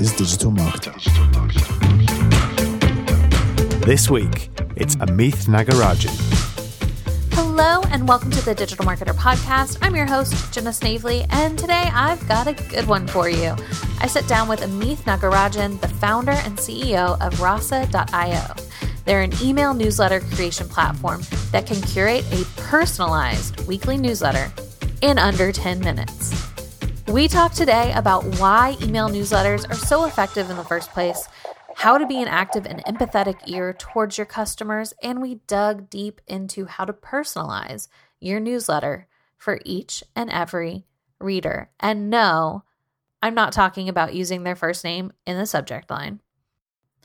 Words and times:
is 0.00 0.12
digital 0.12 0.52
marketing. 0.52 0.94
This 3.80 4.08
week, 4.08 4.50
it's 4.76 4.94
Amith 4.96 5.46
Nagarajan. 5.46 6.14
Hello, 7.32 7.82
and 7.90 8.06
welcome 8.06 8.30
to 8.30 8.44
the 8.44 8.54
Digital 8.54 8.84
Marketer 8.84 9.14
Podcast. 9.14 9.78
I'm 9.82 9.96
your 9.96 10.06
host, 10.06 10.52
Jenna 10.52 10.72
Snavely, 10.72 11.26
and 11.30 11.58
today 11.58 11.90
I've 11.92 12.26
got 12.28 12.46
a 12.46 12.52
good 12.52 12.86
one 12.86 13.08
for 13.08 13.28
you. 13.28 13.56
I 14.00 14.06
sit 14.06 14.28
down 14.28 14.48
with 14.48 14.60
Amith 14.60 14.98
Nagarajan, 14.98 15.80
the 15.80 15.88
founder 15.88 16.32
and 16.32 16.56
CEO 16.56 17.20
of 17.20 17.40
Rasa.io. 17.40 18.54
They're 19.04 19.22
an 19.22 19.32
email 19.42 19.74
newsletter 19.74 20.20
creation 20.20 20.68
platform 20.68 21.22
that 21.50 21.66
can 21.66 21.80
curate 21.82 22.24
a 22.30 22.44
personalized 22.60 23.66
weekly 23.66 23.96
newsletter 23.96 24.52
in 25.00 25.18
under 25.18 25.50
10 25.50 25.80
minutes. 25.80 26.47
We 27.08 27.26
talk 27.26 27.54
today 27.54 27.90
about 27.94 28.22
why 28.38 28.76
email 28.82 29.08
newsletters 29.08 29.68
are 29.70 29.74
so 29.74 30.04
effective 30.04 30.50
in 30.50 30.58
the 30.58 30.64
first 30.64 30.90
place, 30.90 31.26
how 31.74 31.96
to 31.96 32.06
be 32.06 32.20
an 32.20 32.28
active 32.28 32.66
and 32.66 32.84
empathetic 32.84 33.36
ear 33.46 33.72
towards 33.72 34.18
your 34.18 34.26
customers, 34.26 34.92
and 35.02 35.22
we 35.22 35.36
dug 35.46 35.88
deep 35.88 36.20
into 36.26 36.66
how 36.66 36.84
to 36.84 36.92
personalize 36.92 37.88
your 38.20 38.40
newsletter 38.40 39.08
for 39.38 39.58
each 39.64 40.04
and 40.14 40.28
every 40.28 40.84
reader. 41.18 41.70
And 41.80 42.10
no, 42.10 42.64
I'm 43.22 43.34
not 43.34 43.54
talking 43.54 43.88
about 43.88 44.14
using 44.14 44.42
their 44.42 44.56
first 44.56 44.84
name 44.84 45.14
in 45.26 45.38
the 45.38 45.46
subject 45.46 45.88
line. 45.88 46.20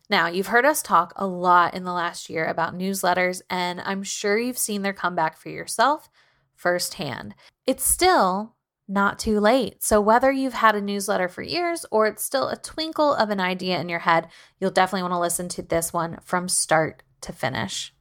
Now, 0.09 0.27
you've 0.27 0.48
heard 0.48 0.65
us 0.65 0.81
talk 0.81 1.13
a 1.15 1.26
lot 1.26 1.73
in 1.73 1.85
the 1.85 1.93
last 1.93 2.29
year 2.29 2.45
about 2.45 2.77
newsletters, 2.77 3.41
and 3.49 3.79
I'm 3.79 4.04
sure 4.04 4.38
you've 4.38 4.57
seen 4.57 4.81
their 4.81 4.91
comeback 4.91 5.38
for 5.38 5.48
yourself 5.48 6.09
firsthand. 6.55 7.35
It's 7.65 7.85
still 7.85 8.52
not 8.87 9.19
too 9.19 9.39
late. 9.39 9.83
So, 9.83 10.01
whether 10.01 10.31
you've 10.31 10.53
had 10.53 10.75
a 10.75 10.81
newsletter 10.81 11.27
for 11.27 11.41
years 11.41 11.85
or 11.91 12.07
it's 12.07 12.23
still 12.23 12.49
a 12.49 12.57
twinkle 12.57 13.13
of 13.13 13.29
an 13.29 13.40
idea 13.40 13.79
in 13.79 13.90
your 13.90 13.99
head, 13.99 14.27
you'll 14.59 14.71
definitely 14.71 15.03
want 15.03 15.13
to 15.13 15.20
listen 15.20 15.48
to 15.49 15.62
this 15.62 15.93
one 15.93 16.20
from 16.23 16.49
start 16.49 17.03
to 17.21 17.34
finish. 17.34 17.93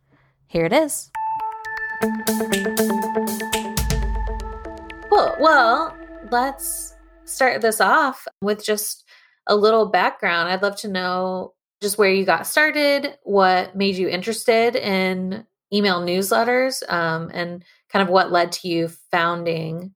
Here 0.46 0.64
it 0.64 0.72
is. 0.72 1.10
Well, 5.10 5.36
well, 5.40 5.96
let's 6.30 6.94
start 7.24 7.60
this 7.60 7.80
off 7.80 8.26
with 8.40 8.64
just 8.64 9.04
a 9.46 9.56
little 9.56 9.86
background. 9.86 10.48
I'd 10.48 10.62
love 10.62 10.76
to 10.78 10.88
know 10.88 11.54
just 11.80 11.98
where 11.98 12.12
you 12.12 12.24
got 12.24 12.46
started, 12.46 13.16
what 13.22 13.76
made 13.76 13.96
you 13.96 14.08
interested 14.08 14.76
in 14.76 15.46
email 15.72 16.00
newsletters, 16.00 16.82
um, 16.92 17.30
and 17.32 17.64
kind 17.88 18.02
of 18.02 18.08
what 18.08 18.32
led 18.32 18.52
to 18.52 18.68
you 18.68 18.88
founding 19.10 19.94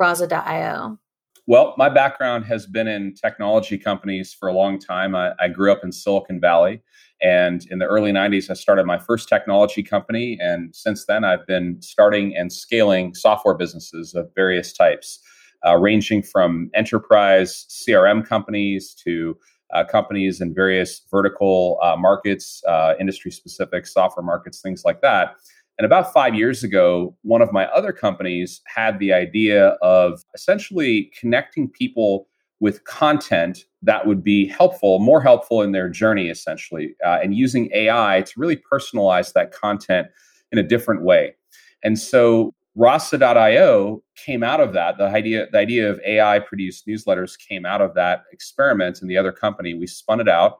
Rasa.io. 0.00 0.98
Well, 1.46 1.74
my 1.76 1.88
background 1.88 2.44
has 2.46 2.66
been 2.66 2.88
in 2.88 3.14
technology 3.14 3.76
companies 3.76 4.32
for 4.32 4.48
a 4.48 4.52
long 4.52 4.78
time. 4.78 5.14
I, 5.14 5.32
I, 5.40 5.48
grew 5.48 5.72
up 5.72 5.80
in 5.82 5.90
Silicon 5.90 6.40
Valley. 6.40 6.82
And 7.20 7.66
in 7.70 7.80
the 7.80 7.86
early 7.86 8.12
90s, 8.12 8.50
I 8.50 8.54
started 8.54 8.86
my 8.86 8.98
first 8.98 9.28
technology 9.28 9.82
company. 9.82 10.38
And 10.40 10.74
since 10.74 11.06
then, 11.06 11.24
I've 11.24 11.46
been 11.46 11.82
starting 11.82 12.36
and 12.36 12.52
scaling 12.52 13.14
software 13.14 13.54
businesses 13.54 14.14
of 14.14 14.30
various 14.34 14.72
types, 14.72 15.18
uh, 15.66 15.76
ranging 15.76 16.22
from 16.22 16.70
enterprise 16.74 17.66
CRM 17.68 18.24
companies 18.24 18.94
to 19.04 19.36
uh, 19.72 19.84
companies 19.84 20.40
in 20.40 20.54
various 20.54 21.02
vertical 21.10 21.78
uh, 21.82 21.96
markets, 21.96 22.62
uh, 22.66 22.94
industry 22.98 23.30
specific 23.30 23.86
software 23.86 24.24
markets, 24.24 24.60
things 24.60 24.82
like 24.84 25.00
that. 25.00 25.36
And 25.80 25.86
about 25.86 26.12
five 26.12 26.34
years 26.34 26.62
ago, 26.62 27.16
one 27.22 27.40
of 27.40 27.54
my 27.54 27.64
other 27.68 27.90
companies 27.90 28.60
had 28.66 28.98
the 28.98 29.14
idea 29.14 29.68
of 29.80 30.22
essentially 30.34 31.10
connecting 31.18 31.70
people 31.70 32.28
with 32.60 32.84
content 32.84 33.64
that 33.80 34.06
would 34.06 34.22
be 34.22 34.46
helpful, 34.46 34.98
more 34.98 35.22
helpful 35.22 35.62
in 35.62 35.72
their 35.72 35.88
journey, 35.88 36.28
essentially, 36.28 36.94
uh, 37.02 37.20
and 37.22 37.34
using 37.34 37.70
AI 37.72 38.22
to 38.26 38.32
really 38.36 38.58
personalize 38.70 39.32
that 39.32 39.52
content 39.52 40.08
in 40.52 40.58
a 40.58 40.62
different 40.62 41.02
way. 41.02 41.34
And 41.82 41.98
so 41.98 42.52
Rasa.io 42.74 44.02
came 44.16 44.42
out 44.42 44.60
of 44.60 44.74
that. 44.74 44.98
The 44.98 45.06
idea, 45.06 45.46
the 45.50 45.60
idea 45.60 45.90
of 45.90 45.98
AI 46.04 46.40
produced 46.40 46.86
newsletters 46.86 47.38
came 47.38 47.64
out 47.64 47.80
of 47.80 47.94
that 47.94 48.24
experiment 48.32 49.00
in 49.00 49.08
the 49.08 49.16
other 49.16 49.32
company. 49.32 49.72
We 49.72 49.86
spun 49.86 50.20
it 50.20 50.28
out. 50.28 50.58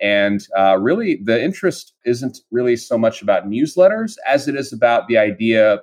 And 0.00 0.46
uh, 0.56 0.78
really, 0.78 1.20
the 1.22 1.42
interest 1.42 1.94
isn't 2.04 2.38
really 2.50 2.76
so 2.76 2.98
much 2.98 3.22
about 3.22 3.48
newsletters 3.48 4.16
as 4.28 4.48
it 4.48 4.56
is 4.56 4.72
about 4.72 5.08
the 5.08 5.18
idea 5.18 5.80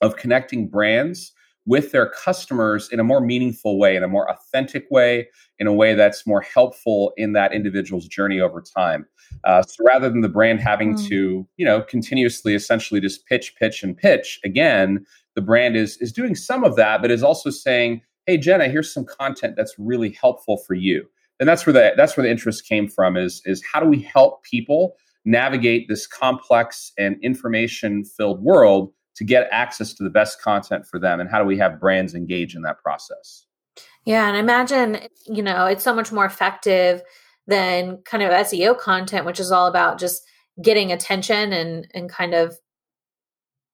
of 0.00 0.16
connecting 0.16 0.68
brands 0.68 1.32
with 1.64 1.92
their 1.92 2.08
customers 2.08 2.88
in 2.90 2.98
a 2.98 3.04
more 3.04 3.20
meaningful 3.20 3.78
way, 3.78 3.94
in 3.94 4.02
a 4.02 4.08
more 4.08 4.28
authentic 4.28 4.86
way, 4.90 5.28
in 5.58 5.66
a 5.66 5.72
way 5.72 5.94
that's 5.94 6.26
more 6.26 6.40
helpful 6.40 7.12
in 7.16 7.34
that 7.34 7.52
individual's 7.52 8.08
journey 8.08 8.40
over 8.40 8.60
time. 8.60 9.06
Uh, 9.44 9.62
so 9.62 9.84
rather 9.84 10.08
than 10.08 10.22
the 10.22 10.28
brand 10.28 10.60
having 10.60 10.94
mm. 10.94 11.08
to, 11.08 11.46
you 11.56 11.64
know, 11.64 11.80
continuously 11.82 12.54
essentially 12.54 13.00
just 13.00 13.26
pitch, 13.26 13.54
pitch, 13.56 13.82
and 13.82 13.96
pitch, 13.96 14.40
again, 14.44 15.06
the 15.34 15.40
brand 15.40 15.76
is 15.76 15.96
is 15.98 16.12
doing 16.12 16.34
some 16.34 16.64
of 16.64 16.76
that, 16.76 17.00
but 17.00 17.10
is 17.10 17.22
also 17.22 17.48
saying, 17.48 18.02
"Hey, 18.26 18.36
Jenna, 18.36 18.68
here's 18.68 18.92
some 18.92 19.06
content 19.06 19.54
that's 19.56 19.74
really 19.78 20.10
helpful 20.10 20.58
for 20.58 20.74
you." 20.74 21.06
And 21.42 21.48
that's 21.48 21.66
where 21.66 21.72
the 21.72 21.92
that's 21.96 22.16
where 22.16 22.22
the 22.22 22.30
interest 22.30 22.68
came 22.68 22.86
from. 22.86 23.16
Is 23.16 23.42
is 23.44 23.64
how 23.64 23.80
do 23.80 23.86
we 23.86 24.00
help 24.00 24.44
people 24.44 24.94
navigate 25.24 25.88
this 25.88 26.06
complex 26.06 26.92
and 26.96 27.16
information 27.20 28.04
filled 28.04 28.40
world 28.40 28.92
to 29.16 29.24
get 29.24 29.48
access 29.50 29.92
to 29.94 30.04
the 30.04 30.10
best 30.10 30.40
content 30.40 30.86
for 30.86 31.00
them 31.00 31.18
and 31.18 31.28
how 31.28 31.40
do 31.40 31.44
we 31.44 31.58
have 31.58 31.80
brands 31.80 32.14
engage 32.14 32.54
in 32.54 32.62
that 32.62 32.78
process 32.82 33.44
yeah 34.04 34.26
and 34.28 34.36
imagine 34.36 34.98
you 35.26 35.42
know 35.42 35.66
it's 35.66 35.84
so 35.84 35.94
much 35.94 36.10
more 36.10 36.24
effective 36.24 37.02
than 37.46 37.98
kind 38.04 38.22
of 38.22 38.30
seo 38.46 38.76
content 38.76 39.24
which 39.24 39.38
is 39.38 39.52
all 39.52 39.66
about 39.66 39.98
just 39.98 40.22
getting 40.60 40.90
attention 40.90 41.52
and 41.52 41.86
and 41.94 42.10
kind 42.10 42.34
of 42.34 42.56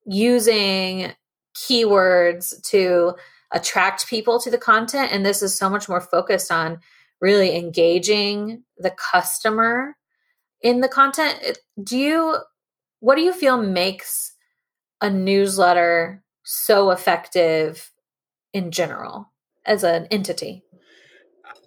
using 0.04 1.12
keywords 1.56 2.60
to 2.62 3.14
attract 3.52 4.06
people 4.06 4.38
to 4.38 4.50
the 4.50 4.58
content 4.58 5.10
and 5.12 5.24
this 5.24 5.42
is 5.42 5.54
so 5.54 5.70
much 5.70 5.88
more 5.88 6.00
focused 6.00 6.52
on 6.52 6.78
really 7.20 7.56
engaging 7.56 8.62
the 8.78 8.90
customer 8.90 9.96
in 10.62 10.80
the 10.80 10.88
content 10.88 11.58
do 11.82 11.96
you 11.96 12.36
what 13.00 13.16
do 13.16 13.22
you 13.22 13.32
feel 13.32 13.60
makes 13.60 14.32
a 15.00 15.10
newsletter 15.10 16.22
so 16.42 16.90
effective 16.90 17.90
in 18.52 18.70
general 18.70 19.30
as 19.66 19.84
an 19.84 20.06
entity? 20.10 20.62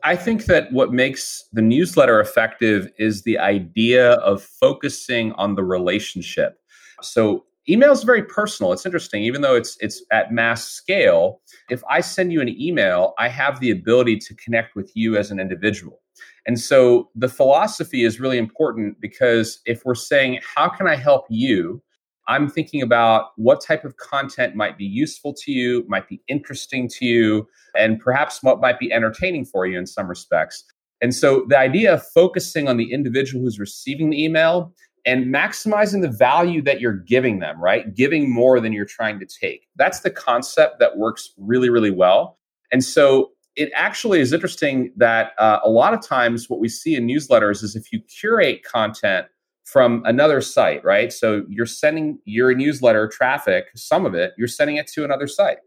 I 0.04 0.16
think 0.16 0.46
that 0.46 0.72
what 0.72 0.92
makes 0.92 1.46
the 1.54 1.62
newsletter 1.62 2.20
effective 2.20 2.90
is 2.98 3.22
the 3.22 3.38
idea 3.38 4.14
of 4.14 4.44
focusing 4.44 5.32
on 5.34 5.56
the 5.56 5.64
relationship. 5.64 6.60
So 7.02 7.46
email 7.72 7.92
is 7.92 8.04
very 8.04 8.24
personal. 8.24 8.74
It's 8.74 8.86
interesting, 8.86 9.24
even 9.24 9.42
though 9.42 9.56
it's 9.56 9.78
it's 9.80 10.04
at 10.12 10.32
mass 10.32 10.66
scale. 10.66 11.42
If 11.70 11.84
I 11.90 12.02
send 12.02 12.32
you 12.34 12.42
an 12.42 12.50
email, 12.50 13.14
I 13.18 13.30
have 13.30 13.60
the 13.60 13.72
ability 13.72 14.18
to 14.18 14.36
connect 14.36 14.76
with 14.76 14.92
you 14.96 15.18
as 15.18 15.32
an 15.32 15.40
individual. 15.40 16.00
And 16.46 16.60
so 16.60 17.10
the 17.16 17.30
philosophy 17.30 18.04
is 18.04 18.20
really 18.20 18.38
important 18.38 19.00
because 19.00 19.60
if 19.66 19.84
we're 19.86 19.96
saying, 19.96 20.40
how 20.56 20.70
can 20.70 20.88
I 20.88 20.96
help 20.96 21.26
you? 21.30 21.82
I'm 22.28 22.50
thinking 22.50 22.82
about 22.82 23.30
what 23.36 23.62
type 23.62 23.84
of 23.84 23.98
content 23.98 24.56
might 24.56 24.78
be 24.78 24.86
useful 24.86 25.34
to 25.44 25.52
you, 25.52 25.84
might 25.88 26.08
be 26.08 26.22
interesting 26.28 26.88
to 26.90 27.06
you, 27.06 27.48
and 27.76 28.00
perhaps 28.00 28.42
what 28.44 28.62
might 28.62 28.80
be 28.80 28.92
entertaining 28.92 29.46
for 29.46 29.66
you 29.66 29.78
in 29.78 29.86
some 29.86 30.08
respects. 30.08 30.64
And 31.02 31.16
so 31.16 31.46
the 31.50 31.58
idea 31.58 31.94
of 31.94 32.08
focusing 32.14 32.68
on 32.68 32.78
the 32.78 32.94
individual 32.94 33.44
who's 33.44 33.60
receiving 33.60 34.12
the 34.12 34.24
email 34.24 34.74
and 35.06 35.34
maximizing 35.34 36.02
the 36.02 36.10
value 36.10 36.62
that 36.62 36.80
you're 36.80 36.98
giving 36.98 37.40
them, 37.40 37.62
right? 37.62 37.94
Giving 37.96 38.32
more 38.32 38.60
than 38.60 38.74
you're 38.74 38.86
trying 38.86 39.20
to 39.20 39.26
take. 39.26 39.68
That's 39.76 40.02
the 40.02 40.12
concept 40.12 40.80
that 40.80 40.98
works 40.98 41.32
really, 41.38 41.70
really 41.70 41.92
well. 41.92 42.38
And 42.72 42.84
so 42.84 43.32
it 43.56 43.72
actually 43.76 44.22
is 44.22 44.32
interesting 44.32 44.94
that 44.96 45.34
uh, 45.38 45.60
a 45.64 45.70
lot 45.70 45.94
of 45.94 46.02
times 46.02 46.50
what 46.50 46.60
we 46.60 46.70
see 46.70 46.96
in 46.96 47.08
newsletters 47.08 47.64
is 47.64 47.76
if 47.76 47.92
you 47.92 48.00
curate 48.02 48.64
content 48.64 49.28
from 49.66 50.04
another 50.06 50.42
site, 50.42 50.84
right? 50.84 51.12
So 51.12 51.44
you're 51.50 51.66
sending 51.66 52.20
your 52.26 52.54
newsletter 52.54 53.08
traffic, 53.08 53.66
some 53.76 54.06
of 54.06 54.14
it, 54.14 54.34
you're 54.38 54.48
sending 54.48 54.78
it 54.78 54.88
to 54.88 55.04
another 55.04 55.28
site 55.28 55.58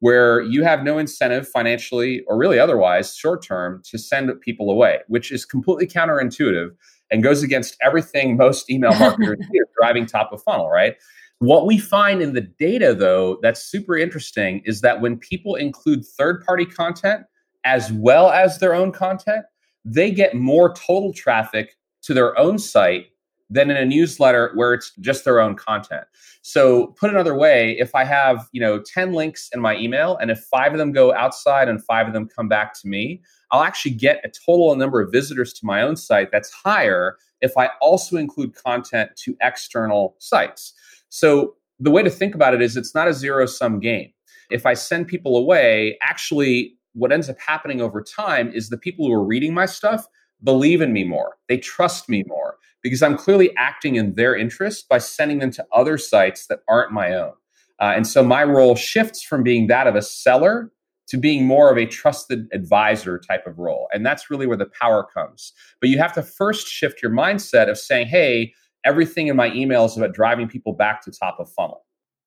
where 0.00 0.42
you 0.42 0.62
have 0.62 0.82
no 0.82 0.98
incentive 0.98 1.48
financially 1.48 2.22
or 2.26 2.36
really 2.36 2.58
otherwise 2.58 3.16
short 3.16 3.42
term 3.42 3.80
to 3.86 3.96
send 3.96 4.30
people 4.42 4.70
away, 4.70 4.98
which 5.08 5.32
is 5.32 5.46
completely 5.46 5.86
counterintuitive 5.86 6.70
and 7.10 7.22
goes 7.22 7.42
against 7.42 7.76
everything 7.82 8.36
most 8.36 8.70
email 8.70 8.94
marketers 8.98 9.38
do, 9.52 9.64
driving 9.78 10.06
top 10.06 10.32
of 10.32 10.42
funnel, 10.42 10.68
right? 10.68 10.96
What 11.38 11.66
we 11.66 11.78
find 11.78 12.22
in 12.22 12.32
the 12.32 12.40
data, 12.40 12.94
though, 12.94 13.38
that's 13.42 13.62
super 13.62 13.96
interesting 13.96 14.62
is 14.64 14.80
that 14.80 15.00
when 15.00 15.18
people 15.18 15.56
include 15.56 16.06
third 16.06 16.44
party 16.44 16.64
content 16.64 17.24
as 17.64 17.92
well 17.92 18.30
as 18.30 18.58
their 18.58 18.74
own 18.74 18.92
content, 18.92 19.44
they 19.84 20.10
get 20.10 20.34
more 20.34 20.74
total 20.74 21.12
traffic 21.12 21.76
to 22.02 22.14
their 22.14 22.38
own 22.38 22.58
site 22.58 23.06
than 23.54 23.70
in 23.70 23.76
a 23.76 23.84
newsletter 23.84 24.50
where 24.54 24.74
it's 24.74 24.92
just 25.00 25.24
their 25.24 25.40
own 25.40 25.54
content. 25.54 26.04
So 26.42 26.88
put 26.98 27.10
another 27.10 27.36
way, 27.36 27.76
if 27.78 27.94
I 27.94 28.04
have, 28.04 28.48
you 28.50 28.60
know, 28.60 28.82
10 28.82 29.12
links 29.12 29.48
in 29.54 29.60
my 29.60 29.76
email 29.76 30.16
and 30.16 30.30
if 30.30 30.40
5 30.40 30.72
of 30.72 30.78
them 30.78 30.90
go 30.90 31.14
outside 31.14 31.68
and 31.68 31.82
5 31.82 32.08
of 32.08 32.12
them 32.12 32.28
come 32.28 32.48
back 32.48 32.74
to 32.80 32.88
me, 32.88 33.22
I'll 33.52 33.62
actually 33.62 33.92
get 33.92 34.20
a 34.24 34.28
total 34.28 34.74
number 34.74 35.00
of 35.00 35.12
visitors 35.12 35.52
to 35.54 35.66
my 35.66 35.82
own 35.82 35.94
site 35.94 36.32
that's 36.32 36.50
higher 36.50 37.16
if 37.40 37.56
I 37.56 37.70
also 37.80 38.16
include 38.16 38.56
content 38.56 39.10
to 39.18 39.36
external 39.40 40.16
sites. 40.18 40.74
So 41.08 41.54
the 41.78 41.92
way 41.92 42.02
to 42.02 42.10
think 42.10 42.34
about 42.34 42.54
it 42.54 42.60
is 42.60 42.76
it's 42.76 42.94
not 42.94 43.06
a 43.06 43.14
zero 43.14 43.46
sum 43.46 43.78
game. 43.78 44.10
If 44.50 44.66
I 44.66 44.74
send 44.74 45.06
people 45.06 45.36
away, 45.36 45.96
actually 46.02 46.76
what 46.94 47.12
ends 47.12 47.30
up 47.30 47.38
happening 47.38 47.80
over 47.80 48.02
time 48.02 48.50
is 48.52 48.68
the 48.68 48.78
people 48.78 49.06
who 49.06 49.12
are 49.12 49.24
reading 49.24 49.54
my 49.54 49.66
stuff 49.66 50.06
believe 50.44 50.80
in 50.80 50.92
me 50.92 51.04
more. 51.04 51.36
They 51.48 51.58
trust 51.58 52.08
me 52.08 52.22
more 52.26 52.56
because 52.82 53.02
I'm 53.02 53.16
clearly 53.16 53.50
acting 53.56 53.96
in 53.96 54.14
their 54.14 54.36
interest 54.36 54.88
by 54.88 54.98
sending 54.98 55.38
them 55.38 55.50
to 55.52 55.66
other 55.72 55.98
sites 55.98 56.46
that 56.46 56.60
aren't 56.68 56.92
my 56.92 57.14
own. 57.14 57.32
Uh, 57.80 57.92
and 57.96 58.06
so 58.06 58.22
my 58.22 58.44
role 58.44 58.76
shifts 58.76 59.22
from 59.22 59.42
being 59.42 59.66
that 59.66 59.86
of 59.86 59.96
a 59.96 60.02
seller 60.02 60.70
to 61.06 61.16
being 61.16 61.46
more 61.46 61.70
of 61.70 61.76
a 61.76 61.86
trusted 61.86 62.46
advisor 62.52 63.18
type 63.18 63.46
of 63.46 63.58
role. 63.58 63.88
And 63.92 64.06
that's 64.06 64.30
really 64.30 64.46
where 64.46 64.56
the 64.56 64.70
power 64.80 65.06
comes. 65.14 65.52
But 65.80 65.90
you 65.90 65.98
have 65.98 66.12
to 66.14 66.22
first 66.22 66.66
shift 66.66 67.02
your 67.02 67.10
mindset 67.10 67.68
of 67.68 67.78
saying, 67.78 68.06
hey, 68.06 68.54
everything 68.84 69.28
in 69.28 69.36
my 69.36 69.52
email 69.52 69.84
is 69.84 69.96
about 69.96 70.14
driving 70.14 70.48
people 70.48 70.72
back 70.72 71.02
to 71.02 71.10
top 71.10 71.38
of 71.40 71.50
funnel. 71.50 71.84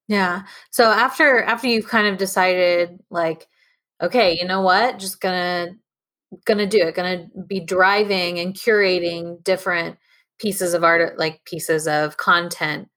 Yeah. 0.08 0.44
So 0.72 0.86
after 0.86 1.44
after 1.44 1.68
you've 1.68 1.88
kind 1.88 2.08
of 2.08 2.18
decided 2.18 3.00
like, 3.10 3.48
okay, 4.02 4.38
you 4.38 4.46
know 4.46 4.62
what? 4.62 5.00
Just 5.00 5.22
gonna 6.32 6.42
gonna 6.46 6.68
do 6.68 6.80
it, 6.80 6.96
gonna 6.96 7.28
be 7.48 7.60
driving 7.60 8.40
and 8.40 8.54
curating 8.54 9.44
different 9.44 9.98
pieces 10.40 10.74
of 10.74 10.84
art 10.84 11.18
like 11.18 11.44
pieces 11.46 11.88
of 11.88 12.18
content 12.18 12.90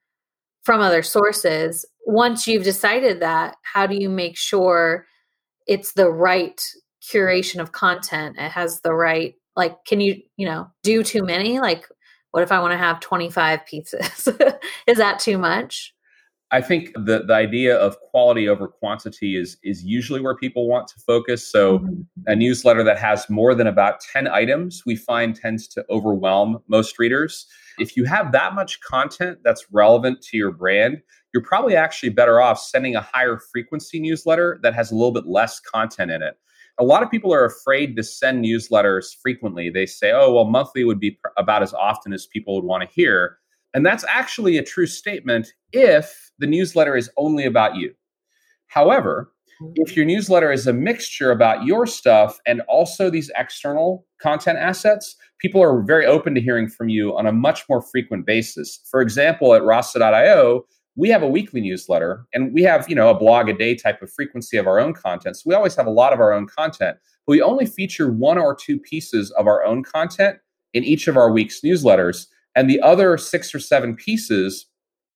from 0.62 0.80
other 0.80 1.02
sources. 1.02 1.84
Once 2.06 2.46
you've 2.46 2.64
decided 2.64 3.20
that, 3.20 3.56
how 3.62 3.86
do 3.86 3.96
you 3.96 4.08
make 4.08 4.36
sure 4.36 5.06
it's 5.66 5.92
the 5.92 6.10
right 6.10 6.60
curation 7.02 7.60
of 7.60 7.72
content? 7.72 8.36
It 8.38 8.50
has 8.50 8.80
the 8.80 8.94
right 8.94 9.34
like 9.56 9.84
can 9.84 10.00
you 10.00 10.20
you 10.36 10.46
know 10.46 10.68
do 10.82 11.02
too 11.02 11.22
many? 11.22 11.60
Like 11.60 11.86
what 12.32 12.44
if 12.44 12.52
i 12.52 12.60
want 12.60 12.72
to 12.72 12.78
have 12.78 13.00
25 13.00 13.66
pieces? 13.66 14.28
Is 14.86 14.98
that 14.98 15.18
too 15.18 15.38
much 15.38 15.94
i 16.50 16.60
think 16.60 16.92
the 16.94 17.24
the 17.26 17.34
idea 17.34 17.76
of 17.76 17.98
quality 18.00 18.48
over 18.48 18.68
quantity 18.68 19.36
is 19.36 19.56
is 19.62 19.82
usually 19.84 20.20
where 20.20 20.36
people 20.36 20.68
want 20.68 20.86
to 20.88 20.98
focus 21.00 21.46
so 21.46 21.78
mm-hmm. 21.78 22.00
a 22.26 22.36
newsletter 22.36 22.82
that 22.82 22.98
has 22.98 23.28
more 23.28 23.54
than 23.54 23.66
about 23.66 24.00
10 24.00 24.28
items 24.28 24.82
we 24.86 24.96
find 24.96 25.36
tends 25.36 25.68
to 25.68 25.84
overwhelm 25.90 26.58
most 26.68 26.98
readers 26.98 27.46
if 27.78 27.96
you 27.96 28.04
have 28.04 28.32
that 28.32 28.54
much 28.54 28.80
content 28.80 29.38
that's 29.42 29.66
relevant 29.72 30.20
to 30.22 30.36
your 30.36 30.52
brand 30.52 31.00
you're 31.32 31.42
probably 31.42 31.76
actually 31.76 32.10
better 32.10 32.40
off 32.40 32.60
sending 32.60 32.96
a 32.96 33.00
higher 33.00 33.38
frequency 33.38 34.00
newsletter 34.00 34.58
that 34.62 34.74
has 34.74 34.90
a 34.90 34.94
little 34.94 35.12
bit 35.12 35.26
less 35.26 35.60
content 35.60 36.10
in 36.10 36.22
it. 36.22 36.36
A 36.78 36.84
lot 36.84 37.02
of 37.02 37.10
people 37.10 37.32
are 37.32 37.44
afraid 37.44 37.94
to 37.96 38.02
send 38.02 38.44
newsletters 38.44 39.14
frequently. 39.20 39.70
They 39.70 39.86
say, 39.86 40.12
oh, 40.12 40.32
well, 40.32 40.44
monthly 40.44 40.84
would 40.84 40.98
be 40.98 41.18
about 41.36 41.62
as 41.62 41.74
often 41.74 42.12
as 42.12 42.26
people 42.26 42.54
would 42.54 42.64
want 42.64 42.82
to 42.82 42.94
hear. 42.94 43.38
And 43.74 43.86
that's 43.86 44.04
actually 44.08 44.58
a 44.58 44.62
true 44.62 44.86
statement 44.86 45.52
if 45.72 46.30
the 46.38 46.46
newsletter 46.46 46.96
is 46.96 47.10
only 47.16 47.44
about 47.44 47.76
you. 47.76 47.94
However, 48.66 49.32
if 49.74 49.94
your 49.94 50.06
newsletter 50.06 50.50
is 50.50 50.66
a 50.66 50.72
mixture 50.72 51.30
about 51.30 51.64
your 51.64 51.86
stuff 51.86 52.38
and 52.46 52.62
also 52.62 53.10
these 53.10 53.30
external 53.36 54.06
content 54.20 54.58
assets, 54.58 55.16
people 55.38 55.62
are 55.62 55.82
very 55.82 56.06
open 56.06 56.34
to 56.34 56.40
hearing 56.40 56.68
from 56.68 56.88
you 56.88 57.16
on 57.16 57.26
a 57.26 57.32
much 57.32 57.68
more 57.68 57.82
frequent 57.82 58.26
basis. 58.26 58.80
For 58.90 59.02
example, 59.02 59.54
at 59.54 59.62
Rasa.io, 59.62 60.64
we 60.96 61.08
have 61.08 61.22
a 61.22 61.28
weekly 61.28 61.60
newsletter 61.60 62.26
and 62.34 62.52
we 62.52 62.62
have 62.62 62.88
you 62.88 62.94
know 62.94 63.10
a 63.10 63.18
blog 63.18 63.48
a 63.48 63.56
day 63.56 63.74
type 63.74 64.02
of 64.02 64.12
frequency 64.12 64.56
of 64.56 64.66
our 64.66 64.80
own 64.80 64.92
content 64.92 65.36
so 65.36 65.42
we 65.46 65.54
always 65.54 65.76
have 65.76 65.86
a 65.86 65.90
lot 65.90 66.12
of 66.12 66.20
our 66.20 66.32
own 66.32 66.46
content 66.46 66.96
but 67.26 67.32
we 67.32 67.40
only 67.40 67.64
feature 67.64 68.12
one 68.12 68.36
or 68.36 68.54
two 68.54 68.78
pieces 68.78 69.30
of 69.32 69.46
our 69.46 69.64
own 69.64 69.82
content 69.82 70.38
in 70.74 70.84
each 70.84 71.06
of 71.06 71.16
our 71.16 71.30
week's 71.32 71.60
newsletters 71.60 72.26
and 72.54 72.68
the 72.68 72.80
other 72.80 73.16
six 73.16 73.54
or 73.54 73.58
seven 73.58 73.94
pieces 73.96 74.66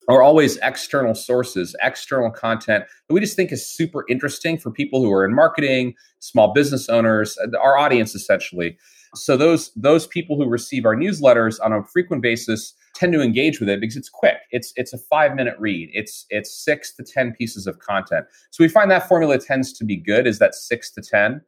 are 0.08 0.22
always 0.22 0.56
external 0.58 1.14
sources 1.14 1.74
external 1.82 2.30
content 2.30 2.84
that 3.08 3.14
we 3.14 3.20
just 3.20 3.36
think 3.36 3.52
is 3.52 3.66
super 3.66 4.04
interesting 4.08 4.58
for 4.58 4.70
people 4.70 5.02
who 5.02 5.12
are 5.12 5.24
in 5.24 5.34
marketing 5.34 5.94
small 6.18 6.52
business 6.52 6.88
owners 6.88 7.38
uh, 7.38 7.58
our 7.58 7.78
audience 7.78 8.14
essentially 8.14 8.76
so 9.14 9.36
those 9.36 9.72
those 9.74 10.06
people 10.06 10.36
who 10.36 10.46
receive 10.46 10.84
our 10.84 10.96
newsletters 10.96 11.58
on 11.62 11.72
a 11.72 11.84
frequent 11.84 12.22
basis 12.22 12.74
tend 12.94 13.12
to 13.12 13.20
engage 13.20 13.60
with 13.60 13.68
it 13.68 13.80
because 13.80 13.96
it's 13.96 14.08
quick. 14.08 14.36
It's 14.50 14.72
it's 14.76 14.92
a 14.92 14.98
five 14.98 15.34
minute 15.34 15.56
read. 15.58 15.90
It's 15.92 16.26
it's 16.30 16.52
six 16.64 16.94
to 16.96 17.04
ten 17.04 17.32
pieces 17.32 17.66
of 17.66 17.78
content. 17.78 18.26
So 18.50 18.62
we 18.62 18.68
find 18.68 18.90
that 18.90 19.08
formula 19.08 19.38
tends 19.38 19.72
to 19.74 19.84
be 19.84 19.96
good. 19.96 20.26
Is 20.26 20.38
that 20.38 20.54
six 20.54 20.90
to 20.92 21.02
ten? 21.02 21.40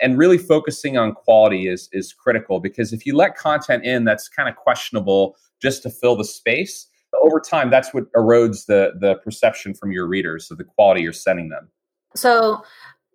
And 0.00 0.18
really 0.18 0.38
focusing 0.38 0.96
on 0.96 1.12
quality 1.12 1.68
is 1.68 1.88
is 1.92 2.12
critical 2.12 2.60
because 2.60 2.92
if 2.92 3.06
you 3.06 3.16
let 3.16 3.36
content 3.36 3.84
in 3.84 4.04
that's 4.04 4.28
kind 4.28 4.48
of 4.48 4.56
questionable 4.56 5.36
just 5.62 5.82
to 5.84 5.90
fill 5.90 6.16
the 6.16 6.24
space, 6.24 6.88
over 7.22 7.40
time 7.40 7.70
that's 7.70 7.94
what 7.94 8.12
erodes 8.12 8.66
the 8.66 8.92
the 9.00 9.16
perception 9.16 9.74
from 9.74 9.92
your 9.92 10.06
readers 10.06 10.50
of 10.50 10.58
the 10.58 10.64
quality 10.64 11.02
you're 11.02 11.12
sending 11.12 11.48
them. 11.48 11.68
So 12.14 12.62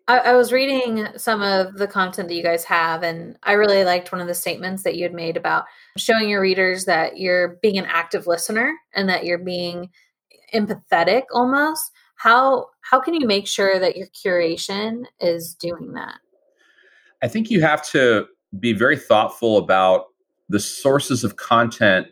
I, 0.10 0.34
was 0.34 0.52
reading 0.52 1.08
some 1.18 1.44
of 1.44 1.78
the 1.78 1.88
content 1.88 2.30
that 2.30 2.34
you 2.34 2.42
guys 2.42 2.64
have, 2.64 3.04
and 3.04 3.38
I 3.44 3.52
really 3.52 3.84
liked 3.84 4.12
one 4.12 4.20
of 4.20 4.28
the 4.28 4.34
statements 4.34 4.82
that 4.82 4.96
you 4.96 5.04
had 5.04 5.14
made 5.14 5.38
about 5.38 5.66
showing 5.98 6.28
your 6.28 6.42
readers 6.42 6.86
that 6.86 7.20
you're 7.20 7.60
being 7.62 7.78
an 7.78 7.86
active 7.86 8.26
listener 8.26 8.74
and 8.96 9.08
that 9.08 9.24
you're 9.24 9.38
being 9.38 9.92
empathetic 10.52 11.24
almost. 11.32 11.92
How 12.16 12.70
how 12.82 13.00
can 13.00 13.14
you 13.14 13.28
make 13.28 13.48
sure 13.48 13.80
that 13.80 13.98
your 13.98 14.08
curation 14.08 15.04
is 15.20 15.54
doing 15.54 15.94
that? 15.94 16.18
I 17.22 17.28
think 17.28 17.50
you 17.50 17.62
have 17.62 17.88
to 17.90 18.28
be 18.60 18.74
very 18.74 18.98
thoughtful 18.98 19.58
about 19.58 20.06
the 20.48 20.60
sources 20.60 21.24
of 21.24 21.36
content. 21.36 22.08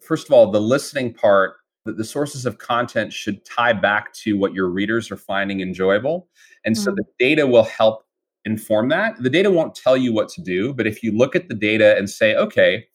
First 0.00 0.26
of 0.26 0.32
all, 0.32 0.50
the 0.50 0.60
listening 0.60 1.12
part 1.12 1.56
that 1.84 1.96
the 1.96 2.04
sources 2.04 2.46
of 2.46 2.58
content 2.58 3.12
should 3.12 3.44
tie 3.44 3.72
back 3.72 4.12
to 4.12 4.38
what 4.38 4.54
your 4.54 4.68
readers 4.68 5.10
are 5.10 5.16
finding 5.16 5.60
enjoyable. 5.60 6.28
And 6.64 6.76
mm-hmm. 6.76 6.84
so 6.84 6.92
the 6.92 7.04
data 7.18 7.46
will 7.46 7.64
help 7.64 8.04
inform 8.44 8.88
that. 8.90 9.20
The 9.20 9.30
data 9.30 9.50
won't 9.50 9.74
tell 9.74 9.96
you 9.96 10.12
what 10.12 10.28
to 10.30 10.40
do, 10.40 10.72
but 10.74 10.86
if 10.86 11.02
you 11.02 11.16
look 11.16 11.34
at 11.34 11.48
the 11.48 11.54
data 11.54 11.96
and 11.96 12.08
say, 12.08 12.36
okay, 12.36 12.86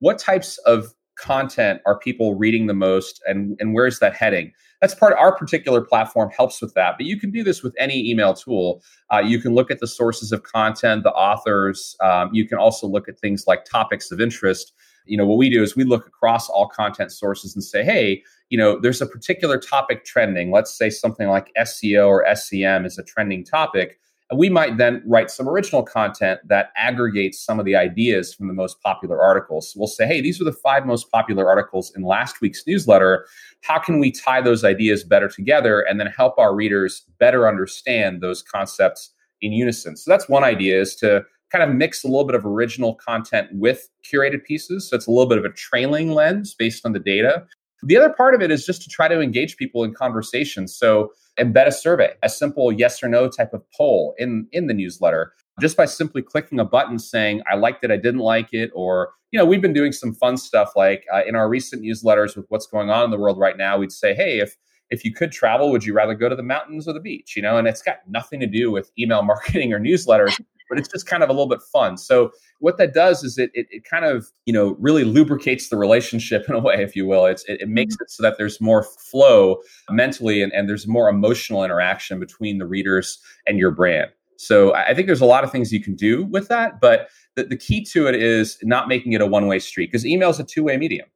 what 0.00 0.18
types 0.18 0.58
of 0.58 0.94
content 1.16 1.80
are 1.86 1.98
people 1.98 2.34
reading 2.34 2.66
the 2.66 2.74
most 2.74 3.22
and, 3.26 3.56
and 3.60 3.74
where's 3.74 3.98
that 3.98 4.14
heading? 4.14 4.52
That's 4.80 4.94
part 4.94 5.14
our 5.18 5.34
particular 5.34 5.80
platform 5.80 6.30
helps 6.36 6.60
with 6.60 6.74
that. 6.74 6.96
But 6.98 7.06
you 7.06 7.18
can 7.18 7.30
do 7.30 7.42
this 7.42 7.62
with 7.62 7.74
any 7.78 8.10
email 8.10 8.34
tool. 8.34 8.82
Uh, 9.12 9.20
you 9.20 9.38
can 9.38 9.54
look 9.54 9.70
at 9.70 9.80
the 9.80 9.86
sources 9.86 10.32
of 10.32 10.42
content, 10.42 11.04
the 11.04 11.12
authors. 11.12 11.96
Um, 12.00 12.30
you 12.32 12.46
can 12.46 12.58
also 12.58 12.86
look 12.86 13.08
at 13.08 13.18
things 13.18 13.46
like 13.46 13.64
topics 13.64 14.10
of 14.10 14.20
interest 14.20 14.72
you 15.06 15.16
know 15.16 15.26
what 15.26 15.38
we 15.38 15.50
do 15.50 15.62
is 15.62 15.76
we 15.76 15.84
look 15.84 16.06
across 16.06 16.48
all 16.48 16.66
content 16.66 17.12
sources 17.12 17.54
and 17.54 17.62
say 17.62 17.84
hey 17.84 18.22
you 18.50 18.58
know 18.58 18.78
there's 18.78 19.02
a 19.02 19.06
particular 19.06 19.58
topic 19.58 20.04
trending 20.04 20.50
let's 20.50 20.76
say 20.76 20.90
something 20.90 21.28
like 21.28 21.52
seo 21.58 22.08
or 22.08 22.24
sem 22.34 22.84
is 22.84 22.98
a 22.98 23.04
trending 23.04 23.44
topic 23.44 23.98
and 24.30 24.38
we 24.38 24.48
might 24.48 24.78
then 24.78 25.02
write 25.06 25.30
some 25.30 25.48
original 25.48 25.82
content 25.82 26.40
that 26.48 26.70
aggregates 26.76 27.38
some 27.38 27.58
of 27.58 27.66
the 27.66 27.76
ideas 27.76 28.34
from 28.34 28.48
the 28.48 28.54
most 28.54 28.80
popular 28.80 29.20
articles 29.20 29.72
so 29.72 29.78
we'll 29.78 29.86
say 29.86 30.06
hey 30.06 30.20
these 30.20 30.40
are 30.40 30.44
the 30.44 30.52
five 30.52 30.86
most 30.86 31.10
popular 31.10 31.48
articles 31.48 31.92
in 31.96 32.02
last 32.02 32.40
week's 32.40 32.66
newsletter 32.66 33.26
how 33.62 33.78
can 33.78 33.98
we 33.98 34.10
tie 34.10 34.40
those 34.40 34.64
ideas 34.64 35.04
better 35.04 35.28
together 35.28 35.80
and 35.80 36.00
then 36.00 36.06
help 36.06 36.38
our 36.38 36.54
readers 36.54 37.04
better 37.18 37.48
understand 37.48 38.20
those 38.20 38.42
concepts 38.42 39.12
in 39.40 39.52
unison 39.52 39.96
so 39.96 40.10
that's 40.10 40.28
one 40.28 40.44
idea 40.44 40.80
is 40.80 40.94
to 40.96 41.24
kind 41.54 41.70
of 41.70 41.76
mix 41.76 42.02
a 42.02 42.08
little 42.08 42.24
bit 42.24 42.34
of 42.34 42.44
original 42.44 42.94
content 42.96 43.48
with 43.52 43.88
curated 44.04 44.44
pieces. 44.44 44.88
So 44.88 44.96
it's 44.96 45.06
a 45.06 45.10
little 45.10 45.28
bit 45.28 45.38
of 45.38 45.44
a 45.44 45.50
trailing 45.50 46.10
lens 46.10 46.52
based 46.52 46.84
on 46.84 46.92
the 46.92 46.98
data. 46.98 47.46
The 47.84 47.96
other 47.96 48.10
part 48.10 48.34
of 48.34 48.40
it 48.40 48.50
is 48.50 48.64
just 48.64 48.82
to 48.82 48.88
try 48.88 49.08
to 49.08 49.20
engage 49.20 49.56
people 49.56 49.84
in 49.84 49.92
conversations. 49.92 50.74
So 50.74 51.12
embed 51.38 51.66
a 51.66 51.72
survey, 51.72 52.12
a 52.22 52.28
simple 52.28 52.72
yes 52.72 53.02
or 53.02 53.08
no 53.08 53.28
type 53.28 53.52
of 53.52 53.62
poll 53.76 54.14
in, 54.18 54.46
in 54.52 54.66
the 54.68 54.74
newsletter, 54.74 55.32
just 55.60 55.76
by 55.76 55.84
simply 55.84 56.22
clicking 56.22 56.58
a 56.58 56.64
button 56.64 56.98
saying, 56.98 57.42
I 57.50 57.56
liked 57.56 57.84
it, 57.84 57.90
I 57.90 57.96
didn't 57.96 58.20
like 58.20 58.52
it, 58.52 58.70
or, 58.74 59.10
you 59.32 59.38
know, 59.38 59.44
we've 59.44 59.60
been 59.60 59.72
doing 59.72 59.92
some 59.92 60.14
fun 60.14 60.36
stuff 60.36 60.72
like 60.76 61.04
uh, 61.12 61.22
in 61.26 61.34
our 61.34 61.48
recent 61.48 61.82
newsletters 61.82 62.36
with 62.36 62.46
what's 62.48 62.66
going 62.66 62.90
on 62.90 63.04
in 63.04 63.10
the 63.10 63.18
world 63.18 63.38
right 63.38 63.56
now, 63.56 63.78
we'd 63.78 63.92
say, 63.92 64.14
hey, 64.14 64.38
if 64.38 64.56
if 64.90 65.04
you 65.04 65.12
could 65.12 65.32
travel, 65.32 65.70
would 65.70 65.84
you 65.84 65.94
rather 65.94 66.14
go 66.14 66.28
to 66.28 66.36
the 66.36 66.42
mountains 66.42 66.86
or 66.86 66.92
the 66.92 67.00
beach? 67.00 67.34
You 67.34 67.42
know, 67.42 67.56
and 67.56 67.66
it's 67.66 67.82
got 67.82 67.98
nothing 68.06 68.38
to 68.40 68.46
do 68.46 68.70
with 68.70 68.92
email 68.98 69.22
marketing 69.24 69.72
or 69.72 69.80
newsletters 69.80 70.38
but 70.68 70.78
it's 70.78 70.88
just 70.88 71.06
kind 71.06 71.22
of 71.22 71.28
a 71.28 71.32
little 71.32 71.48
bit 71.48 71.60
fun. 71.72 71.96
So 71.96 72.32
what 72.60 72.78
that 72.78 72.94
does 72.94 73.22
is 73.22 73.38
it, 73.38 73.50
it, 73.54 73.66
it 73.70 73.84
kind 73.84 74.04
of, 74.04 74.28
you 74.46 74.52
know, 74.52 74.76
really 74.78 75.04
lubricates 75.04 75.68
the 75.68 75.76
relationship 75.76 76.44
in 76.48 76.54
a 76.54 76.60
way, 76.60 76.82
if 76.82 76.96
you 76.96 77.06
will. 77.06 77.26
It's, 77.26 77.44
it, 77.44 77.60
it 77.60 77.68
makes 77.68 77.94
mm-hmm. 77.94 78.04
it 78.04 78.10
so 78.10 78.22
that 78.22 78.36
there's 78.38 78.60
more 78.60 78.82
flow 78.82 79.58
mentally 79.90 80.42
and, 80.42 80.52
and 80.52 80.68
there's 80.68 80.86
more 80.86 81.08
emotional 81.08 81.64
interaction 81.64 82.18
between 82.18 82.58
the 82.58 82.66
readers 82.66 83.18
and 83.46 83.58
your 83.58 83.70
brand. 83.70 84.10
So 84.36 84.74
I 84.74 84.94
think 84.94 85.06
there's 85.06 85.20
a 85.20 85.26
lot 85.26 85.44
of 85.44 85.52
things 85.52 85.72
you 85.72 85.80
can 85.80 85.94
do 85.94 86.24
with 86.24 86.48
that, 86.48 86.80
but 86.80 87.08
the, 87.36 87.44
the 87.44 87.56
key 87.56 87.84
to 87.84 88.06
it 88.08 88.14
is 88.14 88.58
not 88.62 88.88
making 88.88 89.12
it 89.12 89.20
a 89.20 89.26
one 89.26 89.46
way 89.46 89.58
street 89.58 89.86
because 89.86 90.04
email 90.04 90.30
is 90.30 90.40
a 90.40 90.44
two 90.44 90.64
way 90.64 90.76
medium. 90.76 91.06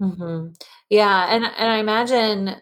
Mm-hmm. 0.00 0.52
Yeah, 0.90 1.34
and 1.34 1.44
and 1.44 1.70
I 1.70 1.78
imagine 1.78 2.56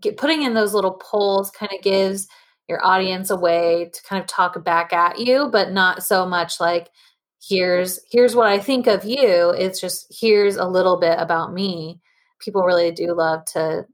get, 0.00 0.16
putting 0.16 0.42
in 0.42 0.54
those 0.54 0.74
little 0.74 1.00
polls 1.02 1.50
kind 1.50 1.70
of 1.76 1.82
gives 1.82 2.26
your 2.68 2.84
audience 2.84 3.30
a 3.30 3.36
way 3.36 3.90
to 3.92 4.02
kind 4.02 4.20
of 4.20 4.26
talk 4.26 4.62
back 4.64 4.92
at 4.92 5.18
you, 5.18 5.48
but 5.50 5.72
not 5.72 6.02
so 6.02 6.26
much 6.26 6.60
like 6.60 6.90
here's 7.48 8.00
here's 8.10 8.34
what 8.34 8.48
I 8.48 8.58
think 8.58 8.86
of 8.86 9.04
you. 9.04 9.50
It's 9.50 9.80
just 9.80 10.06
here's 10.20 10.56
a 10.56 10.66
little 10.66 10.98
bit 10.98 11.18
about 11.18 11.52
me. 11.52 12.00
People 12.40 12.62
really 12.62 12.90
do 12.90 13.14
love 13.14 13.44
to 13.54 13.86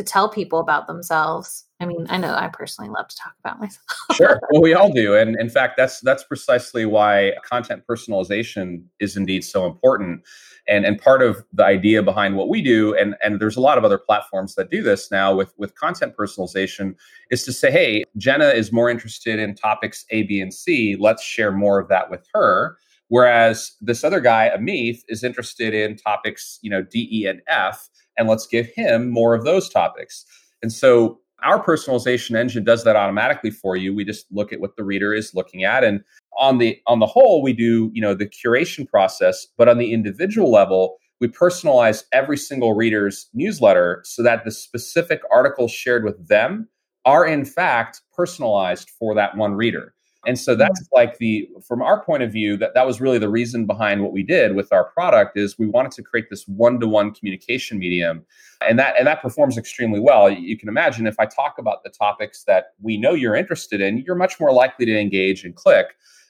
to 0.00 0.12
tell 0.12 0.30
people 0.30 0.60
about 0.60 0.86
themselves. 0.86 1.66
I 1.78 1.86
mean, 1.86 2.06
I 2.08 2.16
know 2.16 2.34
I 2.34 2.48
personally 2.48 2.90
love 2.90 3.08
to 3.08 3.16
talk 3.16 3.34
about 3.44 3.60
myself. 3.60 3.84
sure. 4.14 4.40
Well, 4.50 4.62
we 4.62 4.72
all 4.72 4.90
do. 4.90 5.14
And 5.14 5.38
in 5.38 5.50
fact, 5.50 5.76
that's 5.76 6.00
that's 6.00 6.24
precisely 6.24 6.86
why 6.86 7.34
content 7.44 7.84
personalization 7.88 8.84
is 8.98 9.16
indeed 9.16 9.44
so 9.44 9.66
important. 9.66 10.22
And 10.68 10.86
and 10.86 10.98
part 10.98 11.22
of 11.22 11.44
the 11.52 11.64
idea 11.64 12.02
behind 12.02 12.36
what 12.36 12.48
we 12.48 12.62
do, 12.62 12.94
and, 12.94 13.14
and 13.22 13.40
there's 13.40 13.56
a 13.56 13.60
lot 13.60 13.76
of 13.76 13.84
other 13.84 13.98
platforms 13.98 14.54
that 14.54 14.70
do 14.70 14.82
this 14.82 15.10
now 15.10 15.34
with, 15.34 15.52
with 15.58 15.74
content 15.74 16.14
personalization, 16.18 16.94
is 17.30 17.44
to 17.44 17.52
say, 17.52 17.70
hey, 17.70 18.04
Jenna 18.16 18.48
is 18.48 18.72
more 18.72 18.88
interested 18.88 19.38
in 19.38 19.54
topics 19.54 20.06
A, 20.10 20.22
B, 20.22 20.40
and 20.40 20.52
C. 20.52 20.96
Let's 20.98 21.22
share 21.22 21.52
more 21.52 21.78
of 21.78 21.88
that 21.88 22.10
with 22.10 22.26
her. 22.32 22.78
Whereas 23.10 23.72
this 23.80 24.04
other 24.04 24.20
guy, 24.20 24.50
Amith, 24.56 25.00
is 25.08 25.24
interested 25.24 25.74
in 25.74 25.96
topics, 25.96 26.60
you 26.62 26.70
know, 26.70 26.80
D, 26.80 27.08
E, 27.10 27.26
and 27.26 27.42
F, 27.48 27.88
and 28.16 28.28
let's 28.28 28.46
give 28.46 28.66
him 28.68 29.10
more 29.10 29.34
of 29.34 29.44
those 29.44 29.68
topics. 29.68 30.24
And 30.62 30.72
so 30.72 31.18
our 31.42 31.62
personalization 31.62 32.36
engine 32.36 32.62
does 32.62 32.84
that 32.84 32.94
automatically 32.94 33.50
for 33.50 33.76
you. 33.76 33.92
We 33.92 34.04
just 34.04 34.26
look 34.30 34.52
at 34.52 34.60
what 34.60 34.76
the 34.76 34.84
reader 34.84 35.12
is 35.12 35.34
looking 35.34 35.64
at 35.64 35.82
and 35.82 36.02
on 36.38 36.58
the 36.58 36.78
on 36.86 37.00
the 37.00 37.06
whole 37.06 37.42
we 37.42 37.52
do, 37.52 37.90
you 37.92 38.00
know, 38.00 38.14
the 38.14 38.26
curation 38.28 38.88
process, 38.88 39.44
but 39.58 39.68
on 39.68 39.78
the 39.78 39.92
individual 39.92 40.50
level, 40.50 40.98
we 41.20 41.26
personalize 41.26 42.04
every 42.12 42.36
single 42.36 42.74
reader's 42.74 43.28
newsletter 43.34 44.02
so 44.04 44.22
that 44.22 44.44
the 44.44 44.52
specific 44.52 45.20
articles 45.32 45.72
shared 45.72 46.04
with 46.04 46.28
them 46.28 46.68
are 47.04 47.26
in 47.26 47.44
fact 47.44 48.02
personalized 48.14 48.88
for 48.98 49.16
that 49.16 49.36
one 49.36 49.54
reader. 49.54 49.94
And 50.26 50.38
so 50.38 50.54
that's 50.54 50.86
like 50.92 51.18
the 51.18 51.48
from 51.66 51.80
our 51.80 52.04
point 52.04 52.22
of 52.22 52.30
view 52.30 52.56
that 52.58 52.74
that 52.74 52.86
was 52.86 53.00
really 53.00 53.18
the 53.18 53.28
reason 53.28 53.64
behind 53.64 54.02
what 54.02 54.12
we 54.12 54.22
did 54.22 54.54
with 54.54 54.72
our 54.72 54.84
product 54.84 55.38
is 55.38 55.58
we 55.58 55.66
wanted 55.66 55.92
to 55.92 56.02
create 56.02 56.26
this 56.28 56.46
one-to-one 56.46 57.14
communication 57.14 57.78
medium 57.78 58.24
and 58.66 58.78
that 58.78 58.96
and 58.98 59.06
that 59.06 59.22
performs 59.22 59.56
extremely 59.56 60.00
well. 60.00 60.28
You 60.28 60.58
can 60.58 60.68
imagine 60.68 61.06
if 61.06 61.18
I 61.18 61.24
talk 61.24 61.56
about 61.58 61.82
the 61.84 61.90
topics 61.90 62.44
that 62.44 62.74
we 62.82 62.98
know 62.98 63.14
you're 63.14 63.36
interested 63.36 63.80
in, 63.80 63.98
you're 63.98 64.14
much 64.14 64.38
more 64.38 64.52
likely 64.52 64.84
to 64.86 64.98
engage 64.98 65.44
and 65.44 65.54
click. 65.54 65.86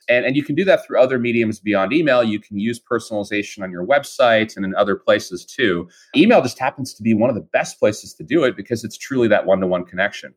And, 0.08 0.24
and 0.24 0.34
you 0.34 0.42
can 0.42 0.56
do 0.56 0.64
that 0.64 0.84
through 0.84 1.00
other 1.00 1.20
mediums 1.20 1.60
beyond 1.60 1.92
email. 1.92 2.24
You 2.24 2.40
can 2.40 2.58
use 2.58 2.80
personalization 2.80 3.62
on 3.62 3.70
your 3.70 3.86
website 3.86 4.56
and 4.56 4.64
in 4.64 4.74
other 4.74 4.96
places 4.96 5.44
too. 5.44 5.88
Email 6.16 6.42
just 6.42 6.58
happens 6.58 6.94
to 6.94 7.02
be 7.02 7.14
one 7.14 7.30
of 7.30 7.36
the 7.36 7.46
best 7.52 7.78
places 7.78 8.14
to 8.14 8.24
do 8.24 8.42
it 8.42 8.56
because 8.56 8.82
it's 8.82 8.98
truly 8.98 9.28
that 9.28 9.46
one 9.46 9.60
to 9.60 9.68
one 9.68 9.84
connection. 9.84 10.34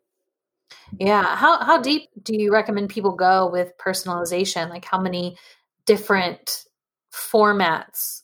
Yeah. 0.99 1.35
How 1.35 1.63
how 1.63 1.81
deep 1.81 2.09
do 2.21 2.35
you 2.35 2.51
recommend 2.51 2.89
people 2.89 3.15
go 3.15 3.49
with 3.49 3.71
personalization? 3.77 4.69
Like 4.69 4.85
how 4.85 4.99
many 4.99 5.37
different 5.85 6.65
formats? 7.13 8.21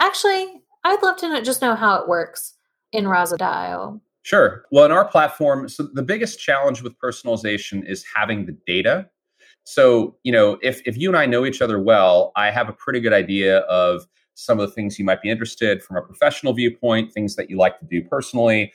Actually, 0.00 0.62
I'd 0.84 1.02
love 1.02 1.16
to 1.18 1.28
know, 1.28 1.40
just 1.40 1.62
know 1.62 1.74
how 1.74 1.96
it 1.96 2.08
works 2.08 2.54
in 2.92 3.08
Rasa.io. 3.08 4.00
Sure. 4.22 4.64
Well, 4.70 4.84
in 4.86 4.92
our 4.92 5.06
platform, 5.06 5.68
so 5.68 5.88
the 5.92 6.02
biggest 6.02 6.40
challenge 6.40 6.82
with 6.82 6.98
personalization 6.98 7.86
is 7.86 8.04
having 8.14 8.46
the 8.46 8.56
data. 8.66 9.08
So, 9.64 10.16
you 10.24 10.32
know, 10.32 10.58
if 10.62 10.82
if 10.86 10.96
you 10.96 11.08
and 11.08 11.16
I 11.16 11.26
know 11.26 11.44
each 11.44 11.62
other 11.62 11.78
well, 11.78 12.32
I 12.36 12.50
have 12.50 12.68
a 12.68 12.72
pretty 12.72 13.00
good 13.00 13.12
idea 13.12 13.58
of 13.60 14.06
some 14.34 14.58
of 14.58 14.68
the 14.68 14.74
things 14.74 14.98
you 14.98 15.04
might 15.04 15.22
be 15.22 15.30
interested 15.30 15.82
from 15.82 15.96
a 15.96 16.02
professional 16.02 16.52
viewpoint, 16.52 17.12
things 17.12 17.36
that 17.36 17.48
you 17.48 17.56
like 17.56 17.78
to 17.78 17.86
do 17.86 18.02
personally 18.02 18.72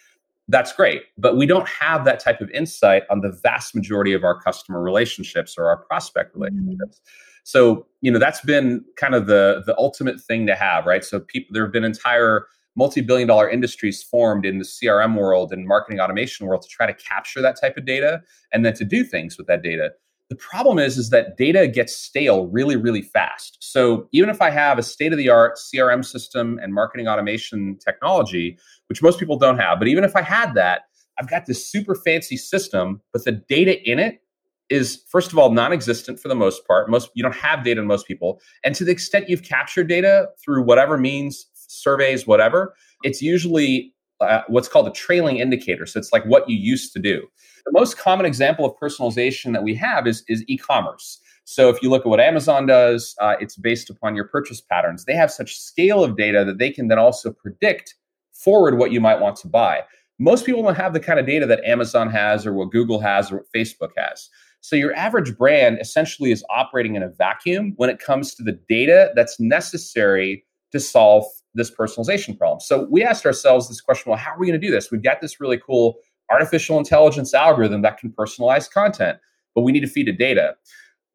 that's 0.49 0.73
great. 0.73 1.03
But 1.17 1.37
we 1.37 1.45
don't 1.45 1.67
have 1.67 2.05
that 2.05 2.19
type 2.19 2.41
of 2.41 2.49
insight 2.49 3.03
on 3.09 3.21
the 3.21 3.31
vast 3.31 3.75
majority 3.75 4.13
of 4.13 4.23
our 4.23 4.39
customer 4.41 4.81
relationships 4.81 5.55
or 5.57 5.67
our 5.67 5.77
prospect 5.77 6.33
mm-hmm. 6.33 6.41
relationships. 6.41 7.01
So, 7.43 7.85
you 8.01 8.11
know, 8.11 8.19
that's 8.19 8.41
been 8.41 8.83
kind 8.97 9.15
of 9.15 9.27
the 9.27 9.63
the 9.65 9.77
ultimate 9.77 10.19
thing 10.19 10.45
to 10.47 10.55
have, 10.55 10.85
right? 10.85 11.03
So 11.05 11.19
people 11.19 11.53
there 11.53 11.63
have 11.63 11.71
been 11.71 11.83
entire 11.83 12.47
multi-billion 12.75 13.27
dollar 13.27 13.49
industries 13.49 14.03
formed 14.03 14.45
in 14.45 14.57
the 14.57 14.65
CRM 14.65 15.15
world 15.17 15.51
and 15.51 15.67
marketing 15.67 15.99
automation 15.99 16.47
world 16.47 16.61
to 16.61 16.67
try 16.67 16.85
to 16.85 16.93
capture 16.93 17.41
that 17.41 17.59
type 17.59 17.77
of 17.77 17.85
data 17.85 18.21
and 18.53 18.65
then 18.65 18.73
to 18.73 18.85
do 18.85 19.03
things 19.03 19.37
with 19.37 19.47
that 19.47 19.61
data. 19.61 19.91
The 20.29 20.35
problem 20.35 20.77
is, 20.77 20.97
is 20.97 21.09
that 21.09 21.37
data 21.37 21.67
gets 21.67 21.95
stale 21.95 22.47
really, 22.47 22.75
really 22.75 23.01
fast. 23.01 23.57
So 23.61 24.07
even 24.11 24.29
if 24.29 24.41
I 24.41 24.51
have 24.51 24.77
a 24.77 24.83
state-of-the-art 24.83 25.57
CRM 25.57 26.05
system 26.05 26.59
and 26.61 26.73
marketing 26.73 27.07
automation 27.07 27.77
technology, 27.83 28.57
which 28.87 29.01
most 29.01 29.19
people 29.19 29.37
don't 29.37 29.57
have, 29.57 29.79
but 29.79 29.87
even 29.87 30.03
if 30.03 30.15
I 30.15 30.21
had 30.21 30.53
that, 30.53 30.81
I've 31.19 31.29
got 31.29 31.47
this 31.47 31.69
super 31.69 31.95
fancy 31.95 32.37
system, 32.37 33.01
but 33.11 33.25
the 33.25 33.31
data 33.31 33.81
in 33.89 33.97
it 33.97 34.21
is 34.69 35.03
first 35.09 35.31
of 35.31 35.39
all 35.39 35.51
non-existent 35.51 36.19
for 36.19 36.27
the 36.27 36.35
most 36.35 36.65
part. 36.67 36.91
Most 36.91 37.09
you 37.15 37.23
don't 37.23 37.35
have 37.35 37.63
data 37.63 37.81
in 37.81 37.87
most 37.87 38.05
people, 38.07 38.39
and 38.63 38.75
to 38.75 38.85
the 38.85 38.91
extent 38.91 39.27
you've 39.27 39.43
captured 39.43 39.87
data 39.87 40.27
through 40.43 40.63
whatever 40.63 40.95
means, 40.97 41.47
surveys, 41.55 42.27
whatever, 42.27 42.75
it's 43.03 43.21
usually 43.21 43.93
uh, 44.21 44.41
what's 44.47 44.67
called 44.67 44.87
a 44.87 44.91
trailing 44.91 45.37
indicator. 45.37 45.85
So 45.85 45.99
it's 45.99 46.11
like 46.11 46.25
what 46.25 46.49
you 46.49 46.57
used 46.57 46.93
to 46.93 46.99
do. 46.99 47.27
The 47.65 47.71
most 47.71 47.97
common 47.97 48.25
example 48.25 48.65
of 48.65 48.73
personalization 48.81 49.53
that 49.53 49.63
we 49.63 49.75
have 49.75 50.07
is, 50.07 50.23
is 50.27 50.43
e-commerce. 50.47 51.19
So 51.45 51.69
if 51.69 51.81
you 51.81 51.89
look 51.89 52.05
at 52.05 52.09
what 52.09 52.19
Amazon 52.19 52.65
does, 52.65 53.15
uh, 53.19 53.35
it's 53.39 53.55
based 53.55 53.89
upon 53.89 54.15
your 54.15 54.25
purchase 54.25 54.61
patterns. 54.61 55.05
They 55.05 55.15
have 55.15 55.31
such 55.31 55.57
scale 55.57 56.03
of 56.03 56.15
data 56.15 56.45
that 56.45 56.59
they 56.59 56.69
can 56.69 56.89
then 56.89 56.99
also 56.99 57.31
predict 57.31 57.95
forward 58.33 58.77
what 58.77 58.91
you 58.91 59.01
might 59.01 59.19
want 59.19 59.35
to 59.37 59.47
buy. 59.47 59.81
Most 60.19 60.45
people 60.45 60.61
don't 60.61 60.75
have 60.75 60.93
the 60.93 60.99
kind 60.99 61.19
of 61.19 61.25
data 61.25 61.45
that 61.45 61.63
Amazon 61.63 62.09
has 62.09 62.45
or 62.45 62.53
what 62.53 62.71
Google 62.71 62.99
has 62.99 63.31
or 63.31 63.37
what 63.37 63.45
Facebook 63.55 63.91
has. 63.97 64.29
So 64.61 64.75
your 64.75 64.93
average 64.93 65.37
brand 65.37 65.79
essentially 65.79 66.31
is 66.31 66.43
operating 66.49 66.95
in 66.95 67.03
a 67.03 67.09
vacuum 67.09 67.73
when 67.77 67.89
it 67.89 67.99
comes 67.99 68.35
to 68.35 68.43
the 68.43 68.59
data 68.67 69.11
that's 69.15 69.39
necessary 69.39 70.45
to 70.71 70.79
solve 70.79 71.25
this 71.53 71.71
personalization 71.71 72.37
problem. 72.37 72.59
So 72.59 72.87
we 72.89 73.03
asked 73.03 73.25
ourselves 73.25 73.67
this 73.67 73.81
question, 73.81 74.09
well, 74.09 74.19
how 74.19 74.31
are 74.31 74.39
we 74.39 74.47
going 74.47 74.59
to 74.59 74.65
do 74.65 74.71
this? 74.71 74.91
We've 74.91 75.03
got 75.03 75.21
this 75.21 75.39
really 75.39 75.59
cool 75.59 75.95
artificial 76.29 76.77
intelligence 76.77 77.33
algorithm 77.33 77.81
that 77.81 77.97
can 77.97 78.11
personalize 78.11 78.69
content, 78.69 79.17
but 79.55 79.61
we 79.61 79.71
need 79.71 79.79
to 79.79 79.87
feed 79.87 80.07
it 80.07 80.17
data. 80.17 80.55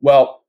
Well, 0.01 0.45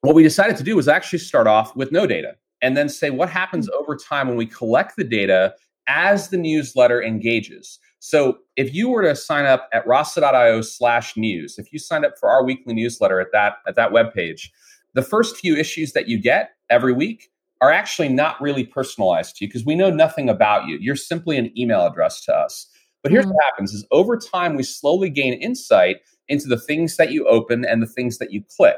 what 0.00 0.14
we 0.14 0.22
decided 0.22 0.56
to 0.56 0.64
do 0.64 0.76
was 0.76 0.88
actually 0.88 1.20
start 1.20 1.46
off 1.46 1.74
with 1.76 1.92
no 1.92 2.06
data 2.06 2.36
and 2.62 2.76
then 2.76 2.88
say 2.88 3.10
what 3.10 3.28
happens 3.28 3.68
hmm. 3.68 3.80
over 3.80 3.96
time 3.96 4.28
when 4.28 4.36
we 4.36 4.46
collect 4.46 4.96
the 4.96 5.04
data 5.04 5.54
as 5.86 6.28
the 6.28 6.36
newsletter 6.36 7.02
engages. 7.02 7.78
So 8.00 8.38
if 8.56 8.74
you 8.74 8.88
were 8.88 9.02
to 9.02 9.16
sign 9.16 9.46
up 9.46 9.68
at 9.72 9.86
rasa.io 9.86 10.60
slash 10.60 11.16
news, 11.16 11.58
if 11.58 11.72
you 11.72 11.78
signed 11.78 12.04
up 12.04 12.18
for 12.18 12.28
our 12.28 12.44
weekly 12.44 12.74
newsletter 12.74 13.20
at 13.20 13.28
that 13.32 13.54
at 13.66 13.74
that 13.76 13.90
webpage, 13.90 14.50
the 14.94 15.02
first 15.02 15.36
few 15.36 15.56
issues 15.56 15.92
that 15.92 16.08
you 16.08 16.18
get 16.18 16.50
every 16.70 16.92
week 16.92 17.30
are 17.60 17.72
actually 17.72 18.08
not 18.08 18.40
really 18.40 18.64
personalized 18.64 19.36
to 19.36 19.44
you 19.44 19.48
because 19.48 19.64
we 19.64 19.74
know 19.74 19.90
nothing 19.90 20.28
about 20.28 20.68
you. 20.68 20.78
You're 20.80 20.96
simply 20.96 21.36
an 21.36 21.56
email 21.58 21.86
address 21.86 22.24
to 22.26 22.34
us. 22.34 22.68
But 23.02 23.12
here's 23.12 23.24
mm-hmm. 23.24 23.34
what 23.34 23.44
happens 23.44 23.72
is 23.72 23.86
over 23.90 24.16
time 24.16 24.54
we 24.54 24.62
slowly 24.62 25.10
gain 25.10 25.34
insight 25.34 25.98
into 26.28 26.48
the 26.48 26.58
things 26.58 26.96
that 26.96 27.10
you 27.10 27.26
open 27.26 27.64
and 27.64 27.82
the 27.82 27.86
things 27.86 28.18
that 28.18 28.32
you 28.32 28.42
click. 28.56 28.76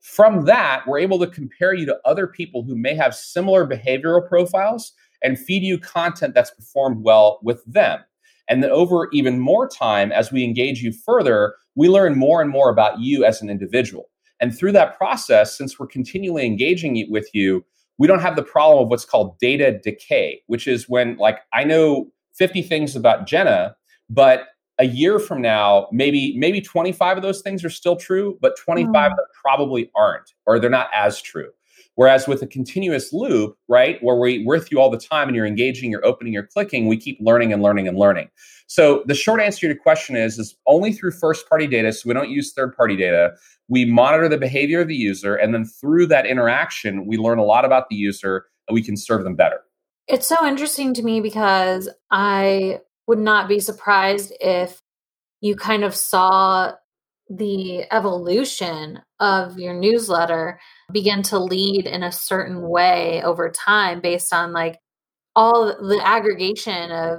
From 0.00 0.44
that, 0.44 0.84
we're 0.86 1.00
able 1.00 1.18
to 1.18 1.26
compare 1.26 1.74
you 1.74 1.84
to 1.86 1.98
other 2.04 2.26
people 2.26 2.62
who 2.62 2.76
may 2.76 2.94
have 2.94 3.14
similar 3.14 3.66
behavioral 3.66 4.26
profiles 4.26 4.92
and 5.22 5.38
feed 5.38 5.62
you 5.62 5.78
content 5.78 6.34
that's 6.34 6.52
performed 6.52 7.02
well 7.02 7.40
with 7.42 7.64
them. 7.64 8.00
And 8.48 8.62
then 8.62 8.70
over 8.70 9.08
even 9.12 9.40
more 9.40 9.68
time, 9.68 10.12
as 10.12 10.30
we 10.30 10.44
engage 10.44 10.80
you 10.80 10.92
further, 10.92 11.56
we 11.74 11.88
learn 11.88 12.16
more 12.16 12.40
and 12.40 12.50
more 12.50 12.70
about 12.70 13.00
you 13.00 13.24
as 13.24 13.42
an 13.42 13.50
individual. 13.50 14.08
And 14.38 14.56
through 14.56 14.72
that 14.72 14.96
process, 14.96 15.56
since 15.56 15.78
we're 15.78 15.86
continually 15.86 16.46
engaging 16.46 17.04
with 17.10 17.28
you, 17.34 17.64
we 17.98 18.06
don't 18.06 18.20
have 18.20 18.36
the 18.36 18.42
problem 18.42 18.84
of 18.84 18.88
what's 18.88 19.04
called 19.04 19.38
data 19.38 19.78
decay, 19.82 20.42
which 20.46 20.66
is 20.66 20.88
when, 20.88 21.16
like, 21.16 21.38
I 21.52 21.64
know 21.64 22.08
50 22.34 22.62
things 22.62 22.94
about 22.94 23.26
Jenna, 23.26 23.76
but 24.10 24.48
a 24.78 24.84
year 24.84 25.18
from 25.18 25.40
now, 25.40 25.88
maybe 25.90 26.36
maybe 26.36 26.60
25 26.60 27.16
of 27.16 27.22
those 27.22 27.40
things 27.40 27.64
are 27.64 27.70
still 27.70 27.96
true, 27.96 28.38
but 28.42 28.58
25 28.58 28.92
mm. 28.92 29.10
of 29.10 29.16
them 29.16 29.26
probably 29.42 29.90
aren't, 29.96 30.34
or 30.44 30.58
they're 30.58 30.68
not 30.68 30.90
as 30.94 31.20
true. 31.20 31.50
Whereas 31.96 32.28
with 32.28 32.42
a 32.42 32.46
continuous 32.46 33.12
loop, 33.12 33.56
right, 33.68 34.02
where 34.02 34.16
we, 34.16 34.44
we're 34.44 34.58
with 34.58 34.70
you 34.70 34.78
all 34.80 34.90
the 34.90 34.98
time 34.98 35.28
and 35.28 35.36
you're 35.36 35.46
engaging, 35.46 35.90
you're 35.90 36.04
opening, 36.04 36.32
you're 36.32 36.46
clicking, 36.46 36.86
we 36.86 36.96
keep 36.96 37.18
learning 37.20 37.52
and 37.52 37.62
learning 37.62 37.88
and 37.88 37.98
learning. 37.98 38.28
So 38.66 39.02
the 39.06 39.14
short 39.14 39.40
answer 39.40 39.60
to 39.60 39.66
your 39.68 39.76
question 39.76 40.14
is, 40.14 40.38
is 40.38 40.56
only 40.66 40.92
through 40.92 41.12
first 41.12 41.48
party 41.48 41.66
data. 41.66 41.92
So 41.92 42.08
we 42.08 42.14
don't 42.14 42.28
use 42.28 42.52
third 42.52 42.76
party 42.76 42.96
data. 42.96 43.32
We 43.68 43.86
monitor 43.86 44.28
the 44.28 44.38
behavior 44.38 44.80
of 44.80 44.88
the 44.88 44.94
user. 44.94 45.36
And 45.36 45.54
then 45.54 45.64
through 45.64 46.06
that 46.08 46.26
interaction, 46.26 47.06
we 47.06 47.16
learn 47.16 47.38
a 47.38 47.44
lot 47.44 47.64
about 47.64 47.88
the 47.88 47.96
user 47.96 48.46
and 48.68 48.74
we 48.74 48.82
can 48.82 48.96
serve 48.96 49.24
them 49.24 49.34
better. 49.34 49.60
It's 50.06 50.26
so 50.26 50.46
interesting 50.46 50.94
to 50.94 51.02
me 51.02 51.20
because 51.20 51.88
I 52.10 52.80
would 53.06 53.18
not 53.18 53.48
be 53.48 53.58
surprised 53.58 54.32
if 54.40 54.82
you 55.40 55.56
kind 55.56 55.82
of 55.82 55.94
saw 55.94 56.72
the 57.28 57.84
evolution 57.92 59.00
of 59.18 59.58
your 59.58 59.74
newsletter 59.74 60.60
begin 60.92 61.22
to 61.24 61.38
lead 61.38 61.86
in 61.86 62.02
a 62.02 62.12
certain 62.12 62.68
way 62.68 63.22
over 63.22 63.50
time 63.50 64.00
based 64.00 64.32
on 64.32 64.52
like 64.52 64.78
all 65.34 65.66
the 65.66 66.00
aggregation 66.02 66.90
of 66.92 67.18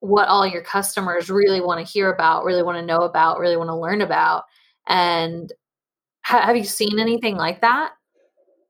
what 0.00 0.28
all 0.28 0.46
your 0.46 0.62
customers 0.62 1.30
really 1.30 1.60
want 1.60 1.84
to 1.84 1.92
hear 1.92 2.12
about, 2.12 2.44
really 2.44 2.62
want 2.62 2.78
to 2.78 2.84
know 2.84 2.98
about, 2.98 3.38
really 3.38 3.56
want 3.56 3.68
to 3.68 3.76
learn 3.76 4.00
about. 4.00 4.44
And 4.86 5.52
ha- 6.24 6.42
have 6.42 6.56
you 6.56 6.64
seen 6.64 6.98
anything 6.98 7.36
like 7.36 7.60
that? 7.60 7.92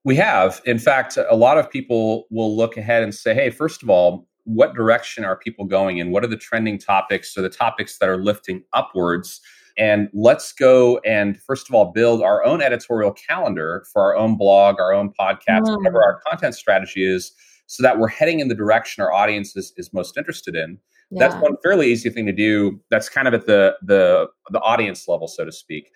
We 0.04 0.16
have. 0.16 0.60
In 0.66 0.78
fact, 0.78 1.16
a 1.16 1.34
lot 1.34 1.56
of 1.56 1.70
people 1.70 2.26
will 2.30 2.54
look 2.54 2.76
ahead 2.76 3.02
and 3.02 3.14
say, 3.14 3.34
hey, 3.34 3.50
first 3.50 3.82
of 3.82 3.88
all, 3.88 4.28
what 4.44 4.74
direction 4.74 5.24
are 5.24 5.36
people 5.36 5.64
going 5.64 5.98
in? 5.98 6.10
What 6.10 6.22
are 6.22 6.28
the 6.28 6.36
trending 6.36 6.78
topics 6.78 7.36
or 7.36 7.42
the 7.42 7.48
topics 7.48 7.98
that 7.98 8.08
are 8.08 8.18
lifting 8.18 8.62
upwards? 8.72 9.40
And 9.76 10.08
let's 10.12 10.52
go 10.52 10.98
and 10.98 11.40
first 11.40 11.68
of 11.68 11.74
all 11.74 11.92
build 11.92 12.22
our 12.22 12.44
own 12.44 12.62
editorial 12.62 13.12
calendar 13.12 13.84
for 13.92 14.02
our 14.02 14.16
own 14.16 14.36
blog, 14.36 14.78
our 14.78 14.92
own 14.92 15.12
podcast, 15.18 15.62
mm. 15.62 15.76
whatever 15.76 16.02
our 16.02 16.20
content 16.28 16.54
strategy 16.54 17.04
is, 17.04 17.32
so 17.66 17.82
that 17.82 17.98
we're 17.98 18.08
heading 18.08 18.40
in 18.40 18.48
the 18.48 18.54
direction 18.54 19.02
our 19.02 19.12
audience 19.12 19.56
is, 19.56 19.72
is 19.76 19.92
most 19.92 20.16
interested 20.16 20.54
in. 20.54 20.78
Yeah. 21.10 21.28
That's 21.28 21.42
one 21.42 21.56
fairly 21.62 21.90
easy 21.90 22.10
thing 22.10 22.26
to 22.26 22.32
do. 22.32 22.80
That's 22.90 23.08
kind 23.08 23.28
of 23.28 23.34
at 23.34 23.46
the 23.46 23.76
the 23.82 24.28
the 24.50 24.60
audience 24.60 25.06
level, 25.08 25.28
so 25.28 25.44
to 25.44 25.52
speak. 25.52 25.90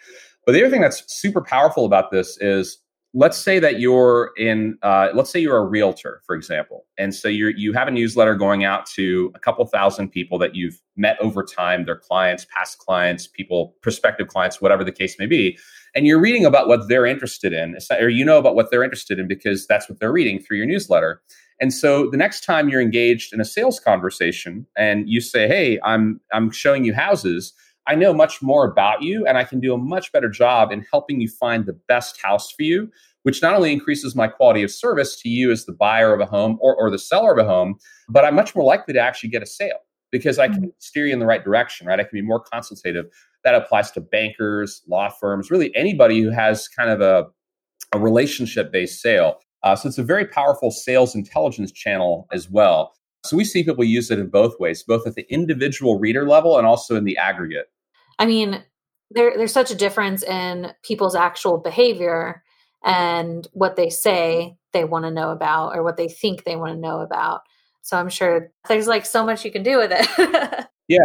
But 0.44 0.52
the 0.52 0.62
other 0.62 0.70
thing 0.70 0.80
that's 0.80 1.04
super 1.08 1.42
powerful 1.42 1.85
about 1.85 2.11
this 2.11 2.38
is 2.40 2.78
let's 3.14 3.38
say 3.38 3.58
that 3.58 3.80
you're 3.80 4.32
in 4.36 4.78
uh, 4.82 5.08
let's 5.14 5.30
say 5.30 5.40
you're 5.40 5.56
a 5.56 5.64
realtor 5.64 6.20
for 6.26 6.34
example 6.34 6.84
and 6.98 7.14
so 7.14 7.28
you 7.28 7.48
you 7.56 7.72
have 7.72 7.88
a 7.88 7.90
newsletter 7.90 8.34
going 8.34 8.64
out 8.64 8.86
to 8.86 9.32
a 9.34 9.38
couple 9.38 9.64
thousand 9.66 10.08
people 10.08 10.38
that 10.38 10.54
you've 10.54 10.80
met 10.96 11.16
over 11.20 11.42
time 11.42 11.84
their 11.84 11.96
clients 11.96 12.46
past 12.54 12.78
clients 12.78 13.26
people 13.26 13.74
prospective 13.82 14.28
clients 14.28 14.60
whatever 14.60 14.84
the 14.84 14.92
case 14.92 15.18
may 15.18 15.26
be 15.26 15.58
and 15.94 16.06
you're 16.06 16.20
reading 16.20 16.44
about 16.44 16.68
what 16.68 16.88
they're 16.88 17.06
interested 17.06 17.52
in 17.52 17.76
or 17.98 18.08
you 18.08 18.24
know 18.24 18.38
about 18.38 18.54
what 18.54 18.70
they're 18.70 18.84
interested 18.84 19.18
in 19.18 19.26
because 19.26 19.66
that's 19.66 19.88
what 19.88 19.98
they're 19.98 20.12
reading 20.12 20.38
through 20.38 20.58
your 20.58 20.66
newsletter. 20.66 21.22
And 21.60 21.74
so 21.74 22.08
the 22.08 22.16
next 22.16 22.44
time 22.44 22.68
you're 22.68 22.80
engaged 22.80 23.32
in 23.32 23.40
a 23.40 23.44
sales 23.44 23.80
conversation 23.80 24.66
and 24.76 25.08
you 25.08 25.20
say 25.20 25.48
hey 25.48 25.78
i'm 25.82 26.20
i'm 26.32 26.50
showing 26.50 26.84
you 26.84 26.94
houses 26.94 27.52
I 27.88 27.95
know 27.95 28.12
much 28.12 28.42
more 28.42 28.71
about 28.71 29.02
you 29.02 29.26
and 29.26 29.38
I 29.38 29.45
can 29.45 29.61
do 29.61 29.73
a 29.73 29.78
much 29.78 30.12
better 30.12 30.28
job 30.28 30.71
in 30.71 30.85
helping 30.90 31.21
you 31.21 31.28
find 31.28 31.64
the 31.64 31.78
best 31.88 32.21
house 32.23 32.50
for 32.50 32.62
you, 32.62 32.90
which 33.23 33.40
not 33.40 33.54
only 33.54 33.73
increases 33.73 34.14
my 34.14 34.28
quality 34.28 34.62
of 34.62 34.71
service 34.71 35.18
to 35.23 35.28
you 35.30 35.50
as 35.50 35.64
the 35.64 35.73
buyer 35.73 36.12
of 36.12 36.21
a 36.21 36.26
home 36.26 36.59
or, 36.61 36.76
or 36.76 36.90
the 36.90 36.99
seller 36.99 37.33
of 37.33 37.38
a 37.38 37.49
home, 37.49 37.76
but 38.09 38.26
I'm 38.26 38.35
much 38.35 38.54
more 38.54 38.64
likely 38.64 38.92
to 38.92 39.00
actually 39.00 39.30
get 39.30 39.42
a 39.42 39.47
sale 39.47 39.78
because 40.12 40.38
I 40.38 40.49
can 40.49 40.59
mm-hmm. 40.59 40.68
steer 40.78 41.07
you 41.07 41.14
in 41.14 41.18
the 41.18 41.26
right 41.26 41.42
direction, 41.42 41.87
right? 41.87 41.99
I 41.99 42.02
can 42.02 42.12
be 42.12 42.23
more 42.23 42.40
consultative. 42.40 43.07
That 43.45 43.54
applies 43.54 43.90
to 43.92 44.02
bankers, 44.02 44.83
law 44.87 45.09
firms, 45.09 45.50
really 45.50 45.75
anybody 45.75 46.21
who 46.21 46.30
has 46.30 46.68
kind 46.68 46.90
of 46.90 47.00
a, 47.00 47.26
a 47.95 47.99
relationship 47.99 48.71
based 48.71 49.00
sale. 49.00 49.38
Uh, 49.62 49.75
so 49.76 49.88
it's 49.88 49.99
a 49.99 50.04
very 50.04 50.26
powerful 50.26 50.71
sales 50.71 51.14
intelligence 51.14 51.73
channel 51.73 52.28
as 52.33 52.50
well. 52.50 52.92
So 53.25 53.37
we 53.37 53.45
see 53.45 53.64
people 53.64 53.85
use 53.85 54.11
it 54.11 54.18
in 54.18 54.28
both 54.28 54.61
ways, 54.61 54.83
both 54.83 55.07
at 55.07 55.14
the 55.14 55.26
individual 55.33 55.99
reader 55.99 56.28
level 56.28 56.59
and 56.59 56.66
also 56.66 56.95
in 56.95 57.04
the 57.04 57.16
aggregate. 57.16 57.68
I 58.18 58.26
mean, 58.26 58.62
there, 59.10 59.32
there's 59.37 59.52
such 59.52 59.70
a 59.70 59.76
difference 59.76 60.22
in 60.22 60.72
people's 60.82 61.14
actual 61.14 61.58
behavior 61.58 62.42
and 62.84 63.46
what 63.52 63.76
they 63.76 63.90
say 63.90 64.56
they 64.72 64.84
want 64.84 65.04
to 65.04 65.10
know 65.10 65.30
about 65.30 65.75
or 65.75 65.82
what 65.82 65.96
they 65.96 66.08
think 66.08 66.44
they 66.44 66.56
want 66.56 66.75
to 66.75 66.80
know 66.80 67.00
about. 67.00 67.42
So 67.82 67.96
I'm 67.96 68.08
sure 68.08 68.52
there's 68.68 68.87
like 68.87 69.06
so 69.06 69.25
much 69.25 69.44
you 69.44 69.50
can 69.50 69.62
do 69.62 69.78
with 69.78 69.90
it. 69.92 70.06
yeah, 70.88 70.98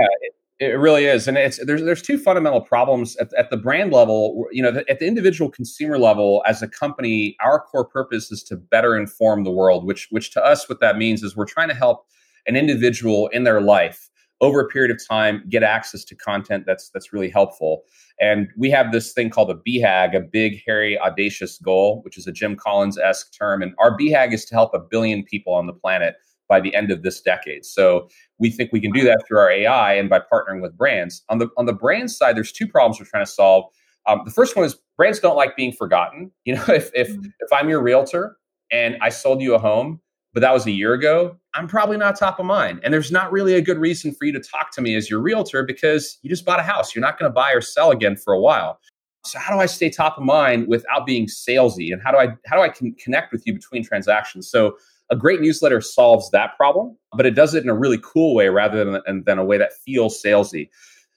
it, 0.59 0.77
really 0.77 1.05
is, 1.05 1.27
and 1.27 1.37
it's 1.37 1.63
there's 1.65 1.81
there's 1.83 2.01
two 2.01 2.17
fundamental 2.17 2.59
problems 2.59 3.15
at, 3.17 3.33
at 3.35 3.49
the 3.49 3.57
brand 3.57 3.93
level. 3.93 4.45
You 4.51 4.63
know, 4.63 4.83
at 4.89 4.99
the 4.99 5.07
individual 5.07 5.49
consumer 5.49 5.97
level, 5.97 6.43
as 6.45 6.61
a 6.61 6.67
company, 6.67 7.37
our 7.41 7.59
core 7.59 7.85
purpose 7.85 8.31
is 8.31 8.43
to 8.43 8.57
better 8.57 8.97
inform 8.97 9.45
the 9.45 9.51
world. 9.51 9.85
Which 9.85 10.07
which 10.09 10.31
to 10.31 10.43
us, 10.43 10.67
what 10.67 10.81
that 10.81 10.97
means 10.97 11.23
is 11.23 11.37
we're 11.37 11.45
trying 11.45 11.69
to 11.69 11.75
help 11.75 12.05
an 12.47 12.57
individual 12.57 13.27
in 13.29 13.45
their 13.45 13.61
life 13.61 14.09
over 14.43 14.59
a 14.59 14.67
period 14.67 14.91
of 14.91 14.99
time 15.07 15.43
get 15.49 15.63
access 15.63 16.03
to 16.03 16.15
content 16.15 16.65
that's 16.67 16.89
that's 16.89 17.11
really 17.13 17.29
helpful 17.29 17.83
and 18.19 18.47
we 18.57 18.69
have 18.69 18.91
this 18.91 19.11
thing 19.11 19.29
called 19.29 19.49
a 19.49 19.55
BHAG, 19.55 20.15
a 20.15 20.21
big, 20.21 20.61
hairy, 20.65 20.99
audacious 20.99 21.57
goal, 21.57 22.01
which 22.03 22.17
is 22.17 22.27
a 22.27 22.31
Jim 22.31 22.55
Collins 22.55 22.97
esque 22.97 23.33
term. 23.37 23.61
And 23.61 23.73
our 23.79 23.97
BHAG 23.97 24.33
is 24.33 24.45
to 24.45 24.55
help 24.55 24.73
a 24.73 24.79
billion 24.79 25.23
people 25.23 25.53
on 25.53 25.67
the 25.67 25.73
planet 25.73 26.15
by 26.47 26.59
the 26.59 26.75
end 26.75 26.91
of 26.91 27.01
this 27.01 27.21
decade. 27.21 27.65
So 27.65 28.07
we 28.37 28.51
think 28.51 28.71
we 28.71 28.79
can 28.79 28.91
do 28.91 29.03
that 29.03 29.23
through 29.27 29.39
our 29.39 29.49
AI 29.49 29.93
and 29.93 30.09
by 30.09 30.19
partnering 30.19 30.61
with 30.61 30.77
brands. 30.77 31.23
On 31.29 31.39
the 31.39 31.49
on 31.57 31.65
the 31.65 31.73
brand 31.73 32.11
side, 32.11 32.35
there's 32.35 32.51
two 32.51 32.67
problems 32.67 32.99
we're 32.99 33.07
trying 33.07 33.25
to 33.25 33.31
solve. 33.31 33.65
Um, 34.05 34.21
the 34.25 34.31
first 34.31 34.55
one 34.55 34.65
is 34.65 34.77
brands 34.97 35.19
don't 35.19 35.37
like 35.37 35.55
being 35.55 35.71
forgotten. 35.71 36.31
You 36.45 36.55
know, 36.55 36.65
if 36.67 36.91
if 36.93 37.09
mm-hmm. 37.09 37.27
if 37.39 37.51
I'm 37.51 37.69
your 37.69 37.81
realtor 37.81 38.37
and 38.71 38.97
I 39.01 39.09
sold 39.09 39.41
you 39.41 39.55
a 39.55 39.59
home 39.59 40.01
but 40.33 40.41
that 40.41 40.51
was 40.51 40.65
a 40.65 40.71
year 40.71 40.93
ago, 40.93 41.37
I'm 41.55 41.67
probably 41.67 41.97
not 41.97 42.17
top 42.17 42.39
of 42.39 42.45
mind. 42.45 42.79
And 42.83 42.93
there's 42.93 43.11
not 43.11 43.31
really 43.31 43.53
a 43.53 43.61
good 43.61 43.77
reason 43.77 44.13
for 44.13 44.25
you 44.25 44.31
to 44.33 44.39
talk 44.39 44.71
to 44.71 44.81
me 44.81 44.95
as 44.95 45.09
your 45.09 45.19
realtor 45.19 45.63
because 45.63 46.17
you 46.21 46.29
just 46.29 46.45
bought 46.45 46.59
a 46.59 46.63
house. 46.63 46.95
You're 46.95 47.03
not 47.03 47.19
going 47.19 47.29
to 47.29 47.33
buy 47.33 47.51
or 47.51 47.61
sell 47.61 47.91
again 47.91 48.15
for 48.15 48.33
a 48.33 48.39
while. 48.39 48.79
So 49.25 49.39
how 49.39 49.53
do 49.53 49.59
I 49.59 49.67
stay 49.67 49.89
top 49.89 50.17
of 50.17 50.23
mind 50.23 50.67
without 50.67 51.05
being 51.05 51.27
salesy? 51.27 51.93
And 51.93 52.01
how 52.01 52.11
do 52.11 52.17
I 52.17 52.35
how 52.45 52.57
do 52.57 52.61
I 52.61 52.69
connect 52.69 53.31
with 53.31 53.45
you 53.45 53.53
between 53.53 53.83
transactions? 53.83 54.49
So 54.49 54.77
a 55.09 55.15
great 55.15 55.41
newsletter 55.41 55.79
solves 55.79 56.29
that 56.31 56.57
problem, 56.57 56.97
but 57.15 57.25
it 57.25 57.35
does 57.35 57.53
it 57.53 57.63
in 57.63 57.69
a 57.69 57.75
really 57.75 57.99
cool 58.03 58.35
way 58.35 58.49
rather 58.49 58.83
than, 58.83 59.23
than 59.25 59.37
a 59.37 59.45
way 59.45 59.57
that 59.57 59.73
feels 59.85 60.21
salesy. 60.21 60.69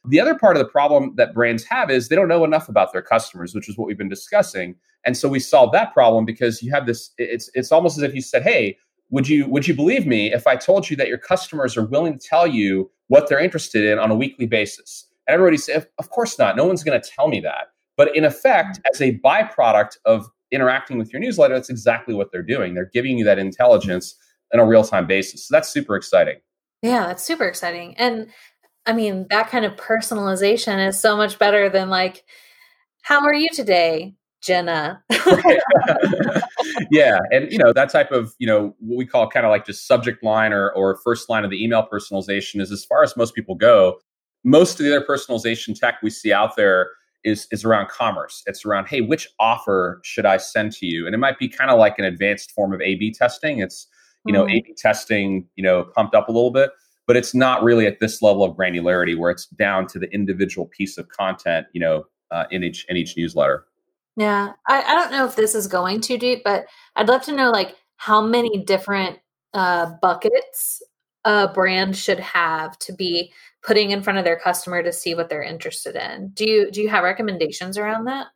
The 0.09 0.21
other 0.21 0.37
part 0.37 0.57
of 0.57 0.63
the 0.63 0.69
problem 0.69 1.15
that 1.17 1.35
brands 1.35 1.65
have 1.65 1.91
is 1.91 2.09
they 2.09 2.15
don't 2.15 2.29
know 2.29 2.45
enough 2.45 2.69
about 2.69 2.93
their 2.93 3.03
customers, 3.03 3.55
which 3.55 3.69
is 3.69 3.77
what 3.77 3.89
we've 3.89 3.99
been 3.99 4.09
discussing. 4.09 4.77
And 5.05 5.17
so 5.17 5.29
we 5.29 5.41
solve 5.41 5.73
that 5.73 5.93
problem 5.93 6.25
because 6.25 6.63
you 6.63 6.71
have 6.73 6.87
this 6.87 7.11
it's 7.19 7.51
it's 7.55 7.73
almost 7.73 7.97
as 7.97 8.05
if 8.05 8.15
you 8.15 8.21
said, 8.21 8.43
"Hey, 8.43 8.77
would 9.11 9.29
you 9.29 9.49
would 9.49 9.69
you 9.69 9.75
believe 9.75 10.07
me 10.07 10.33
if 10.33 10.47
I 10.47 10.57
told 10.57 10.91
you 10.91 10.97
that 10.97 11.09
your 11.09 11.19
customers 11.19 11.77
are 11.77 11.85
willing 11.87 12.19
to 12.19 12.29
tell 12.29 12.47
you 12.47 12.91
what 13.09 13.29
they're 13.29 13.41
interested 13.41 13.85
in 13.85 13.99
on 13.99 14.11
a 14.11 14.17
weekly 14.17 14.47
basis? 14.47 15.07
And 15.27 15.35
everybody 15.35 15.57
said, 15.57 15.87
of 15.99 16.11
course 16.11 16.39
not. 16.39 16.57
No 16.57 16.67
one's 16.67 16.83
going 16.83 17.01
to 17.01 17.09
tell 17.09 17.29
me 17.29 17.41
that. 17.41 17.69
But 17.97 18.15
in 18.17 18.25
effect, 18.25 18.79
mm. 18.79 18.83
as 18.93 19.01
a 19.01 19.19
byproduct 19.19 19.99
of 20.05 20.29
interacting 20.51 20.99
with 20.99 21.13
your 21.13 21.21
newsletter, 21.21 21.55
that's 21.55 21.71
exactly 21.71 22.15
what 22.15 22.31
they're 22.33 22.43
doing. 22.43 22.75
They're 22.75 22.91
giving 22.93 23.19
you 23.19 23.25
that 23.25 23.39
intelligence 23.39 24.15
on 24.53 24.61
a 24.61 24.67
real 24.67 24.85
time 24.85 25.07
basis. 25.07 25.49
So 25.49 25.55
that's 25.55 25.69
super 25.69 25.97
exciting. 25.97 26.37
Yeah, 26.83 27.07
that's 27.07 27.25
super 27.25 27.45
exciting. 27.45 27.97
And 27.97 28.29
I 28.87 28.93
mean, 28.93 29.27
that 29.31 29.51
kind 29.51 29.65
of 29.65 29.75
personalization 29.77 30.87
is 30.87 31.01
so 31.01 31.17
much 31.17 31.39
better 31.39 31.69
than 31.69 31.91
like, 31.91 32.25
how 33.03 33.25
are 33.25 33.35
you 33.35 33.49
today? 33.53 34.15
Jenna. 34.43 35.03
yeah, 36.91 37.19
and 37.31 37.51
you 37.51 37.59
know 37.59 37.73
that 37.73 37.91
type 37.91 38.13
of 38.13 38.35
you 38.39 38.47
know 38.47 38.75
what 38.79 38.97
we 38.97 39.07
call 39.07 39.29
kind 39.29 39.45
of 39.45 39.51
like 39.51 39.67
just 39.67 39.87
subject 39.87 40.23
line 40.23 40.53
or 40.53 40.71
or 40.73 40.99
first 41.05 41.29
line 41.29 41.45
of 41.45 41.51
the 41.51 41.63
email 41.63 41.87
personalization 41.91 42.61
is 42.61 42.71
as 42.71 42.85
far 42.85 43.03
as 43.03 43.17
most 43.17 43.35
people 43.35 43.55
go. 43.55 43.99
Most 44.45 44.79
of 44.79 44.87
the 44.87 44.95
other 44.97 45.05
personalization 45.05 45.79
tech 45.79 45.97
we 46.03 46.11
see 46.11 46.33
out 46.33 46.57
there 46.57 46.91
is 47.25 47.49
is 47.51 47.65
around 47.65 47.89
commerce. 47.89 48.43
It's 48.47 48.65
around 48.65 48.87
hey, 48.87 49.01
which 49.01 49.29
offer 49.41 50.01
should 50.05 50.27
I 50.27 50.37
send 50.37 50.73
to 50.75 50.87
you? 50.87 51.07
And 51.07 51.15
it 51.15 51.19
might 51.19 51.39
be 51.39 51.49
kind 51.49 51.71
of 51.71 51.79
like 51.79 51.99
an 51.99 52.05
advanced 52.05 52.53
form 52.53 52.73
of 52.73 52.81
A/B 52.81 53.13
testing. 53.13 53.59
It's 53.59 53.89
you 54.25 54.33
know 54.33 54.45
mm-hmm. 54.45 54.57
A/B 54.57 54.75
testing, 54.77 55.47
you 55.57 55.65
know, 55.65 55.85
pumped 55.95 56.15
up 56.15 56.29
a 56.29 56.33
little 56.33 56.53
bit, 56.53 56.71
but 57.07 57.17
it's 57.17 57.35
not 57.35 57.63
really 57.63 57.87
at 57.87 58.01
this 58.01 58.23
level 58.23 58.45
of 58.45 58.57
granularity 58.57 59.19
where 59.19 59.31
it's 59.31 59.47
down 59.47 59.87
to 59.89 59.99
the 59.99 60.09
individual 60.13 60.67
piece 60.67 60.99
of 60.99 61.09
content, 61.09 61.67
you 61.73 61.81
know, 61.81 62.05
uh, 62.31 62.45
in 62.51 62.63
each 62.63 62.87
in 62.89 62.97
each 62.97 63.17
newsletter. 63.17 63.65
Yeah. 64.17 64.53
I, 64.67 64.83
I 64.83 64.95
don't 64.95 65.13
know 65.13 65.27
if 65.27 65.37
this 65.37 65.55
is 65.55 65.67
going 65.67 66.01
too 66.01 66.19
deep, 66.19 66.43
but 66.45 66.67
I'd 66.97 67.09
love 67.09 67.23
to 67.23 67.33
know 67.33 67.51
like 67.51 67.77
how 67.97 68.21
many 68.21 68.65
different 68.65 69.19
uh, 69.53 69.93
buckets 70.01 70.83
a 71.25 71.49
brand 71.49 71.97
should 71.97 72.21
have 72.21 72.79
to 72.79 72.93
be 72.93 73.33
putting 73.63 73.91
in 73.91 74.03
front 74.03 74.19
of 74.19 74.25
their 74.25 74.39
customer 74.39 74.83
to 74.83 74.93
see 74.93 75.15
what 75.15 75.29
they're 75.29 75.43
interested 75.43 75.97
in. 75.97 76.29
Do 76.35 76.49
you 76.49 76.71
do 76.71 76.81
you 76.81 76.89
have 76.89 77.03
recommendations 77.03 77.77
around 77.77 78.05
that? 78.05 78.29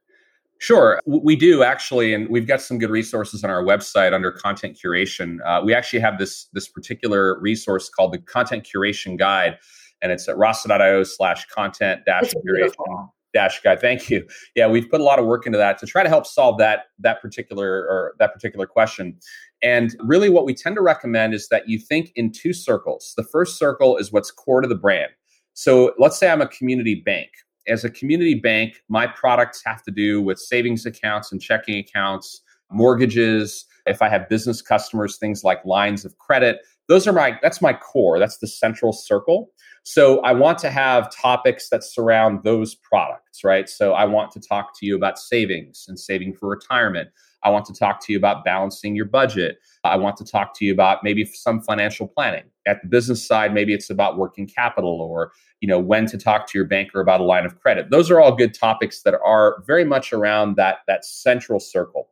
Sure, 0.59 1.01
we 1.07 1.37
do 1.37 1.63
actually, 1.63 2.13
and 2.13 2.29
we've 2.29 2.47
got 2.47 2.61
some 2.61 2.79
good 2.79 2.91
resources 2.91 3.43
on 3.45 3.49
our 3.49 3.63
website 3.63 4.13
under 4.13 4.31
content 4.31 4.77
curation. 4.77 5.39
Uh, 5.47 5.63
we 5.65 5.73
actually 5.73 6.01
have 6.01 6.19
this 6.19 6.49
this 6.53 6.69
particular 6.69 7.41
resource 7.41 7.89
called 7.89 8.13
the 8.13 8.19
Content 8.19 8.69
Curation 8.71 9.17
Guide, 9.17 9.57
and 10.03 10.11
it's 10.11 10.29
at 10.29 10.37
rasa.io 10.37 11.05
slash 11.05 11.47
content 11.47 12.03
dash 12.05 12.35
curation 12.45 13.09
dash 13.33 13.61
guide 13.63 13.81
thank 13.81 14.11
you. 14.11 14.27
Yeah 14.55 14.67
we've 14.69 14.89
put 14.91 15.01
a 15.01 15.05
lot 15.05 15.19
of 15.19 15.27
work 15.27 15.47
into 15.47 15.59
that 15.59 15.79
to 15.79 15.87
try 15.87 16.03
to 16.03 16.09
help 16.09 16.27
solve 16.27 16.59
that 16.59 16.87
that 16.99 17.21
particular 17.21 17.69
or 17.69 18.15
that 18.19 18.33
particular 18.33 18.67
question. 18.67 19.17
And 19.63 19.95
really 20.01 20.31
what 20.31 20.45
we 20.45 20.55
tend 20.55 20.77
to 20.77 20.83
recommend 20.83 21.35
is 21.35 21.49
that 21.49 21.69
you 21.69 21.79
think 21.79 22.13
in 22.17 22.33
two 22.33 22.53
circles. 22.53 23.13
The 23.17 23.25
first 23.25 23.59
circle 23.59 23.97
is 23.97 24.11
what's 24.13 24.31
core 24.31 24.61
to 24.63 24.69
the 24.69 24.75
brand. 24.75 25.11
So 25.55 25.93
let's 25.99 26.19
say 26.19 26.31
i'm 26.31 26.41
a 26.41 26.49
community 26.49 26.95
bank. 26.95 27.31
As 27.69 27.85
a 27.85 27.91
community 27.91 28.35
bank 28.35 28.83
my 28.89 29.07
products 29.07 29.63
have 29.65 29.83
to 29.85 29.91
do 29.91 30.21
with 30.21 30.39
savings 30.39 30.87
accounts 30.87 31.33
and 31.33 31.41
checking 31.41 31.79
accounts 31.79 32.43
mortgages. 32.71 33.67
If 33.87 34.03
i 34.03 34.09
have 34.09 34.29
business 34.29 34.63
customers 34.63 35.17
things 35.17 35.45
like 35.45 35.65
lines 35.65 36.05
of 36.05 36.19
credit 36.19 36.61
those 36.91 37.07
are 37.07 37.13
my 37.13 37.39
that's 37.41 37.63
my 37.63 37.73
core. 37.73 38.19
That's 38.19 38.39
the 38.39 38.49
central 38.49 38.93
circle. 38.93 39.53
So 39.85 40.21
I 40.23 40.33
want 40.33 40.59
to 40.59 40.71
have 40.71 41.09
topics 41.15 41.69
that 41.69 41.85
surround 41.85 42.43
those 42.43 42.75
products, 42.75 43.45
right? 43.45 43.69
So 43.69 43.93
I 43.93 44.05
want 44.07 44.33
to 44.33 44.41
talk 44.41 44.77
to 44.81 44.87
you 44.87 44.97
about 44.97 45.17
savings 45.17 45.87
and 45.89 45.99
saving 45.99 46.35
for 46.35 46.49
retirement. 46.49 47.09
I 47.45 47.51
want 47.51 47.65
to 47.67 47.73
talk 47.73 48.05
to 48.05 48.13
you 48.13 48.19
about 48.19 48.45
balancing 48.45 48.97
your 48.97 49.05
budget. 49.05 49.59
I 49.85 49.97
want 49.97 50.17
to 50.17 50.25
talk 50.25 50.53
to 50.59 50.65
you 50.65 50.73
about 50.73 51.05
maybe 51.05 51.25
some 51.25 51.63
financial 51.63 52.09
planning. 52.09 52.45
At 52.67 52.83
the 52.83 52.89
business 52.89 53.25
side, 53.25 53.55
maybe 53.55 53.73
it's 53.73 53.89
about 53.89 54.19
working 54.19 54.49
capital 54.49 55.01
or, 55.01 55.31
you 55.61 55.69
know, 55.69 55.79
when 55.79 56.07
to 56.07 56.19
talk 56.19 56.49
to 56.49 56.59
your 56.59 56.67
banker 56.67 57.01
about 57.01 57.21
a 57.21 57.25
line 57.25 57.47
of 57.47 57.59
credit. 57.61 57.91
Those 57.91 58.11
are 58.11 58.21
all 58.21 58.35
good 58.35 58.53
topics 58.53 59.03
that 59.03 59.15
are 59.25 59.63
very 59.65 59.85
much 59.85 60.13
around 60.13 60.57
that 60.57 60.79
that 60.89 61.05
central 61.05 61.61
circle. 61.61 62.09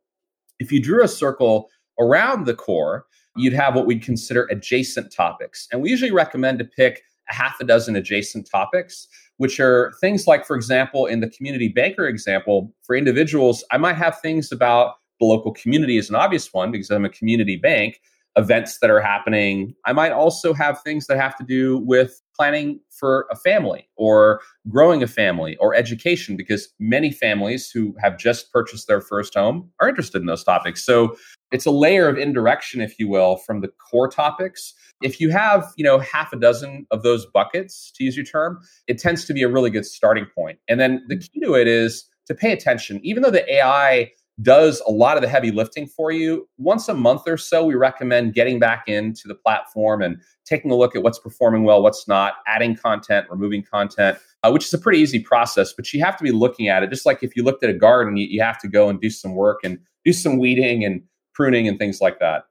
If 0.60 0.70
you 0.70 0.80
drew 0.80 1.02
a 1.02 1.08
circle 1.08 1.68
around 1.98 2.46
the 2.46 2.54
core, 2.54 3.06
you'd 3.38 3.52
have 3.52 3.74
what 3.74 3.86
we'd 3.86 4.02
consider 4.02 4.46
adjacent 4.50 5.12
topics. 5.12 5.68
And 5.72 5.80
we 5.80 5.90
usually 5.90 6.10
recommend 6.10 6.58
to 6.58 6.64
pick 6.64 7.02
a 7.30 7.34
half 7.34 7.60
a 7.60 7.64
dozen 7.64 7.96
adjacent 7.96 8.48
topics, 8.50 9.08
which 9.36 9.60
are 9.60 9.92
things 10.00 10.26
like, 10.26 10.46
for 10.46 10.56
example, 10.56 11.06
in 11.06 11.20
the 11.20 11.30
community 11.30 11.68
banker 11.68 12.06
example, 12.06 12.72
for 12.82 12.96
individuals, 12.96 13.64
I 13.70 13.78
might 13.78 13.96
have 13.96 14.18
things 14.20 14.50
about 14.50 14.96
the 15.20 15.26
local 15.26 15.52
community 15.52 15.98
is 15.98 16.08
an 16.10 16.16
obvious 16.16 16.52
one 16.52 16.70
because 16.70 16.90
I'm 16.90 17.04
a 17.04 17.10
community 17.10 17.56
bank, 17.56 18.00
events 18.36 18.78
that 18.78 18.88
are 18.88 19.00
happening. 19.00 19.74
I 19.84 19.92
might 19.92 20.12
also 20.12 20.54
have 20.54 20.80
things 20.82 21.06
that 21.08 21.18
have 21.18 21.36
to 21.38 21.44
do 21.44 21.78
with 21.78 22.22
planning 22.36 22.80
for 22.90 23.26
a 23.30 23.36
family 23.36 23.88
or 23.96 24.40
growing 24.68 25.02
a 25.02 25.08
family 25.08 25.56
or 25.56 25.74
education 25.74 26.36
because 26.36 26.68
many 26.78 27.10
families 27.10 27.70
who 27.70 27.94
have 28.00 28.16
just 28.16 28.52
purchased 28.52 28.86
their 28.86 29.00
first 29.00 29.34
home 29.34 29.70
are 29.80 29.88
interested 29.88 30.20
in 30.20 30.26
those 30.26 30.44
topics. 30.44 30.84
So 30.84 31.16
it's 31.50 31.66
a 31.66 31.70
layer 31.70 32.08
of 32.08 32.18
indirection 32.18 32.80
if 32.80 32.98
you 32.98 33.08
will 33.08 33.36
from 33.36 33.60
the 33.60 33.68
core 33.68 34.08
topics. 34.08 34.74
If 35.02 35.20
you 35.20 35.30
have, 35.30 35.72
you 35.76 35.84
know, 35.84 35.98
half 35.98 36.32
a 36.32 36.36
dozen 36.36 36.86
of 36.90 37.02
those 37.02 37.26
buckets 37.26 37.92
to 37.96 38.04
use 38.04 38.16
your 38.16 38.26
term, 38.26 38.60
it 38.86 38.98
tends 38.98 39.24
to 39.26 39.32
be 39.32 39.42
a 39.42 39.48
really 39.48 39.70
good 39.70 39.86
starting 39.86 40.26
point. 40.34 40.58
And 40.68 40.80
then 40.80 41.04
the 41.08 41.16
key 41.16 41.40
to 41.40 41.54
it 41.54 41.66
is 41.66 42.04
to 42.26 42.34
pay 42.34 42.52
attention 42.52 43.00
even 43.02 43.22
though 43.22 43.30
the 43.30 43.50
AI 43.50 44.10
does 44.40 44.80
a 44.86 44.90
lot 44.90 45.16
of 45.16 45.22
the 45.22 45.28
heavy 45.28 45.50
lifting 45.50 45.86
for 45.86 46.12
you. 46.12 46.48
Once 46.58 46.88
a 46.88 46.94
month 46.94 47.22
or 47.26 47.36
so, 47.36 47.64
we 47.64 47.74
recommend 47.74 48.34
getting 48.34 48.58
back 48.58 48.84
into 48.86 49.26
the 49.26 49.34
platform 49.34 50.00
and 50.00 50.20
taking 50.44 50.70
a 50.70 50.76
look 50.76 50.94
at 50.94 51.02
what's 51.02 51.18
performing 51.18 51.64
well, 51.64 51.82
what's 51.82 52.06
not, 52.06 52.34
adding 52.46 52.76
content, 52.76 53.26
removing 53.30 53.64
content, 53.64 54.18
uh, 54.44 54.50
which 54.50 54.66
is 54.66 54.72
a 54.72 54.78
pretty 54.78 54.98
easy 54.98 55.18
process. 55.18 55.72
But 55.72 55.92
you 55.92 56.04
have 56.04 56.16
to 56.18 56.24
be 56.24 56.30
looking 56.30 56.68
at 56.68 56.82
it 56.82 56.90
just 56.90 57.04
like 57.04 57.22
if 57.22 57.34
you 57.34 57.42
looked 57.42 57.64
at 57.64 57.70
a 57.70 57.74
garden, 57.74 58.16
you, 58.16 58.26
you 58.28 58.40
have 58.40 58.60
to 58.60 58.68
go 58.68 58.88
and 58.88 59.00
do 59.00 59.10
some 59.10 59.34
work 59.34 59.58
and 59.64 59.78
do 60.04 60.12
some 60.12 60.38
weeding 60.38 60.84
and 60.84 61.02
pruning 61.38 61.68
and 61.68 61.78
things 61.78 62.00
like 62.00 62.18
that. 62.18 62.46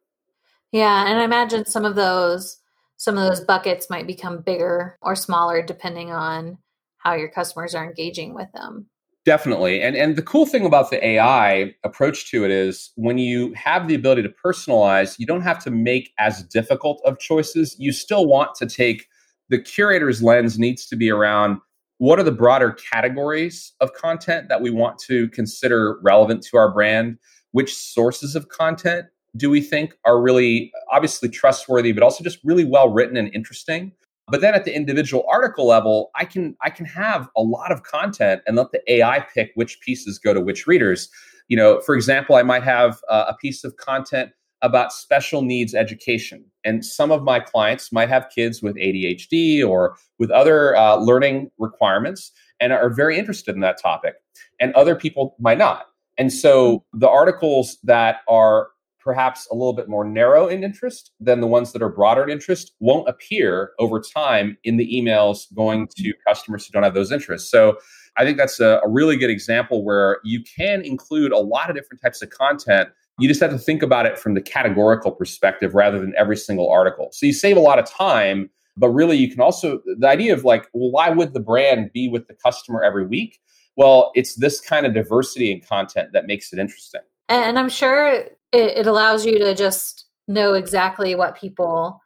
Yeah, 0.71 1.05
and 1.07 1.19
I 1.19 1.25
imagine 1.25 1.65
some 1.65 1.83
of 1.83 1.95
those 1.95 2.57
some 2.95 3.17
of 3.17 3.27
those 3.27 3.41
buckets 3.41 3.89
might 3.91 4.07
become 4.07 4.41
bigger 4.41 4.97
or 5.01 5.15
smaller 5.15 5.61
depending 5.61 6.11
on 6.11 6.57
how 6.97 7.13
your 7.13 7.27
customers 7.27 7.75
are 7.75 7.85
engaging 7.85 8.33
with 8.33 8.51
them. 8.53 8.87
Definitely. 9.25 9.81
And 9.81 9.97
and 9.97 10.15
the 10.15 10.21
cool 10.21 10.45
thing 10.45 10.65
about 10.65 10.89
the 10.89 11.05
AI 11.05 11.75
approach 11.83 12.31
to 12.31 12.45
it 12.45 12.49
is 12.49 12.91
when 12.95 13.17
you 13.17 13.53
have 13.55 13.89
the 13.89 13.95
ability 13.95 14.23
to 14.23 14.29
personalize, 14.29 15.19
you 15.19 15.25
don't 15.25 15.41
have 15.41 15.61
to 15.65 15.69
make 15.69 16.13
as 16.17 16.43
difficult 16.43 17.01
of 17.05 17.19
choices. 17.19 17.75
You 17.77 17.91
still 17.91 18.25
want 18.25 18.55
to 18.55 18.65
take 18.65 19.07
the 19.49 19.59
curator's 19.59 20.23
lens 20.23 20.57
needs 20.57 20.85
to 20.87 20.95
be 20.95 21.11
around 21.11 21.59
what 21.99 22.19
are 22.19 22.23
the 22.23 22.31
broader 22.31 22.71
categories 22.71 23.73
of 23.81 23.91
content 23.93 24.49
that 24.49 24.61
we 24.61 24.69
want 24.69 24.99
to 24.99 25.27
consider 25.29 25.99
relevant 26.03 26.43
to 26.43 26.57
our 26.57 26.71
brand? 26.71 27.17
Which 27.51 27.75
sources 27.75 28.35
of 28.35 28.49
content 28.49 29.07
do 29.35 29.49
we 29.49 29.61
think 29.61 29.95
are 30.05 30.21
really 30.21 30.71
obviously 30.91 31.29
trustworthy, 31.29 31.91
but 31.91 32.03
also 32.03 32.23
just 32.23 32.39
really 32.43 32.65
well 32.65 32.89
written 32.89 33.17
and 33.17 33.33
interesting? 33.33 33.91
But 34.29 34.41
then 34.41 34.53
at 34.53 34.65
the 34.65 34.75
individual 34.75 35.25
article 35.31 35.67
level, 35.67 36.11
I 36.15 36.25
can 36.25 36.55
I 36.61 36.69
can 36.69 36.85
have 36.85 37.29
a 37.37 37.41
lot 37.41 37.71
of 37.71 37.83
content 37.83 38.41
and 38.45 38.57
let 38.57 38.71
the 38.71 38.81
AI 38.91 39.25
pick 39.33 39.51
which 39.55 39.79
pieces 39.79 40.19
go 40.19 40.33
to 40.33 40.41
which 40.41 40.67
readers. 40.67 41.09
You 41.47 41.55
know, 41.55 41.79
for 41.81 41.95
example, 41.95 42.35
I 42.35 42.43
might 42.43 42.63
have 42.63 42.99
uh, 43.09 43.25
a 43.29 43.35
piece 43.35 43.63
of 43.63 43.77
content 43.77 44.31
about 44.61 44.91
special 44.91 45.43
needs 45.43 45.73
education, 45.73 46.43
and 46.65 46.83
some 46.83 47.11
of 47.11 47.23
my 47.23 47.39
clients 47.39 47.91
might 47.91 48.09
have 48.09 48.29
kids 48.33 48.61
with 48.61 48.75
ADHD 48.75 49.65
or 49.65 49.95
with 50.19 50.29
other 50.31 50.75
uh, 50.75 50.97
learning 50.97 51.51
requirements 51.57 52.31
and 52.59 52.73
are 52.73 52.89
very 52.89 53.17
interested 53.17 53.55
in 53.55 53.61
that 53.61 53.79
topic, 53.81 54.15
and 54.59 54.73
other 54.73 54.95
people 54.95 55.35
might 55.39 55.57
not. 55.57 55.85
And 56.17 56.31
so 56.31 56.83
hmm. 56.91 56.99
the 56.99 57.09
articles 57.09 57.77
that 57.83 58.17
are 58.27 58.69
perhaps 58.99 59.47
a 59.51 59.53
little 59.53 59.71
bit 59.71 59.87
more 59.87 60.03
narrow 60.03 60.47
in 60.47 60.65
interest 60.65 61.11
than 61.21 61.39
the 61.39 61.47
ones 61.47 61.71
that 61.71 61.81
are 61.81 61.87
broader 61.87 62.23
in 62.23 62.29
interest 62.29 62.73
won't 62.81 63.07
appear 63.07 63.71
over 63.79 64.01
time 64.01 64.57
in 64.65 64.75
the 64.75 64.85
emails 64.93 65.53
going 65.55 65.87
to 65.95 66.11
hmm. 66.11 66.19
customers 66.27 66.65
who 66.65 66.71
don't 66.71 66.83
have 66.83 66.93
those 66.93 67.11
interests. 67.11 67.49
So 67.49 67.77
I 68.17 68.25
think 68.25 68.37
that's 68.37 68.59
a, 68.59 68.81
a, 68.83 68.89
really 68.89 69.15
good 69.15 69.29
example 69.29 69.83
where 69.83 70.19
you 70.23 70.43
can 70.43 70.81
include 70.81 71.31
a 71.31 71.37
lot 71.37 71.69
of 71.69 71.75
different 71.75 72.01
types 72.01 72.21
of 72.21 72.31
content. 72.31 72.89
You 73.19 73.27
just 73.27 73.39
have 73.41 73.51
to 73.51 73.59
think 73.59 73.83
about 73.83 74.05
it 74.05 74.17
from 74.17 74.33
the 74.33 74.41
categorical 74.41 75.11
perspective 75.11 75.75
rather 75.75 75.99
than 75.99 76.13
every 76.17 76.35
single 76.35 76.69
article. 76.69 77.09
So 77.11 77.25
you 77.27 77.33
save 77.33 77.57
a 77.57 77.61
lot 77.61 77.79
of 77.79 77.85
time, 77.85 78.49
but 78.75 78.89
really 78.89 79.17
you 79.17 79.29
can 79.29 79.39
also, 79.39 79.81
the 79.97 80.07
idea 80.07 80.33
of 80.33 80.43
like, 80.43 80.67
well, 80.73 80.91
why 80.91 81.09
would 81.09 81.33
the 81.33 81.39
brand 81.39 81.91
be 81.93 82.09
with 82.09 82.27
the 82.27 82.33
customer 82.33 82.83
every 82.83 83.05
week? 83.05 83.39
Well, 83.77 84.11
it's 84.15 84.35
this 84.35 84.59
kind 84.59 84.85
of 84.85 84.93
diversity 84.93 85.51
in 85.51 85.61
content 85.61 86.11
that 86.13 86.25
makes 86.25 86.51
it 86.51 86.59
interesting. 86.59 87.01
And 87.29 87.57
I'm 87.57 87.69
sure 87.69 88.07
it, 88.07 88.37
it 88.51 88.87
allows 88.87 89.25
you 89.25 89.37
to 89.39 89.53
just 89.53 90.05
know 90.27 90.53
exactly 90.53 91.15
what 91.15 91.37
people 91.37 92.01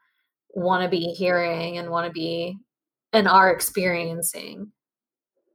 want 0.53 0.83
to 0.83 0.89
be 0.89 1.13
hearing 1.13 1.77
and 1.77 1.89
want 1.89 2.05
to 2.05 2.11
be 2.11 2.57
and 3.13 3.27
are 3.27 3.51
experiencing 3.51 4.71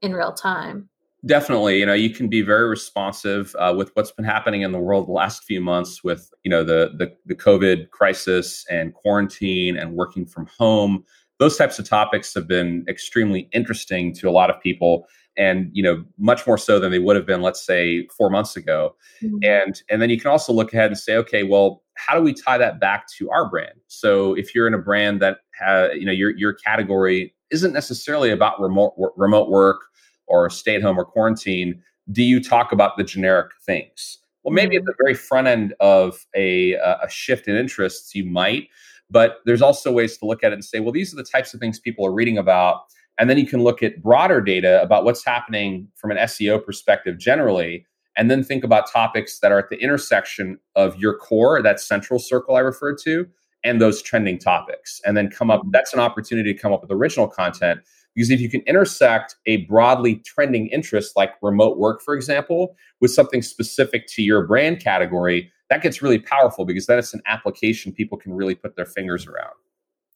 in 0.02 0.14
real 0.14 0.32
time. 0.32 0.88
Definitely 1.24 1.80
you 1.80 1.86
know 1.86 1.94
you 1.94 2.10
can 2.10 2.28
be 2.28 2.40
very 2.42 2.68
responsive 2.68 3.54
uh, 3.58 3.74
with 3.76 3.90
what's 3.94 4.12
been 4.12 4.24
happening 4.24 4.62
in 4.62 4.70
the 4.70 4.78
world 4.78 5.08
the 5.08 5.12
last 5.12 5.42
few 5.42 5.60
months 5.60 6.04
with 6.04 6.30
you 6.44 6.50
know 6.50 6.62
the, 6.62 6.92
the 6.96 7.12
the 7.24 7.34
covid 7.34 7.90
crisis 7.90 8.64
and 8.70 8.94
quarantine 8.94 9.76
and 9.76 9.92
working 9.92 10.24
from 10.24 10.46
home. 10.58 11.04
Those 11.38 11.56
types 11.56 11.78
of 11.78 11.88
topics 11.88 12.32
have 12.34 12.46
been 12.46 12.84
extremely 12.88 13.48
interesting 13.52 14.14
to 14.14 14.28
a 14.28 14.30
lot 14.30 14.50
of 14.50 14.60
people 14.60 15.06
and 15.36 15.70
you 15.72 15.82
know 15.82 16.04
much 16.18 16.46
more 16.46 16.58
so 16.58 16.78
than 16.78 16.90
they 16.90 16.98
would 16.98 17.16
have 17.16 17.26
been 17.26 17.42
let's 17.42 17.64
say 17.64 18.06
4 18.16 18.30
months 18.30 18.56
ago 18.56 18.94
mm-hmm. 19.22 19.38
and 19.42 19.82
and 19.90 20.00
then 20.00 20.10
you 20.10 20.18
can 20.18 20.30
also 20.30 20.52
look 20.52 20.72
ahead 20.72 20.86
and 20.86 20.98
say 20.98 21.16
okay 21.16 21.42
well 21.42 21.82
how 21.94 22.16
do 22.16 22.22
we 22.22 22.32
tie 22.32 22.58
that 22.58 22.80
back 22.80 23.06
to 23.18 23.30
our 23.30 23.48
brand 23.48 23.78
so 23.86 24.34
if 24.34 24.54
you're 24.54 24.66
in 24.66 24.74
a 24.74 24.78
brand 24.78 25.20
that 25.20 25.38
has 25.52 25.90
you 25.94 26.04
know 26.04 26.12
your 26.12 26.36
your 26.36 26.52
category 26.52 27.34
isn't 27.50 27.72
necessarily 27.72 28.30
about 28.30 28.60
remote 28.60 28.94
remote 29.16 29.48
work 29.48 29.82
or 30.26 30.50
stay 30.50 30.74
at 30.74 30.82
home 30.82 30.98
or 30.98 31.04
quarantine 31.04 31.82
do 32.12 32.22
you 32.22 32.42
talk 32.42 32.72
about 32.72 32.96
the 32.96 33.04
generic 33.04 33.50
things 33.64 34.18
well 34.42 34.52
maybe 34.52 34.76
mm-hmm. 34.76 34.82
at 34.82 34.86
the 34.86 34.94
very 35.02 35.14
front 35.14 35.46
end 35.46 35.74
of 35.80 36.26
a 36.34 36.72
a 36.72 37.08
shift 37.08 37.48
in 37.48 37.56
interests 37.56 38.14
you 38.14 38.24
might 38.24 38.68
but 39.08 39.38
there's 39.44 39.62
also 39.62 39.92
ways 39.92 40.18
to 40.18 40.26
look 40.26 40.42
at 40.42 40.50
it 40.50 40.54
and 40.54 40.64
say 40.64 40.80
well 40.80 40.92
these 40.92 41.12
are 41.12 41.16
the 41.16 41.24
types 41.24 41.54
of 41.54 41.60
things 41.60 41.78
people 41.78 42.06
are 42.06 42.12
reading 42.12 42.38
about 42.38 42.82
and 43.18 43.30
then 43.30 43.38
you 43.38 43.46
can 43.46 43.62
look 43.62 43.82
at 43.82 44.02
broader 44.02 44.40
data 44.40 44.82
about 44.82 45.04
what's 45.04 45.24
happening 45.24 45.88
from 45.96 46.10
an 46.10 46.18
SEO 46.18 46.64
perspective 46.64 47.18
generally, 47.18 47.86
and 48.16 48.30
then 48.30 48.42
think 48.42 48.64
about 48.64 48.90
topics 48.90 49.38
that 49.40 49.52
are 49.52 49.58
at 49.58 49.68
the 49.70 49.78
intersection 49.78 50.58
of 50.74 50.96
your 50.96 51.16
core, 51.16 51.62
that 51.62 51.80
central 51.80 52.18
circle 52.18 52.56
I 52.56 52.60
referred 52.60 52.98
to, 53.04 53.26
and 53.64 53.80
those 53.80 54.00
trending 54.02 54.38
topics. 54.38 55.00
And 55.04 55.16
then 55.16 55.28
come 55.28 55.50
up, 55.50 55.62
that's 55.70 55.92
an 55.92 56.00
opportunity 56.00 56.52
to 56.52 56.58
come 56.58 56.72
up 56.72 56.82
with 56.82 56.90
original 56.90 57.28
content. 57.28 57.80
Because 58.14 58.30
if 58.30 58.40
you 58.40 58.48
can 58.48 58.62
intersect 58.62 59.36
a 59.44 59.58
broadly 59.66 60.16
trending 60.24 60.68
interest 60.68 61.16
like 61.16 61.32
remote 61.42 61.76
work, 61.76 62.00
for 62.00 62.14
example, 62.14 62.74
with 63.00 63.10
something 63.10 63.42
specific 63.42 64.06
to 64.08 64.22
your 64.22 64.46
brand 64.46 64.80
category, 64.80 65.52
that 65.68 65.82
gets 65.82 66.00
really 66.00 66.18
powerful 66.18 66.64
because 66.64 66.86
then 66.86 66.98
it's 66.98 67.12
an 67.12 67.20
application 67.26 67.92
people 67.92 68.16
can 68.16 68.32
really 68.32 68.54
put 68.54 68.76
their 68.76 68.86
fingers 68.86 69.26
around. 69.26 69.52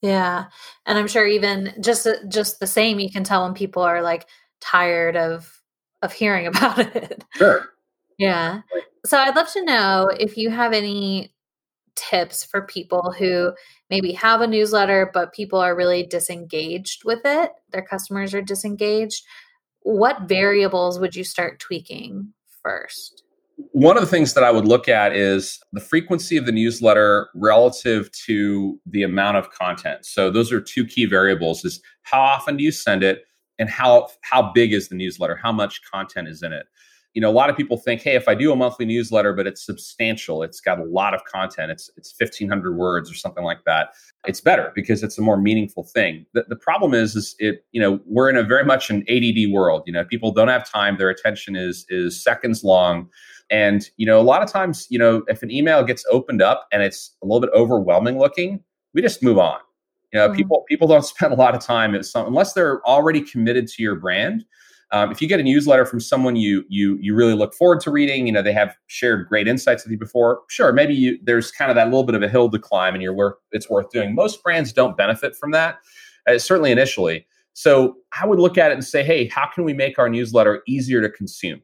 Yeah. 0.01 0.45
And 0.85 0.97
I'm 0.97 1.07
sure 1.07 1.27
even 1.27 1.73
just 1.79 2.07
just 2.27 2.59
the 2.59 2.67
same 2.67 2.99
you 2.99 3.11
can 3.11 3.23
tell 3.23 3.43
when 3.43 3.53
people 3.53 3.83
are 3.83 4.01
like 4.01 4.27
tired 4.59 5.15
of 5.15 5.61
of 6.01 6.11
hearing 6.13 6.47
about 6.47 6.79
it. 6.79 7.23
Sure. 7.35 7.69
Yeah. 8.17 8.61
So 9.05 9.17
I'd 9.17 9.35
love 9.35 9.51
to 9.53 9.63
know 9.65 10.09
if 10.19 10.37
you 10.37 10.49
have 10.49 10.73
any 10.73 11.33
tips 11.95 12.43
for 12.45 12.61
people 12.63 13.13
who 13.17 13.53
maybe 13.89 14.13
have 14.13 14.41
a 14.41 14.47
newsletter 14.47 15.11
but 15.13 15.33
people 15.33 15.59
are 15.59 15.75
really 15.75 16.03
disengaged 16.05 17.03
with 17.05 17.21
it. 17.25 17.51
Their 17.71 17.83
customers 17.83 18.33
are 18.33 18.41
disengaged. 18.41 19.23
What 19.81 20.23
variables 20.23 20.99
would 20.99 21.15
you 21.15 21.23
start 21.23 21.59
tweaking 21.59 22.33
first? 22.63 23.23
One 23.71 23.97
of 23.97 24.01
the 24.01 24.09
things 24.09 24.33
that 24.33 24.43
I 24.43 24.51
would 24.51 24.65
look 24.65 24.87
at 24.87 25.15
is 25.15 25.59
the 25.73 25.79
frequency 25.79 26.37
of 26.37 26.45
the 26.45 26.51
newsletter 26.51 27.29
relative 27.35 28.11
to 28.25 28.79
the 28.85 29.03
amount 29.03 29.37
of 29.37 29.51
content. 29.51 30.05
So 30.05 30.29
those 30.29 30.51
are 30.51 30.61
two 30.61 30.85
key 30.85 31.05
variables 31.05 31.65
is 31.65 31.81
how 32.03 32.21
often 32.21 32.57
do 32.57 32.63
you 32.63 32.71
send 32.71 33.03
it 33.03 33.23
and 33.59 33.69
how 33.69 34.09
how 34.21 34.51
big 34.51 34.73
is 34.73 34.89
the 34.89 34.95
newsletter? 34.95 35.35
How 35.35 35.51
much 35.51 35.81
content 35.91 36.27
is 36.27 36.43
in 36.43 36.53
it? 36.53 36.67
you 37.13 37.21
know, 37.21 37.29
a 37.29 37.33
lot 37.33 37.49
of 37.49 37.57
people 37.57 37.77
think, 37.77 38.01
hey, 38.01 38.15
if 38.15 38.27
I 38.27 38.35
do 38.35 38.53
a 38.53 38.55
monthly 38.55 38.85
newsletter, 38.85 39.33
but 39.33 39.45
it's 39.45 39.65
substantial, 39.65 40.43
it's 40.43 40.61
got 40.61 40.79
a 40.79 40.83
lot 40.83 41.13
of 41.13 41.23
content, 41.25 41.71
it's 41.71 41.89
it's 41.97 42.13
1500 42.17 42.77
words 42.77 43.11
or 43.11 43.15
something 43.15 43.43
like 43.43 43.65
that, 43.65 43.89
it's 44.25 44.39
better 44.39 44.71
because 44.75 45.03
it's 45.03 45.17
a 45.17 45.21
more 45.21 45.37
meaningful 45.37 45.83
thing. 45.83 46.25
The, 46.33 46.45
the 46.47 46.55
problem 46.55 46.93
is, 46.93 47.15
is 47.15 47.35
it, 47.39 47.65
you 47.71 47.81
know, 47.81 47.99
we're 48.05 48.29
in 48.29 48.37
a 48.37 48.43
very 48.43 48.63
much 48.63 48.89
an 48.89 49.03
ADD 49.09 49.51
world. 49.51 49.83
You 49.85 49.93
know, 49.93 50.05
people 50.05 50.31
don't 50.31 50.47
have 50.47 50.69
time; 50.69 50.97
their 50.97 51.09
attention 51.09 51.55
is 51.55 51.85
is 51.89 52.21
seconds 52.21 52.63
long. 52.63 53.09
And 53.51 53.87
you 53.97 54.05
know, 54.05 54.19
a 54.19 54.23
lot 54.23 54.41
of 54.41 54.49
times, 54.49 54.87
you 54.89 54.97
know, 54.97 55.23
if 55.27 55.43
an 55.43 55.51
email 55.51 55.83
gets 55.83 56.03
opened 56.09 56.41
up 56.41 56.67
and 56.71 56.81
it's 56.81 57.15
a 57.21 57.25
little 57.25 57.41
bit 57.41 57.51
overwhelming 57.53 58.17
looking, 58.17 58.63
we 58.93 59.01
just 59.01 59.21
move 59.21 59.37
on. 59.37 59.59
You 60.11 60.19
know, 60.19 60.27
mm-hmm. 60.27 60.37
people 60.37 60.65
people 60.67 60.87
don't 60.87 61.05
spend 61.05 61.33
a 61.33 61.35
lot 61.35 61.53
of 61.53 61.61
time 61.61 61.95
unless 62.15 62.53
they're 62.53 62.83
already 62.87 63.21
committed 63.21 63.67
to 63.67 63.83
your 63.83 63.95
brand 63.95 64.45
um, 64.93 65.09
if 65.11 65.21
you 65.21 65.27
get 65.27 65.39
a 65.39 65.43
newsletter 65.43 65.85
from 65.85 65.99
someone 66.01 66.35
you 66.35 66.65
you 66.67 66.97
you 67.01 67.15
really 67.15 67.33
look 67.33 67.53
forward 67.53 67.79
to 67.81 67.91
reading, 67.91 68.27
you 68.27 68.33
know 68.33 68.41
they 68.41 68.53
have 68.53 68.75
shared 68.87 69.27
great 69.27 69.47
insights 69.47 69.85
with 69.85 69.91
you 69.91 69.97
before. 69.97 70.41
Sure, 70.49 70.73
maybe 70.73 70.93
you, 70.93 71.17
there's 71.23 71.49
kind 71.49 71.71
of 71.71 71.75
that 71.75 71.85
little 71.85 72.03
bit 72.03 72.15
of 72.15 72.21
a 72.21 72.27
hill 72.27 72.49
to 72.49 72.59
climb, 72.59 72.93
and 72.93 73.01
you're 73.01 73.13
worth 73.13 73.35
it's 73.51 73.69
worth 73.69 73.89
doing. 73.89 74.13
Most 74.13 74.43
brands 74.43 74.73
don't 74.73 74.97
benefit 74.97 75.35
from 75.35 75.51
that, 75.51 75.77
uh, 76.27 76.37
certainly 76.37 76.71
initially. 76.71 77.25
So 77.53 77.95
I 78.19 78.25
would 78.25 78.39
look 78.39 78.57
at 78.57 78.71
it 78.71 78.75
and 78.75 78.83
say, 78.83 79.03
hey, 79.03 79.27
how 79.27 79.47
can 79.53 79.63
we 79.63 79.73
make 79.73 79.99
our 79.99 80.09
newsletter 80.09 80.61
easier 80.67 81.01
to 81.01 81.09
consume? 81.09 81.61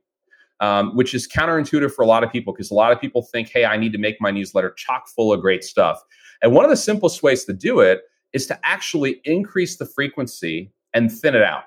Um, 0.60 0.96
which 0.96 1.14
is 1.14 1.28
counterintuitive 1.28 1.92
for 1.92 2.02
a 2.02 2.08
lot 2.08 2.24
of 2.24 2.32
people 2.32 2.52
because 2.52 2.72
a 2.72 2.74
lot 2.74 2.92
of 2.92 3.00
people 3.00 3.22
think, 3.22 3.50
hey, 3.50 3.66
I 3.66 3.78
need 3.78 3.92
to 3.92 4.00
make 4.00 4.20
my 4.20 4.32
newsletter 4.32 4.72
chock 4.72 5.08
full 5.08 5.32
of 5.32 5.40
great 5.40 5.64
stuff. 5.64 6.02
And 6.42 6.52
one 6.52 6.66
of 6.66 6.72
the 6.72 6.78
simplest 6.78 7.22
ways 7.22 7.46
to 7.46 7.54
do 7.54 7.80
it 7.80 8.02
is 8.34 8.48
to 8.48 8.60
actually 8.66 9.22
increase 9.24 9.78
the 9.78 9.86
frequency 9.86 10.72
and 10.96 11.12
thin 11.12 11.36
it 11.36 11.44
out. 11.44 11.66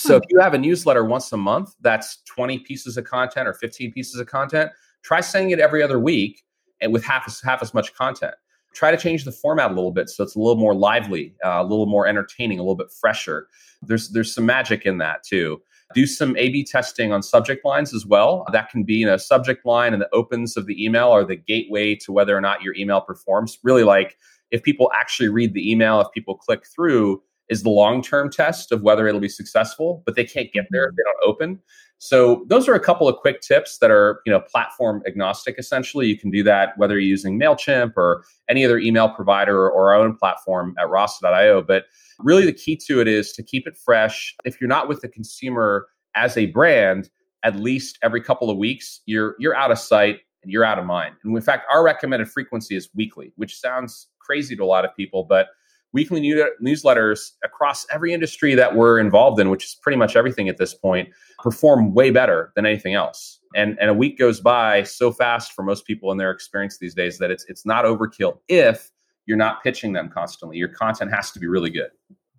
So 0.00 0.16
if 0.16 0.22
you 0.30 0.38
have 0.40 0.54
a 0.54 0.58
newsletter 0.58 1.04
once 1.04 1.30
a 1.32 1.36
month, 1.36 1.74
that's 1.82 2.22
20 2.24 2.60
pieces 2.60 2.96
of 2.96 3.04
content 3.04 3.46
or 3.46 3.52
15 3.52 3.92
pieces 3.92 4.18
of 4.18 4.26
content. 4.26 4.70
Try 5.02 5.20
sending 5.20 5.50
it 5.50 5.58
every 5.58 5.82
other 5.82 5.98
week 5.98 6.42
and 6.80 6.90
with 6.90 7.04
half 7.04 7.24
as 7.26 7.40
half 7.42 7.60
as 7.60 7.74
much 7.74 7.94
content. 7.94 8.34
Try 8.72 8.92
to 8.92 8.96
change 8.96 9.24
the 9.24 9.32
format 9.32 9.70
a 9.70 9.74
little 9.74 9.90
bit 9.90 10.08
so 10.08 10.24
it's 10.24 10.36
a 10.36 10.38
little 10.38 10.56
more 10.56 10.74
lively, 10.74 11.34
uh, 11.44 11.58
a 11.60 11.64
little 11.64 11.84
more 11.84 12.06
entertaining, 12.06 12.58
a 12.58 12.62
little 12.62 12.76
bit 12.76 12.90
fresher. 12.90 13.48
There's 13.82 14.08
there's 14.08 14.32
some 14.32 14.46
magic 14.46 14.86
in 14.86 14.98
that 14.98 15.22
too. 15.22 15.60
Do 15.94 16.06
some 16.06 16.36
A/B 16.36 16.64
testing 16.64 17.12
on 17.12 17.22
subject 17.22 17.64
lines 17.64 17.92
as 17.92 18.06
well. 18.06 18.46
That 18.52 18.70
can 18.70 18.84
be 18.84 19.02
in 19.02 19.08
a 19.08 19.18
subject 19.18 19.66
line 19.66 19.92
and 19.92 20.00
the 20.00 20.08
opens 20.12 20.56
of 20.56 20.66
the 20.66 20.84
email 20.84 21.10
are 21.10 21.24
the 21.24 21.36
gateway 21.36 21.96
to 21.96 22.12
whether 22.12 22.36
or 22.36 22.40
not 22.40 22.62
your 22.62 22.74
email 22.76 23.00
performs. 23.00 23.58
Really, 23.64 23.82
like 23.82 24.16
if 24.50 24.62
people 24.62 24.90
actually 24.94 25.28
read 25.28 25.54
the 25.54 25.70
email, 25.70 26.00
if 26.00 26.08
people 26.12 26.36
click 26.36 26.64
through, 26.66 27.22
is 27.50 27.64
the 27.64 27.68
long 27.68 28.00
term 28.00 28.30
test 28.30 28.72
of 28.72 28.82
whether 28.82 29.06
it'll 29.06 29.20
be 29.20 29.28
successful, 29.28 30.02
but 30.06 30.14
they 30.14 30.24
can't 30.24 30.50
get 30.52 30.66
there 30.70 30.84
if 30.88 30.94
they 30.94 31.02
don't 31.02 31.28
open. 31.28 31.60
So 31.98 32.46
those 32.48 32.66
are 32.66 32.74
a 32.74 32.80
couple 32.80 33.06
of 33.08 33.16
quick 33.16 33.42
tips 33.42 33.76
that 33.78 33.90
are 33.90 34.22
you 34.24 34.32
know 34.32 34.40
platform 34.40 35.02
agnostic. 35.06 35.56
Essentially, 35.58 36.06
you 36.06 36.16
can 36.16 36.30
do 36.30 36.42
that 36.44 36.78
whether 36.78 36.94
you're 36.94 37.02
using 37.02 37.38
Mailchimp 37.38 37.92
or 37.96 38.24
any 38.48 38.64
other 38.64 38.78
email 38.78 39.10
provider 39.10 39.68
or 39.68 39.92
our 39.92 40.00
own 40.00 40.16
platform 40.16 40.74
at 40.78 40.88
Rasa.io. 40.88 41.60
But 41.60 41.84
really, 42.20 42.46
the 42.46 42.54
key 42.54 42.76
to 42.86 43.00
it 43.00 43.08
is 43.08 43.32
to 43.32 43.42
keep 43.42 43.66
it 43.66 43.76
fresh. 43.76 44.34
If 44.44 44.60
you're 44.60 44.68
not 44.68 44.88
with 44.88 45.02
the 45.02 45.08
consumer 45.08 45.88
as 46.14 46.38
a 46.38 46.46
brand, 46.46 47.10
at 47.42 47.56
least 47.56 47.98
every 48.02 48.22
couple 48.22 48.48
of 48.48 48.56
weeks, 48.56 49.00
you're 49.06 49.34
you're 49.38 49.56
out 49.56 49.72
of 49.72 49.78
sight 49.78 50.20
and 50.42 50.50
you're 50.50 50.64
out 50.64 50.78
of 50.78 50.86
mind. 50.86 51.16
And 51.24 51.36
in 51.36 51.42
fact, 51.42 51.66
our 51.70 51.84
recommended 51.84 52.30
frequency 52.30 52.76
is 52.76 52.88
weekly, 52.94 53.32
which 53.36 53.58
sounds 53.58 54.06
crazy 54.20 54.56
to 54.56 54.62
a 54.62 54.64
lot 54.64 54.84
of 54.84 54.94
people, 54.96 55.24
but 55.24 55.48
weekly 55.92 56.20
new- 56.20 56.52
newsletters 56.62 57.32
across 57.44 57.86
every 57.92 58.12
industry 58.12 58.54
that 58.54 58.74
we're 58.74 58.98
involved 58.98 59.40
in, 59.40 59.50
which 59.50 59.64
is 59.64 59.74
pretty 59.74 59.96
much 59.96 60.16
everything 60.16 60.48
at 60.48 60.56
this 60.56 60.74
point, 60.74 61.08
perform 61.38 61.94
way 61.94 62.10
better 62.10 62.52
than 62.54 62.66
anything 62.66 62.94
else. 62.94 63.40
And, 63.54 63.76
and 63.80 63.90
a 63.90 63.94
week 63.94 64.18
goes 64.18 64.40
by 64.40 64.84
so 64.84 65.10
fast 65.10 65.52
for 65.52 65.62
most 65.62 65.86
people 65.86 66.12
in 66.12 66.18
their 66.18 66.30
experience 66.30 66.78
these 66.78 66.94
days 66.94 67.18
that 67.18 67.30
it's 67.30 67.44
it's 67.48 67.66
not 67.66 67.84
overkill 67.84 68.38
if 68.48 68.90
you're 69.26 69.36
not 69.36 69.62
pitching 69.62 69.92
them 69.92 70.08
constantly. 70.08 70.56
Your 70.56 70.68
content 70.68 71.12
has 71.12 71.32
to 71.32 71.40
be 71.40 71.48
really 71.48 71.70
good. 71.70 71.90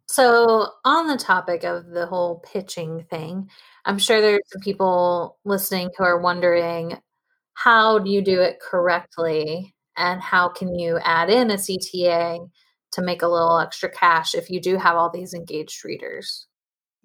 So, 0.08 0.68
on 0.84 1.08
the 1.08 1.18
topic 1.18 1.64
of 1.64 1.88
the 1.88 2.06
whole 2.06 2.40
pitching 2.40 3.06
thing, 3.10 3.50
I'm 3.86 3.98
sure 3.98 4.20
there's 4.20 4.42
some 4.52 4.62
people 4.62 5.38
listening 5.46 5.90
who 5.98 6.04
are 6.04 6.20
wondering 6.20 6.98
how 7.54 8.00
do 8.00 8.10
you 8.10 8.22
do 8.22 8.42
it 8.42 8.60
correctly 8.60 9.74
and 9.98 10.22
how 10.22 10.50
can 10.50 10.78
you 10.78 11.00
add 11.04 11.30
in 11.30 11.52
a 11.52 11.56
CTA 11.56 12.50
to 12.92 13.02
make 13.02 13.22
a 13.22 13.28
little 13.28 13.60
extra 13.60 13.90
cash 13.90 14.36
if 14.36 14.50
you 14.50 14.62
do 14.62 14.78
have 14.78 14.96
all 14.96 15.10
these 15.10 15.34
engaged 15.34 15.84
readers? 15.86 16.48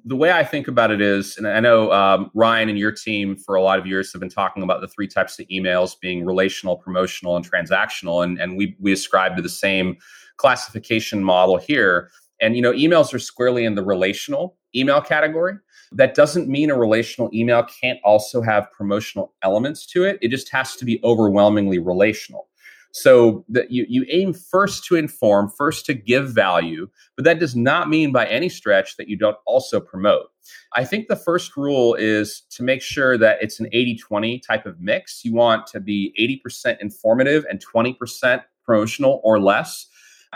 The 0.05 0.17
way 0.17 0.31
I 0.31 0.45
think 0.45 0.69
about 0.69 0.93
it 0.93 1.01
is, 1.01 1.37
and 1.37 1.49
I 1.49 1.59
know 1.59 1.91
um, 1.91 2.31
Ryan 2.35 2.69
and 2.69 2.79
your 2.79 2.93
team 2.93 3.37
for 3.37 3.57
a 3.57 3.63
lot 3.63 3.79
of 3.79 3.87
years 3.87 4.13
have 4.13 4.21
been 4.21 4.29
talking 4.29 4.63
about 4.63 4.81
the 4.81 4.89
three 4.89 5.09
types 5.09 5.39
of 5.41 5.47
emails 5.49 5.99
being 6.01 6.25
relational, 6.25 6.77
promotional, 6.77 7.35
and 7.35 7.49
transactional, 7.49 8.23
and, 8.23 8.39
and 8.41 8.57
we 8.57 8.77
we 8.79 8.93
ascribe 8.93 9.35
to 9.37 9.43
the 9.43 9.49
same 9.49 9.97
classification 10.37 11.25
model 11.25 11.57
here. 11.57 12.11
And 12.41 12.55
you 12.55 12.63
know, 12.63 12.73
emails 12.73 13.13
are 13.15 13.19
squarely 13.19 13.65
in 13.65 13.75
the 13.75 13.85
relational 13.85 14.59
email 14.77 15.01
category. 15.01 15.55
That 15.93 16.15
doesn't 16.15 16.49
mean 16.49 16.71
a 16.71 16.79
relational 16.79 17.31
email 17.33 17.65
can't 17.65 17.99
also 18.05 18.43
have 18.43 18.71
promotional 18.73 19.35
elements 19.43 19.87
to 19.87 20.05
it. 20.05 20.19
It 20.21 20.29
just 20.29 20.51
has 20.51 20.77
to 20.77 20.85
be 20.85 21.01
overwhelmingly 21.03 21.79
relational. 21.79 22.49
So 22.97 23.45
that 23.51 23.71
you, 23.71 23.85
you 23.91 24.07
aim 24.09 24.33
first 24.33 24.87
to 24.87 24.97
inform, 24.97 25.51
first 25.51 25.85
to 25.85 25.93
give 25.93 26.31
value, 26.31 26.89
but 27.15 27.27
that 27.27 27.39
does 27.39 27.55
not 27.55 27.91
mean 27.91 28.11
by 28.11 28.25
any 28.25 28.49
stretch 28.49 28.97
that 28.97 29.07
you 29.07 29.19
don't 29.19 29.37
also 29.45 29.81
promote. 29.81 30.31
I 30.73 30.87
think 30.87 31.09
the 31.09 31.15
first 31.15 31.59
rule 31.59 31.95
is 31.95 32.41
to 32.53 32.63
make 32.63 32.81
sure 32.81 33.19
that 33.19 33.37
it's 33.43 33.61
an 33.61 33.69
80 33.71 33.99
20 33.99 34.39
type 34.39 34.65
of 34.65 34.81
mix. 34.81 35.27
You 35.27 35.35
want 35.35 35.67
to 35.69 35.81
be 35.81 36.15
80% 36.49 36.81
informative 36.81 37.45
and 37.51 37.63
20% 37.63 38.43
promotional 38.65 39.21
or 39.23 39.41
less. 39.41 39.89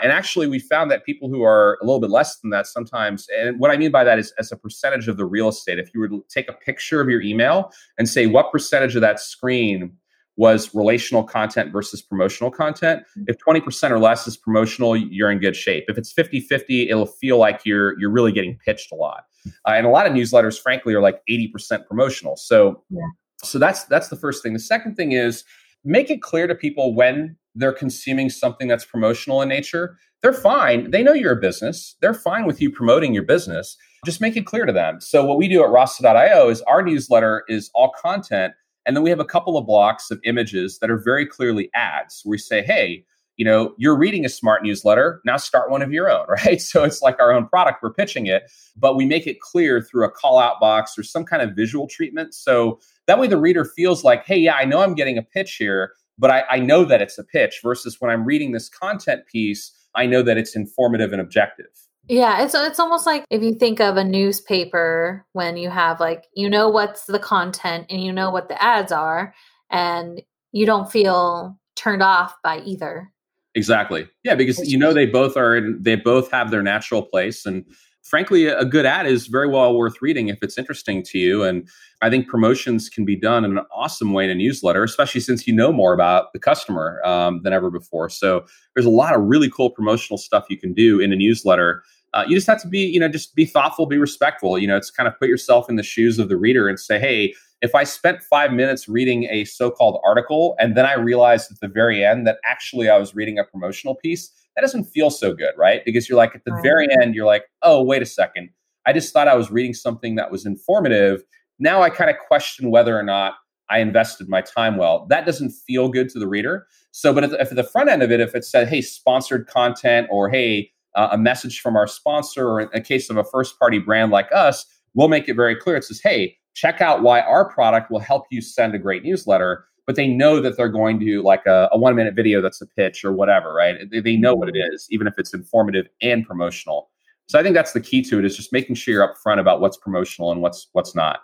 And 0.03 0.11
actually, 0.11 0.47
we 0.47 0.59
found 0.59 0.91
that 0.91 1.03
people 1.03 1.29
who 1.29 1.41
are 1.41 1.79
a 1.81 1.85
little 1.85 1.99
bit 1.99 2.11
less 2.11 2.37
than 2.41 2.51
that 2.51 2.67
sometimes, 2.67 3.27
and 3.35 3.59
what 3.59 3.71
I 3.71 3.77
mean 3.77 3.91
by 3.91 4.03
that 4.03 4.19
is 4.19 4.33
as 4.37 4.51
a 4.51 4.55
percentage 4.55 5.07
of 5.07 5.17
the 5.17 5.25
real 5.25 5.49
estate, 5.49 5.79
if 5.79 5.95
you 5.95 5.99
were 5.99 6.09
to 6.09 6.23
take 6.29 6.47
a 6.47 6.53
picture 6.53 7.01
of 7.01 7.09
your 7.09 7.21
email 7.21 7.71
and 7.97 8.07
say 8.07 8.27
what 8.27 8.51
percentage 8.51 8.95
of 8.95 9.01
that 9.01 9.19
screen 9.19 9.97
was 10.41 10.73
relational 10.73 11.23
content 11.23 11.71
versus 11.71 12.01
promotional 12.01 12.49
content. 12.49 13.03
Mm-hmm. 13.15 13.25
If 13.27 13.37
20% 13.47 13.91
or 13.91 13.99
less 13.99 14.25
is 14.25 14.35
promotional, 14.35 14.97
you're 14.97 15.29
in 15.29 15.37
good 15.37 15.55
shape. 15.55 15.85
If 15.87 15.99
it's 15.99 16.11
50-50, 16.11 16.89
it'll 16.89 17.05
feel 17.05 17.37
like 17.37 17.61
you're 17.63 17.97
you're 17.99 18.09
really 18.09 18.31
getting 18.31 18.57
pitched 18.65 18.91
a 18.91 18.95
lot. 18.95 19.25
Uh, 19.67 19.73
and 19.73 19.85
a 19.85 19.89
lot 19.89 20.07
of 20.07 20.13
newsletters 20.13 20.59
frankly 20.59 20.95
are 20.95 21.01
like 21.01 21.21
80% 21.29 21.85
promotional. 21.85 22.35
So 22.37 22.83
yeah. 22.89 23.01
so 23.43 23.59
that's 23.59 23.83
that's 23.83 24.07
the 24.07 24.15
first 24.15 24.41
thing. 24.41 24.53
The 24.53 24.59
second 24.59 24.95
thing 24.95 25.11
is 25.11 25.43
make 25.85 26.09
it 26.09 26.23
clear 26.23 26.47
to 26.47 26.55
people 26.55 26.95
when 26.95 27.37
they're 27.53 27.71
consuming 27.71 28.31
something 28.31 28.67
that's 28.67 28.85
promotional 28.85 29.43
in 29.43 29.49
nature. 29.49 29.95
They're 30.23 30.33
fine. 30.33 30.89
They 30.89 31.03
know 31.03 31.13
you're 31.13 31.37
a 31.37 31.39
business. 31.39 31.95
They're 32.01 32.15
fine 32.15 32.47
with 32.47 32.59
you 32.59 32.71
promoting 32.71 33.13
your 33.13 33.25
business. 33.25 33.77
Just 34.07 34.21
make 34.21 34.35
it 34.35 34.47
clear 34.47 34.65
to 34.65 34.73
them. 34.73 35.01
So 35.01 35.23
what 35.23 35.37
we 35.37 35.47
do 35.47 35.63
at 35.63 35.69
Rasa.io 35.69 36.49
is 36.49 36.63
our 36.63 36.81
newsletter 36.81 37.43
is 37.47 37.69
all 37.75 37.91
content 38.01 38.53
and 38.85 38.95
then 38.95 39.03
we 39.03 39.09
have 39.09 39.19
a 39.19 39.25
couple 39.25 39.57
of 39.57 39.65
blocks 39.65 40.11
of 40.11 40.19
images 40.23 40.79
that 40.79 40.89
are 40.89 40.97
very 40.97 41.25
clearly 41.25 41.69
ads 41.73 42.21
where 42.23 42.31
we 42.31 42.37
say, 42.37 42.61
hey, 42.61 43.05
you 43.37 43.45
know, 43.45 43.73
you're 43.77 43.97
reading 43.97 44.25
a 44.25 44.29
smart 44.29 44.63
newsletter. 44.63 45.21
Now 45.25 45.37
start 45.37 45.71
one 45.71 45.81
of 45.81 45.91
your 45.91 46.09
own, 46.09 46.25
right? 46.45 46.61
So 46.61 46.83
it's 46.83 47.01
like 47.01 47.19
our 47.19 47.31
own 47.31 47.47
product. 47.47 47.81
We're 47.81 47.93
pitching 47.93 48.27
it, 48.27 48.43
but 48.75 48.95
we 48.95 49.05
make 49.05 49.27
it 49.27 49.39
clear 49.39 49.81
through 49.81 50.05
a 50.05 50.11
call 50.11 50.37
out 50.37 50.59
box 50.59 50.97
or 50.97 51.03
some 51.03 51.25
kind 51.25 51.41
of 51.41 51.55
visual 51.55 51.87
treatment. 51.87 52.33
So 52.33 52.79
that 53.07 53.19
way 53.19 53.27
the 53.27 53.37
reader 53.37 53.65
feels 53.65 54.03
like, 54.03 54.25
hey, 54.25 54.37
yeah, 54.37 54.55
I 54.55 54.65
know 54.65 54.81
I'm 54.81 54.95
getting 54.95 55.17
a 55.17 55.23
pitch 55.23 55.55
here, 55.55 55.93
but 56.17 56.29
I, 56.29 56.43
I 56.49 56.59
know 56.59 56.85
that 56.85 57.01
it's 57.01 57.17
a 57.17 57.23
pitch 57.23 57.61
versus 57.63 57.97
when 57.99 58.11
I'm 58.11 58.25
reading 58.25 58.51
this 58.51 58.69
content 58.69 59.25
piece, 59.25 59.71
I 59.95 60.05
know 60.05 60.21
that 60.21 60.37
it's 60.37 60.55
informative 60.55 61.11
and 61.11 61.21
objective. 61.21 61.65
Yeah, 62.07 62.43
it's 62.43 62.53
it's 62.53 62.79
almost 62.79 63.05
like 63.05 63.25
if 63.29 63.41
you 63.41 63.53
think 63.53 63.79
of 63.79 63.95
a 63.95 64.03
newspaper 64.03 65.25
when 65.33 65.55
you 65.55 65.69
have 65.69 65.99
like 65.99 66.25
you 66.35 66.49
know 66.49 66.67
what's 66.67 67.05
the 67.05 67.19
content 67.19 67.85
and 67.89 68.03
you 68.03 68.11
know 68.11 68.31
what 68.31 68.49
the 68.49 68.61
ads 68.61 68.91
are 68.91 69.33
and 69.69 70.21
you 70.51 70.65
don't 70.65 70.91
feel 70.91 71.57
turned 71.75 72.03
off 72.03 72.35
by 72.43 72.59
either. 72.61 73.11
Exactly. 73.55 74.07
Yeah, 74.23 74.35
because 74.35 74.71
you 74.71 74.77
know 74.77 74.93
they 74.93 75.05
both 75.05 75.35
are 75.35 75.55
in, 75.55 75.77
they 75.81 75.95
both 75.95 76.31
have 76.31 76.51
their 76.51 76.63
natural 76.63 77.03
place 77.03 77.45
and 77.45 77.65
frankly 78.03 78.45
a 78.45 78.65
good 78.65 78.85
ad 78.85 79.05
is 79.05 79.27
very 79.27 79.47
well 79.47 79.75
worth 79.75 80.01
reading 80.01 80.27
if 80.27 80.39
it's 80.41 80.57
interesting 80.57 81.03
to 81.03 81.17
you 81.17 81.43
and 81.43 81.67
I 82.01 82.09
think 82.09 82.27
promotions 82.27 82.89
can 82.89 83.05
be 83.05 83.15
done 83.15 83.45
in 83.45 83.57
an 83.57 83.65
awesome 83.71 84.11
way 84.11 84.25
in 84.25 84.31
a 84.31 84.35
newsletter, 84.35 84.83
especially 84.83 85.21
since 85.21 85.47
you 85.47 85.53
know 85.53 85.71
more 85.71 85.93
about 85.93 86.33
the 86.33 86.39
customer 86.39 86.99
um, 87.05 87.41
than 87.43 87.53
ever 87.53 87.69
before. 87.69 88.09
So 88.09 88.43
there's 88.73 88.87
a 88.87 88.91
lot 88.91 89.15
of 89.15 89.21
really 89.21 89.49
cool 89.49 89.69
promotional 89.69 90.17
stuff 90.17 90.47
you 90.49 90.57
can 90.57 90.73
do 90.73 90.99
in 90.99 91.13
a 91.13 91.15
newsletter. 91.15 91.83
Uh, 92.13 92.25
you 92.27 92.35
just 92.35 92.47
have 92.47 92.61
to 92.61 92.67
be, 92.67 92.79
you 92.79 92.99
know, 92.99 93.07
just 93.07 93.35
be 93.35 93.45
thoughtful, 93.45 93.85
be 93.85 93.97
respectful. 93.97 94.57
You 94.57 94.67
know, 94.67 94.75
it's 94.75 94.89
kind 94.89 95.07
of 95.07 95.17
put 95.17 95.29
yourself 95.29 95.69
in 95.69 95.75
the 95.75 95.83
shoes 95.83 96.17
of 96.17 96.27
the 96.27 96.37
reader 96.37 96.67
and 96.67 96.79
say, 96.79 96.99
hey, 96.99 97.33
if 97.61 97.75
I 97.75 97.83
spent 97.83 98.23
five 98.23 98.51
minutes 98.51 98.89
reading 98.89 99.25
a 99.25 99.45
so-called 99.45 100.01
article 100.03 100.55
and 100.59 100.75
then 100.75 100.85
I 100.85 100.93
realized 100.93 101.51
at 101.51 101.59
the 101.59 101.67
very 101.67 102.03
end 102.03 102.25
that 102.25 102.39
actually 102.43 102.89
I 102.89 102.97
was 102.97 103.13
reading 103.13 103.37
a 103.37 103.43
promotional 103.43 103.93
piece, 103.93 104.31
that 104.55 104.61
doesn't 104.61 104.85
feel 104.85 105.09
so 105.09 105.33
good, 105.33 105.53
right? 105.57 105.81
Because 105.85 106.09
you're 106.09 106.17
like 106.17 106.35
at 106.35 106.43
the 106.45 106.51
right. 106.51 106.63
very 106.63 106.87
end, 107.01 107.15
you're 107.15 107.25
like, 107.25 107.43
oh, 107.61 107.83
wait 107.83 108.01
a 108.01 108.05
second. 108.05 108.49
I 108.85 108.93
just 108.93 109.13
thought 109.13 109.27
I 109.27 109.35
was 109.35 109.51
reading 109.51 109.73
something 109.73 110.15
that 110.15 110.31
was 110.31 110.45
informative 110.45 111.23
now 111.61 111.83
I 111.83 111.91
kind 111.91 112.09
of 112.09 112.17
question 112.17 112.71
whether 112.71 112.97
or 112.97 113.03
not 113.03 113.35
I 113.69 113.79
invested 113.79 114.27
my 114.27 114.41
time 114.41 114.77
well. 114.77 115.05
That 115.09 115.25
doesn't 115.25 115.51
feel 115.51 115.87
good 115.87 116.09
to 116.09 116.19
the 116.19 116.27
reader. 116.27 116.65
So, 116.89 117.13
but 117.13 117.23
if, 117.23 117.31
if 117.33 117.51
at 117.51 117.55
the 117.55 117.63
front 117.63 117.89
end 117.89 118.01
of 118.01 118.11
it, 118.11 118.19
if 118.19 118.35
it 118.35 118.43
said, 118.43 118.67
hey, 118.67 118.81
sponsored 118.81 119.47
content 119.47 120.07
or 120.09 120.27
hey, 120.27 120.71
uh, 120.95 121.09
a 121.11 121.17
message 121.17 121.61
from 121.61 121.77
our 121.77 121.87
sponsor, 121.87 122.49
or 122.49 122.61
in 122.61 122.69
a 122.73 122.81
case 122.81 123.09
of 123.09 123.15
a 123.15 123.23
first 123.23 123.57
party 123.57 123.77
brand 123.77 124.11
like 124.11 124.27
us, 124.33 124.65
we'll 124.93 125.07
make 125.07 125.29
it 125.29 125.35
very 125.35 125.55
clear. 125.55 125.77
It 125.77 125.85
says, 125.85 126.01
hey, 126.03 126.35
check 126.53 126.81
out 126.81 127.03
why 127.03 127.21
our 127.21 127.47
product 127.49 127.91
will 127.91 127.99
help 127.99 128.25
you 128.29 128.41
send 128.41 128.75
a 128.75 128.79
great 128.79 129.03
newsletter. 129.03 129.65
But 129.87 129.95
they 129.95 130.07
know 130.07 130.39
that 130.39 130.57
they're 130.57 130.69
going 130.69 130.99
to 130.99 131.21
like 131.21 131.45
a, 131.45 131.67
a 131.71 131.77
one 131.77 131.95
minute 131.95 132.13
video 132.13 132.41
that's 132.41 132.61
a 132.61 132.67
pitch 132.67 133.03
or 133.03 133.11
whatever, 133.11 133.53
right? 133.53 133.77
They, 133.89 133.99
they 133.99 134.15
know 134.15 134.35
what 134.35 134.47
it 134.47 134.55
is, 134.55 134.87
even 134.91 135.07
if 135.07 135.15
it's 135.17 135.33
informative 135.33 135.87
and 136.01 136.25
promotional. 136.25 136.89
So 137.27 137.39
I 137.39 137.43
think 137.43 137.55
that's 137.55 137.73
the 137.73 137.81
key 137.81 138.01
to 138.03 138.19
it 138.19 138.25
is 138.25 138.35
just 138.35 138.53
making 138.53 138.75
sure 138.75 138.93
you're 138.93 139.07
upfront 139.07 139.39
about 139.39 139.61
what's 139.61 139.77
promotional 139.77 140.31
and 140.31 140.41
what's 140.41 140.67
what's 140.73 140.95
not. 140.95 141.21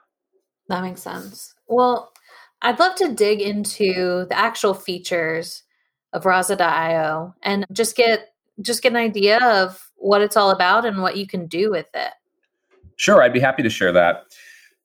That 0.69 0.81
makes 0.81 1.01
sense. 1.01 1.53
Well, 1.67 2.11
I'd 2.61 2.79
love 2.79 2.95
to 2.95 3.13
dig 3.13 3.41
into 3.41 4.25
the 4.29 4.37
actual 4.37 4.73
features 4.73 5.63
of 6.13 6.25
Rasa.io 6.25 7.35
and 7.43 7.65
just 7.71 7.95
get 7.95 8.33
just 8.61 8.81
get 8.81 8.91
an 8.91 8.97
idea 8.97 9.39
of 9.45 9.91
what 9.95 10.21
it's 10.21 10.37
all 10.37 10.51
about 10.51 10.85
and 10.85 11.01
what 11.01 11.17
you 11.17 11.27
can 11.27 11.45
do 11.47 11.69
with 11.69 11.87
it. 11.93 12.13
Sure, 12.95 13.21
I'd 13.21 13.33
be 13.33 13.39
happy 13.39 13.63
to 13.63 13.69
share 13.69 13.91
that. 13.91 14.23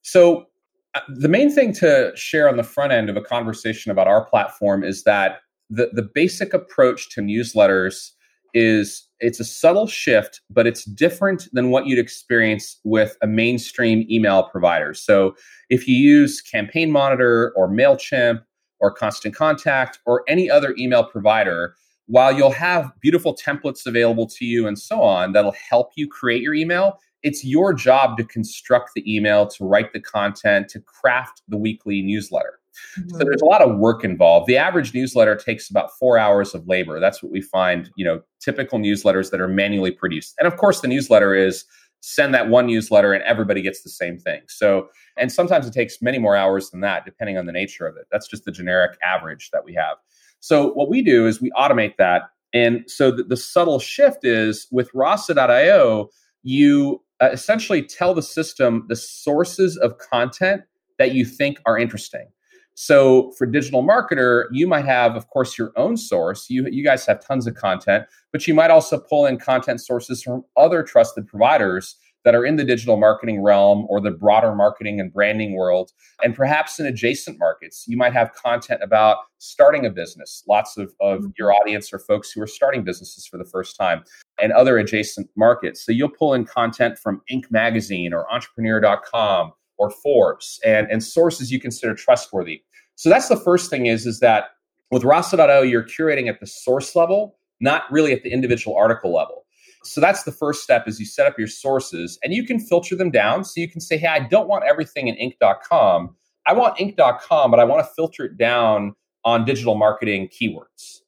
So, 0.02 0.46
Uh, 0.94 1.00
the 1.08 1.28
main 1.28 1.50
thing 1.50 1.72
to 1.72 2.12
share 2.14 2.48
on 2.48 2.56
the 2.56 2.62
front 2.62 2.92
end 2.92 3.08
of 3.08 3.16
a 3.16 3.22
conversation 3.22 3.90
about 3.90 4.06
our 4.06 4.24
platform 4.24 4.84
is 4.84 5.04
that 5.04 5.40
the, 5.70 5.90
the 5.92 6.02
basic 6.02 6.52
approach 6.52 7.08
to 7.10 7.22
newsletters 7.22 8.10
is 8.54 9.08
it's 9.20 9.40
a 9.40 9.44
subtle 9.44 9.86
shift, 9.86 10.42
but 10.50 10.66
it's 10.66 10.84
different 10.84 11.48
than 11.52 11.70
what 11.70 11.86
you'd 11.86 11.98
experience 11.98 12.78
with 12.84 13.16
a 13.22 13.26
mainstream 13.26 14.06
email 14.10 14.42
provider. 14.42 14.92
So 14.92 15.34
if 15.70 15.88
you 15.88 15.96
use 15.96 16.42
Campaign 16.42 16.90
Monitor 16.90 17.52
or 17.56 17.68
MailChimp 17.68 18.42
or 18.80 18.90
Constant 18.90 19.34
Contact 19.34 20.00
or 20.04 20.24
any 20.28 20.50
other 20.50 20.74
email 20.76 21.04
provider, 21.04 21.74
while 22.06 22.32
you'll 22.32 22.50
have 22.50 22.92
beautiful 23.00 23.34
templates 23.34 23.86
available 23.86 24.26
to 24.26 24.44
you 24.44 24.66
and 24.66 24.78
so 24.78 25.00
on 25.00 25.32
that'll 25.32 25.54
help 25.70 25.92
you 25.94 26.06
create 26.08 26.42
your 26.42 26.52
email, 26.52 26.98
it's 27.22 27.44
your 27.44 27.72
job 27.72 28.16
to 28.18 28.24
construct 28.24 28.90
the 28.94 29.16
email, 29.16 29.46
to 29.46 29.64
write 29.64 29.92
the 29.92 30.00
content, 30.00 30.68
to 30.70 30.80
craft 30.80 31.42
the 31.48 31.56
weekly 31.56 32.02
newsletter. 32.02 32.58
Mm-hmm. 32.98 33.10
So 33.10 33.18
there's 33.18 33.42
a 33.42 33.46
lot 33.46 33.62
of 33.62 33.78
work 33.78 34.04
involved. 34.04 34.46
The 34.46 34.56
average 34.56 34.94
newsletter 34.94 35.36
takes 35.36 35.70
about 35.70 35.90
four 35.98 36.18
hours 36.18 36.54
of 36.54 36.66
labor. 36.66 37.00
That's 37.00 37.22
what 37.22 37.32
we 37.32 37.40
find, 37.40 37.90
you 37.96 38.04
know, 38.04 38.22
typical 38.40 38.78
newsletters 38.78 39.30
that 39.30 39.40
are 39.40 39.48
manually 39.48 39.90
produced. 39.90 40.34
And 40.38 40.46
of 40.46 40.56
course, 40.56 40.80
the 40.80 40.88
newsletter 40.88 41.34
is 41.34 41.64
send 42.00 42.34
that 42.34 42.48
one 42.48 42.66
newsletter 42.66 43.12
and 43.12 43.22
everybody 43.22 43.62
gets 43.62 43.82
the 43.82 43.90
same 43.90 44.18
thing. 44.18 44.40
So, 44.48 44.88
and 45.16 45.30
sometimes 45.30 45.66
it 45.66 45.72
takes 45.72 46.02
many 46.02 46.18
more 46.18 46.34
hours 46.34 46.70
than 46.70 46.80
that, 46.80 47.04
depending 47.04 47.38
on 47.38 47.46
the 47.46 47.52
nature 47.52 47.86
of 47.86 47.96
it. 47.96 48.06
That's 48.10 48.26
just 48.26 48.44
the 48.44 48.50
generic 48.50 48.98
average 49.04 49.50
that 49.52 49.64
we 49.64 49.72
have. 49.74 49.98
So, 50.40 50.72
what 50.72 50.88
we 50.88 51.02
do 51.02 51.26
is 51.26 51.40
we 51.40 51.50
automate 51.52 51.96
that. 51.98 52.22
And 52.52 52.84
so 52.86 53.10
the, 53.10 53.22
the 53.22 53.36
subtle 53.36 53.78
shift 53.78 54.24
is 54.24 54.66
with 54.70 54.90
Rasa.io, 54.92 56.10
you 56.42 57.02
uh, 57.22 57.30
essentially 57.30 57.82
tell 57.82 58.12
the 58.14 58.22
system 58.22 58.84
the 58.88 58.96
sources 58.96 59.76
of 59.76 59.96
content 59.98 60.62
that 60.98 61.14
you 61.14 61.24
think 61.24 61.60
are 61.64 61.78
interesting. 61.78 62.26
So 62.74 63.32
for 63.32 63.46
DigitalMarketer, 63.46 64.46
you 64.50 64.66
might 64.66 64.86
have, 64.86 65.14
of 65.14 65.28
course, 65.28 65.56
your 65.56 65.72
own 65.76 65.96
source. 65.96 66.48
You, 66.48 66.66
you 66.70 66.82
guys 66.82 67.06
have 67.06 67.24
tons 67.24 67.46
of 67.46 67.54
content, 67.54 68.06
but 68.32 68.48
you 68.48 68.54
might 68.54 68.70
also 68.70 68.98
pull 68.98 69.26
in 69.26 69.38
content 69.38 69.80
sources 69.80 70.22
from 70.22 70.44
other 70.56 70.82
trusted 70.82 71.26
providers 71.28 71.96
that 72.24 72.34
are 72.34 72.44
in 72.44 72.56
the 72.56 72.64
digital 72.64 72.96
marketing 72.96 73.42
realm 73.42 73.86
or 73.88 74.00
the 74.00 74.10
broader 74.10 74.54
marketing 74.54 75.00
and 75.00 75.12
branding 75.12 75.54
world. 75.54 75.92
And 76.22 76.34
perhaps 76.34 76.78
in 76.78 76.86
adjacent 76.86 77.38
markets, 77.38 77.84
you 77.88 77.96
might 77.96 78.12
have 78.12 78.32
content 78.34 78.80
about 78.82 79.18
starting 79.38 79.84
a 79.84 79.90
business. 79.90 80.44
Lots 80.48 80.76
of, 80.76 80.92
of 81.00 81.20
mm-hmm. 81.20 81.28
your 81.38 81.52
audience 81.52 81.92
are 81.92 81.98
folks 81.98 82.30
who 82.30 82.40
are 82.42 82.46
starting 82.46 82.84
businesses 82.84 83.26
for 83.26 83.38
the 83.38 83.44
first 83.44 83.76
time 83.76 84.04
and 84.40 84.52
other 84.52 84.78
adjacent 84.78 85.28
markets. 85.36 85.84
So 85.84 85.92
you'll 85.92 86.08
pull 86.08 86.34
in 86.34 86.44
content 86.44 86.98
from 86.98 87.22
Inc. 87.30 87.50
Magazine 87.50 88.12
or 88.12 88.32
entrepreneur.com 88.32 89.52
or 89.78 89.90
Forbes 89.90 90.60
and, 90.64 90.86
and 90.90 91.02
sources 91.02 91.50
you 91.50 91.58
consider 91.58 91.94
trustworthy. 91.94 92.62
So 92.94 93.08
that's 93.08 93.28
the 93.28 93.36
first 93.36 93.70
thing 93.70 93.86
is, 93.86 94.06
is 94.06 94.20
that 94.20 94.50
with 94.90 95.04
Rasa.io, 95.04 95.62
you're 95.62 95.82
curating 95.82 96.28
at 96.28 96.38
the 96.38 96.46
source 96.46 96.94
level, 96.94 97.36
not 97.60 97.90
really 97.90 98.12
at 98.12 98.22
the 98.22 98.30
individual 98.30 98.76
article 98.76 99.12
level. 99.12 99.41
So 99.84 100.00
that's 100.00 100.22
the 100.24 100.32
first 100.32 100.62
step 100.62 100.86
is 100.86 100.98
you 101.00 101.06
set 101.06 101.26
up 101.26 101.38
your 101.38 101.48
sources 101.48 102.18
and 102.22 102.32
you 102.32 102.44
can 102.44 102.58
filter 102.58 102.96
them 102.96 103.10
down. 103.10 103.44
So 103.44 103.60
you 103.60 103.68
can 103.68 103.80
say, 103.80 103.96
hey, 103.98 104.08
I 104.08 104.20
don't 104.20 104.48
want 104.48 104.64
everything 104.64 105.08
in 105.08 105.16
Inc.com. 105.16 106.14
I 106.46 106.52
want 106.52 106.78
Inc.com, 106.78 107.50
but 107.50 107.60
I 107.60 107.64
want 107.64 107.86
to 107.86 107.92
filter 107.94 108.24
it 108.24 108.36
down 108.36 108.94
on 109.24 109.44
digital 109.44 109.74
marketing 109.74 110.28
keywords. 110.28 111.00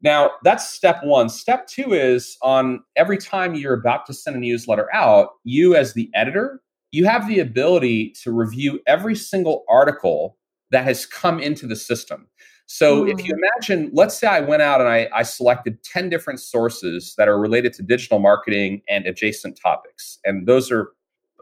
Now, 0.00 0.30
that's 0.44 0.68
step 0.68 1.00
one. 1.02 1.28
Step 1.28 1.66
two 1.66 1.92
is 1.92 2.36
on 2.42 2.82
every 2.96 3.18
time 3.18 3.54
you're 3.54 3.74
about 3.74 4.06
to 4.06 4.14
send 4.14 4.36
a 4.36 4.38
newsletter 4.38 4.88
out, 4.94 5.30
you 5.44 5.74
as 5.74 5.94
the 5.94 6.08
editor 6.14 6.62
you 6.90 7.04
have 7.04 7.28
the 7.28 7.40
ability 7.40 8.14
to 8.22 8.32
review 8.32 8.80
every 8.86 9.14
single 9.14 9.64
article 9.68 10.36
that 10.70 10.84
has 10.84 11.06
come 11.06 11.38
into 11.38 11.66
the 11.66 11.76
system. 11.76 12.26
So 12.70 13.04
mm. 13.04 13.10
if 13.10 13.26
you 13.26 13.34
hmm. 13.34 13.40
imagine, 13.42 13.90
let's 13.94 14.16
say 14.16 14.26
I 14.26 14.40
went 14.40 14.60
out 14.60 14.80
and 14.80 14.90
I, 14.90 15.08
I, 15.14 15.22
selected 15.22 15.82
10 15.84 16.10
different 16.10 16.38
sources 16.38 17.14
that 17.16 17.26
are 17.26 17.38
related 17.38 17.72
to 17.74 17.82
digital 17.82 18.18
marketing 18.18 18.82
and 18.90 19.06
adjacent 19.06 19.58
topics. 19.58 20.18
And 20.26 20.46
those 20.46 20.70
are 20.70 20.92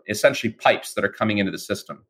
essentially 0.09 0.53
pipes 0.53 0.95
that 0.95 1.05
are 1.05 1.09
coming 1.09 1.39
into 1.39 1.51
the 1.51 1.59
system. 1.59 2.05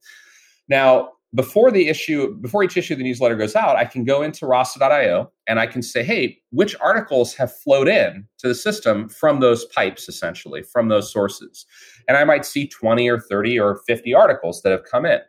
Now, 0.69 1.13
before 1.37 1.71
the 1.71 1.89
issue, 1.89 2.35
before 2.37 2.65
each 2.65 2.77
issue 2.77 2.95
of 2.95 2.99
the 2.99 3.05
newsletter 3.05 3.37
goes 3.37 3.55
out, 3.55 3.77
I 3.77 3.85
can 3.85 4.05
go 4.05 4.23
into 4.23 4.47
rasa.io 4.47 5.31
and 5.47 5.61
I 5.61 5.67
can 5.67 5.83
say, 5.83 6.03
hey, 6.03 6.39
which 6.51 6.75
articles 6.81 7.35
have 7.35 7.55
flowed 7.55 7.89
in 7.89 8.27
to 8.39 8.49
the 8.49 8.55
system 8.55 9.09
from 9.11 9.41
those 9.41 9.67
pipes, 9.67 10.09
essentially, 10.09 10.63
from 10.63 10.89
those 10.89 11.13
sources. 11.13 11.67
And 12.09 12.17
I 12.17 12.25
might 12.25 12.47
see 12.47 12.67
20 12.67 13.09
or 13.09 13.21
30 13.21 13.61
or 13.61 13.83
50 13.87 14.15
articles 14.15 14.63
that 14.63 14.73
have 14.73 14.85
come 14.91 15.05
in. 15.05 15.21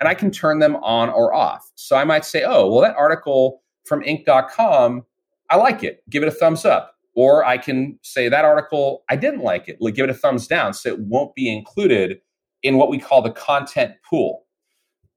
And 0.00 0.08
I 0.08 0.14
can 0.14 0.32
turn 0.32 0.58
them 0.58 0.76
on 0.76 1.08
or 1.08 1.32
off. 1.32 1.70
So 1.76 1.96
I 1.96 2.04
might 2.04 2.24
say, 2.24 2.42
oh, 2.44 2.68
well, 2.68 2.82
that 2.82 2.96
article 2.96 3.62
from 3.86 4.02
Inc.com, 4.02 5.04
I 5.48 5.56
like 5.56 5.84
it. 5.84 6.02
Give 6.10 6.22
it 6.22 6.28
a 6.28 6.32
thumbs 6.32 6.64
up. 6.64 6.96
Or 7.14 7.44
I 7.44 7.56
can 7.56 7.98
say 8.02 8.28
that 8.28 8.44
article, 8.44 9.04
I 9.08 9.16
didn't 9.16 9.42
like 9.42 9.68
it. 9.68 9.78
Give 9.94 10.04
it 10.04 10.10
a 10.10 10.14
thumbs 10.14 10.48
down 10.48 10.74
so 10.74 10.88
it 10.88 10.98
won't 10.98 11.34
be 11.34 11.52
included 11.52 12.20
in 12.62 12.78
what 12.78 12.88
we 12.88 12.98
call 12.98 13.22
the 13.22 13.30
content 13.30 13.94
pool. 14.08 14.44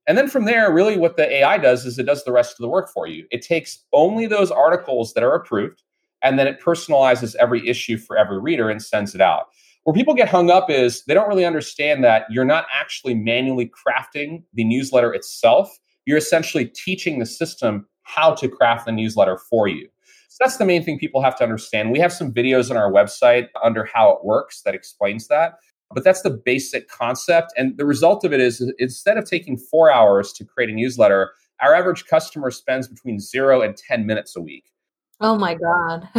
And 0.08 0.18
then 0.18 0.30
from 0.30 0.46
there, 0.46 0.72
really 0.72 0.98
what 0.98 1.18
the 1.18 1.30
AI 1.32 1.58
does 1.58 1.86
is 1.86 1.98
it 1.98 2.06
does 2.06 2.24
the 2.24 2.32
rest 2.32 2.54
of 2.54 2.60
the 2.60 2.70
work 2.70 2.90
for 2.90 3.08
you. 3.08 3.26
It 3.32 3.42
takes 3.42 3.84
only 3.92 4.28
those 4.28 4.52
articles 4.52 5.14
that 5.14 5.24
are 5.24 5.34
approved 5.34 5.82
and 6.22 6.40
then 6.40 6.48
it 6.48 6.62
personalizes 6.62 7.36
every 7.36 7.68
issue 7.68 7.98
for 7.98 8.18
every 8.18 8.40
reader 8.40 8.70
and 8.70 8.82
sends 8.82 9.16
it 9.16 9.22
out. 9.22 9.48
Where 9.84 9.94
people 9.94 10.16
get 10.16 10.30
hung 10.30 10.50
up 10.50 10.70
is 10.70 11.04
they 11.06 11.14
don't 11.14 11.30
really 11.30 11.46
understand 11.46 12.04
that 12.04 12.26
you're 12.30 12.46
not 12.46 12.66
actually 12.74 13.14
manually 13.14 13.70
crafting 13.70 14.44
the 14.54 14.64
newsletter 14.64 15.14
itself. 15.14 15.78
You're 16.06 16.18
essentially 16.18 16.66
teaching 16.66 17.20
the 17.20 17.26
system 17.26 17.88
how 18.02 18.34
to 18.36 18.50
craft 18.50 18.86
the 18.88 18.92
newsletter 18.92 19.38
for 19.38 19.68
you. 19.68 19.88
So 20.30 20.38
that's 20.44 20.58
the 20.58 20.66
main 20.66 20.84
thing 20.84 21.00
people 21.00 21.22
have 21.22 21.38
to 21.38 21.44
understand. 21.44 21.92
We 21.92 22.00
have 22.00 22.12
some 22.12 22.34
videos 22.34 22.70
on 22.70 22.78
our 22.78 22.92
website 22.92 23.48
under 23.64 23.86
how 23.86 24.10
it 24.12 24.26
works 24.26 24.62
that 24.64 24.76
explains 24.76 25.28
that. 25.28 25.60
But 25.96 26.04
that's 26.04 26.22
the 26.22 26.30
basic 26.30 26.90
concept. 26.90 27.54
And 27.58 27.78
the 27.78 27.86
result 27.86 28.26
of 28.26 28.34
it 28.34 28.42
is 28.42 28.62
instead 28.78 29.18
of 29.18 29.28
taking 29.28 29.58
four 29.58 29.90
hours 29.90 30.34
to 30.34 30.46
create 30.46 30.70
a 30.70 30.74
newsletter, 30.74 31.32
our 31.62 31.74
average 31.74 32.06
customer 32.06 32.52
spends 32.52 32.88
between 32.88 33.20
zero 33.20 33.62
and 33.62 33.76
10 33.76 34.06
minutes 34.06 34.36
a 34.36 34.42
week. 34.42 34.66
Oh 35.22 35.38
my 35.38 35.56
God. 35.56 36.10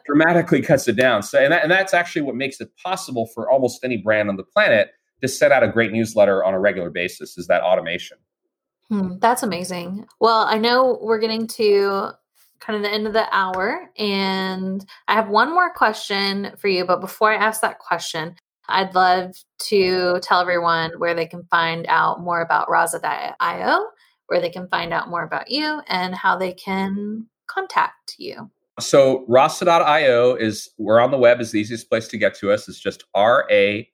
dramatically 0.06 0.62
cuts 0.62 0.86
it 0.86 0.94
down. 0.94 1.24
So, 1.24 1.38
and, 1.38 1.52
that, 1.52 1.64
and 1.64 1.70
that's 1.70 1.92
actually 1.92 2.22
what 2.22 2.36
makes 2.36 2.60
it 2.60 2.70
possible 2.82 3.26
for 3.26 3.50
almost 3.50 3.82
any 3.84 3.96
brand 3.96 4.28
on 4.28 4.36
the 4.36 4.44
planet 4.44 4.90
to 5.20 5.28
set 5.28 5.50
out 5.50 5.64
a 5.64 5.68
great 5.68 5.90
newsletter 5.90 6.44
on 6.44 6.54
a 6.54 6.60
regular 6.60 6.90
basis 6.90 7.36
is 7.36 7.48
that 7.48 7.62
automation. 7.62 8.18
Hmm, 8.88 9.18
that's 9.18 9.42
amazing. 9.42 10.06
Well, 10.20 10.44
I 10.46 10.58
know 10.58 11.00
we're 11.02 11.18
getting 11.18 11.48
to 11.48 12.10
kind 12.60 12.76
of 12.76 12.82
the 12.82 12.92
end 12.92 13.06
of 13.08 13.12
the 13.12 13.26
hour, 13.34 13.90
and 13.98 14.84
I 15.08 15.14
have 15.14 15.28
one 15.28 15.50
more 15.50 15.72
question 15.72 16.52
for 16.56 16.68
you. 16.68 16.84
But 16.84 17.00
before 17.00 17.32
I 17.32 17.36
ask 17.36 17.60
that 17.62 17.80
question, 17.80 18.36
I'd 18.68 18.94
love 18.94 19.36
to 19.68 20.20
tell 20.22 20.40
everyone 20.40 20.92
where 20.98 21.14
they 21.14 21.26
can 21.26 21.44
find 21.50 21.86
out 21.88 22.20
more 22.20 22.40
about 22.40 22.68
Rasa.io, 22.70 23.86
where 24.26 24.40
they 24.40 24.50
can 24.50 24.68
find 24.68 24.92
out 24.92 25.08
more 25.08 25.22
about 25.22 25.50
you, 25.50 25.80
and 25.86 26.14
how 26.14 26.36
they 26.36 26.52
can 26.52 27.26
contact 27.46 28.16
you. 28.18 28.50
So 28.78 29.24
Rasa.io 29.28 30.34
is 30.34 30.68
we're 30.76 31.00
on 31.00 31.10
the 31.10 31.16
web 31.16 31.40
is 31.40 31.52
the 31.52 31.60
easiest 31.60 31.88
place 31.88 32.08
to 32.08 32.18
get 32.18 32.34
to 32.36 32.52
us. 32.52 32.68
It's 32.68 32.78
just 32.78 33.04
R-A-S-A.io. 33.14 33.86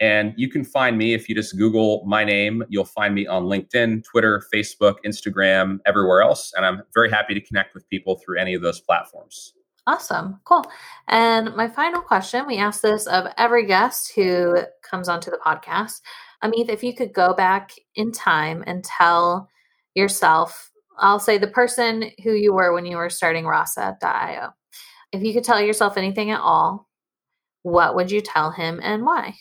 And 0.00 0.34
you 0.36 0.48
can 0.48 0.64
find 0.64 0.98
me 0.98 1.14
if 1.14 1.28
you 1.28 1.34
just 1.34 1.56
Google 1.56 2.04
my 2.06 2.24
name. 2.24 2.64
You'll 2.68 2.84
find 2.84 3.14
me 3.14 3.26
on 3.26 3.44
LinkedIn, 3.44 4.02
Twitter, 4.04 4.42
Facebook, 4.52 4.96
Instagram, 5.06 5.78
everywhere 5.86 6.22
else. 6.22 6.52
And 6.56 6.66
I'm 6.66 6.82
very 6.92 7.08
happy 7.08 7.34
to 7.34 7.40
connect 7.40 7.74
with 7.74 7.88
people 7.88 8.16
through 8.24 8.38
any 8.38 8.54
of 8.54 8.62
those 8.62 8.80
platforms. 8.80 9.54
Awesome. 9.86 10.40
Cool. 10.44 10.64
And 11.08 11.56
my 11.56 11.68
final 11.68 12.00
question 12.00 12.46
we 12.46 12.58
ask 12.58 12.82
this 12.82 13.06
of 13.06 13.26
every 13.36 13.66
guest 13.66 14.12
who 14.14 14.58
comes 14.88 15.08
onto 15.08 15.30
the 15.30 15.40
podcast. 15.44 16.00
Amith, 16.42 16.68
if 16.68 16.84
you 16.84 16.94
could 16.94 17.12
go 17.12 17.34
back 17.34 17.72
in 17.94 18.12
time 18.12 18.62
and 18.66 18.84
tell 18.84 19.48
yourself, 19.94 20.70
I'll 20.98 21.18
say 21.18 21.38
the 21.38 21.48
person 21.48 22.10
who 22.22 22.32
you 22.32 22.52
were 22.52 22.72
when 22.72 22.86
you 22.86 22.96
were 22.96 23.10
starting 23.10 23.44
Rasa.io, 23.44 24.50
if 25.12 25.22
you 25.22 25.32
could 25.32 25.44
tell 25.44 25.60
yourself 25.60 25.96
anything 25.96 26.30
at 26.30 26.40
all, 26.40 26.88
what 27.62 27.96
would 27.96 28.10
you 28.10 28.20
tell 28.20 28.50
him 28.50 28.80
and 28.82 29.04
why? 29.04 29.34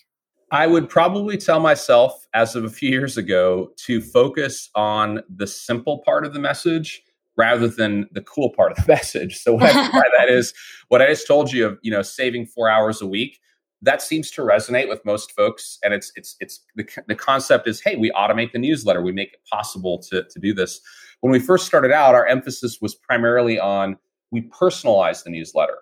I 0.52 0.68
would 0.68 0.90
probably 0.90 1.38
tell 1.38 1.60
myself, 1.60 2.28
as 2.34 2.56
of 2.56 2.66
a 2.66 2.70
few 2.70 2.90
years 2.90 3.18
ago, 3.18 3.70
to 3.86 4.02
focus 4.02 4.70
on 4.76 5.22
the 5.30 5.48
simple 5.48 6.00
part 6.00 6.26
of 6.26 6.34
the 6.34 6.40
message 6.40 7.04
rather 7.42 7.68
than 7.68 8.08
the 8.12 8.22
cool 8.22 8.52
part 8.52 8.72
of 8.72 8.78
the 8.78 8.88
message. 8.88 9.38
So 9.38 9.54
what 9.56 9.64
I 9.64 9.74
by 9.92 10.04
that 10.18 10.30
is 10.30 10.54
what 10.90 11.02
I 11.02 11.08
just 11.08 11.26
told 11.28 11.52
you 11.52 11.66
of, 11.66 11.80
you 11.82 11.92
know, 11.92 12.04
saving 12.04 12.46
four 12.46 12.70
hours 12.70 13.02
a 13.02 13.08
week. 13.08 13.40
That 13.82 14.00
seems 14.00 14.30
to 14.32 14.44
resonate 14.44 14.88
with 14.88 15.04
most 15.06 15.32
folks, 15.32 15.80
and 15.84 15.92
it's 15.92 16.12
it's 16.16 16.36
it's 16.40 16.64
the, 16.76 16.88
the 17.08 17.16
concept 17.16 17.68
is, 17.68 17.82
hey, 17.82 17.96
we 17.96 18.12
automate 18.12 18.52
the 18.52 18.60
newsletter, 18.60 19.02
we 19.02 19.12
make 19.12 19.34
it 19.34 19.40
possible 19.52 19.98
to 20.10 20.24
to 20.24 20.40
do 20.40 20.54
this. 20.54 20.80
When 21.22 21.32
we 21.32 21.40
first 21.40 21.66
started 21.66 21.92
out, 21.92 22.14
our 22.14 22.28
emphasis 22.28 22.78
was 22.80 22.94
primarily 22.94 23.60
on 23.60 23.98
we 24.32 24.44
personalize 24.44 25.24
the 25.24 25.32
newsletter. 25.32 25.78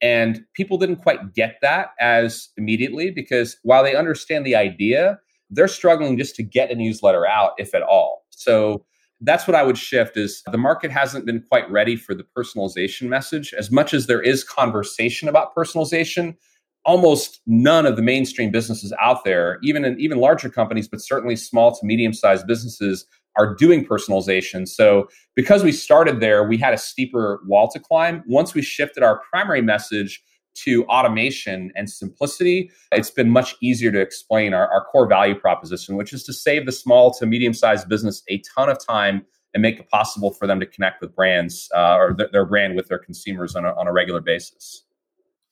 And 0.00 0.44
people 0.54 0.78
didn't 0.78 0.96
quite 0.96 1.34
get 1.34 1.58
that 1.62 1.90
as 2.00 2.48
immediately 2.56 3.10
because 3.10 3.58
while 3.62 3.84
they 3.84 3.94
understand 3.94 4.44
the 4.44 4.56
idea, 4.56 5.20
they're 5.50 5.68
struggling 5.68 6.18
just 6.18 6.34
to 6.36 6.42
get 6.42 6.70
a 6.70 6.74
newsletter 6.74 7.24
out, 7.26 7.52
if 7.58 7.74
at 7.74 7.82
all. 7.82 8.24
So 8.30 8.84
that's 9.22 9.46
what 9.46 9.54
I 9.54 9.62
would 9.62 9.78
shift 9.78 10.16
is 10.16 10.42
the 10.50 10.58
market 10.58 10.90
hasn't 10.90 11.26
been 11.26 11.42
quite 11.48 11.70
ready 11.70 11.96
for 11.96 12.14
the 12.14 12.24
personalization 12.36 13.08
message. 13.08 13.54
As 13.54 13.70
much 13.70 13.94
as 13.94 14.06
there 14.06 14.20
is 14.20 14.44
conversation 14.44 15.28
about 15.28 15.54
personalization, 15.54 16.36
almost 16.84 17.40
none 17.46 17.86
of 17.86 17.96
the 17.96 18.02
mainstream 18.02 18.50
businesses 18.50 18.92
out 19.00 19.24
there, 19.24 19.58
even 19.62 19.84
in 19.84 19.98
even 20.00 20.18
larger 20.18 20.48
companies, 20.48 20.88
but 20.88 21.00
certainly 21.00 21.36
small 21.36 21.74
to 21.74 21.86
medium 21.86 22.12
sized 22.12 22.46
businesses, 22.46 23.06
are 23.36 23.54
doing 23.54 23.84
personalization. 23.84 24.68
So 24.68 25.08
because 25.34 25.62
we 25.62 25.72
started 25.72 26.20
there, 26.20 26.46
we 26.46 26.58
had 26.58 26.74
a 26.74 26.78
steeper 26.78 27.40
wall 27.46 27.68
to 27.70 27.78
climb. 27.78 28.22
Once 28.26 28.54
we 28.54 28.60
shifted 28.60 29.02
our 29.02 29.22
primary 29.30 29.62
message 29.62 30.22
to 30.54 30.84
automation 30.86 31.72
and 31.76 31.88
simplicity, 31.88 32.70
it's 32.92 33.10
been 33.10 33.30
much 33.30 33.56
easier 33.60 33.90
to 33.90 34.00
explain 34.00 34.54
our, 34.54 34.68
our 34.70 34.84
core 34.84 35.06
value 35.06 35.34
proposition, 35.34 35.96
which 35.96 36.12
is 36.12 36.24
to 36.24 36.32
save 36.32 36.66
the 36.66 36.72
small 36.72 37.12
to 37.14 37.26
medium 37.26 37.54
sized 37.54 37.88
business 37.88 38.22
a 38.28 38.42
ton 38.54 38.68
of 38.68 38.84
time 38.84 39.24
and 39.54 39.62
make 39.62 39.78
it 39.78 39.88
possible 39.88 40.30
for 40.30 40.46
them 40.46 40.60
to 40.60 40.66
connect 40.66 41.00
with 41.00 41.14
brands 41.14 41.68
uh, 41.74 41.96
or 41.96 42.14
th- 42.14 42.30
their 42.32 42.44
brand 42.44 42.76
with 42.76 42.88
their 42.88 42.98
consumers 42.98 43.54
on 43.54 43.64
a, 43.64 43.74
on 43.74 43.86
a 43.86 43.92
regular 43.92 44.20
basis. 44.20 44.84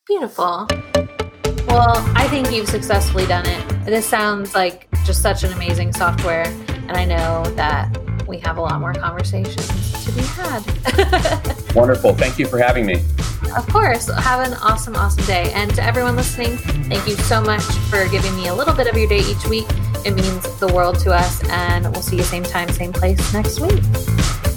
Beautiful. 0.07 0.67
Well, 1.69 1.95
I 2.17 2.27
think 2.29 2.51
you've 2.51 2.69
successfully 2.69 3.27
done 3.27 3.47
it. 3.47 3.85
This 3.85 4.07
sounds 4.07 4.55
like 4.55 4.89
just 5.05 5.23
such 5.23 5.45
an 5.45 5.53
amazing 5.53 5.93
software. 5.93 6.47
And 6.89 6.93
I 6.93 7.05
know 7.05 7.45
that 7.55 7.97
we 8.27 8.39
have 8.39 8.57
a 8.57 8.61
lot 8.61 8.81
more 8.81 8.93
conversations 8.95 10.05
to 10.05 10.13
be 10.13 10.23
had. 10.23 11.75
Wonderful. 11.75 12.15
Thank 12.15 12.39
you 12.39 12.47
for 12.47 12.59
having 12.59 12.87
me. 12.87 13.03
Of 13.57 13.67
course. 13.69 14.09
Have 14.09 14.47
an 14.47 14.55
awesome, 14.55 14.97
awesome 14.97 15.25
day. 15.27 15.53
And 15.55 15.75
to 15.75 15.83
everyone 15.83 16.17
listening, 16.17 16.57
thank 16.59 17.07
you 17.07 17.15
so 17.17 17.41
much 17.41 17.63
for 17.91 18.09
giving 18.09 18.35
me 18.37 18.49
a 18.49 18.55
little 18.55 18.75
bit 18.75 18.87
of 18.87 18.97
your 18.97 19.09
day 19.09 19.21
each 19.21 19.47
week. 19.47 19.67
It 20.05 20.15
means 20.15 20.59
the 20.59 20.69
world 20.69 20.99
to 21.01 21.13
us. 21.13 21.43
And 21.51 21.91
we'll 21.93 22.03
see 22.03 22.17
you 22.17 22.23
same 22.23 22.45
time, 22.45 22.69
same 22.71 22.93
place 22.93 23.33
next 23.33 23.61
week. 23.61 23.83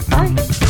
Bye. 0.10 0.70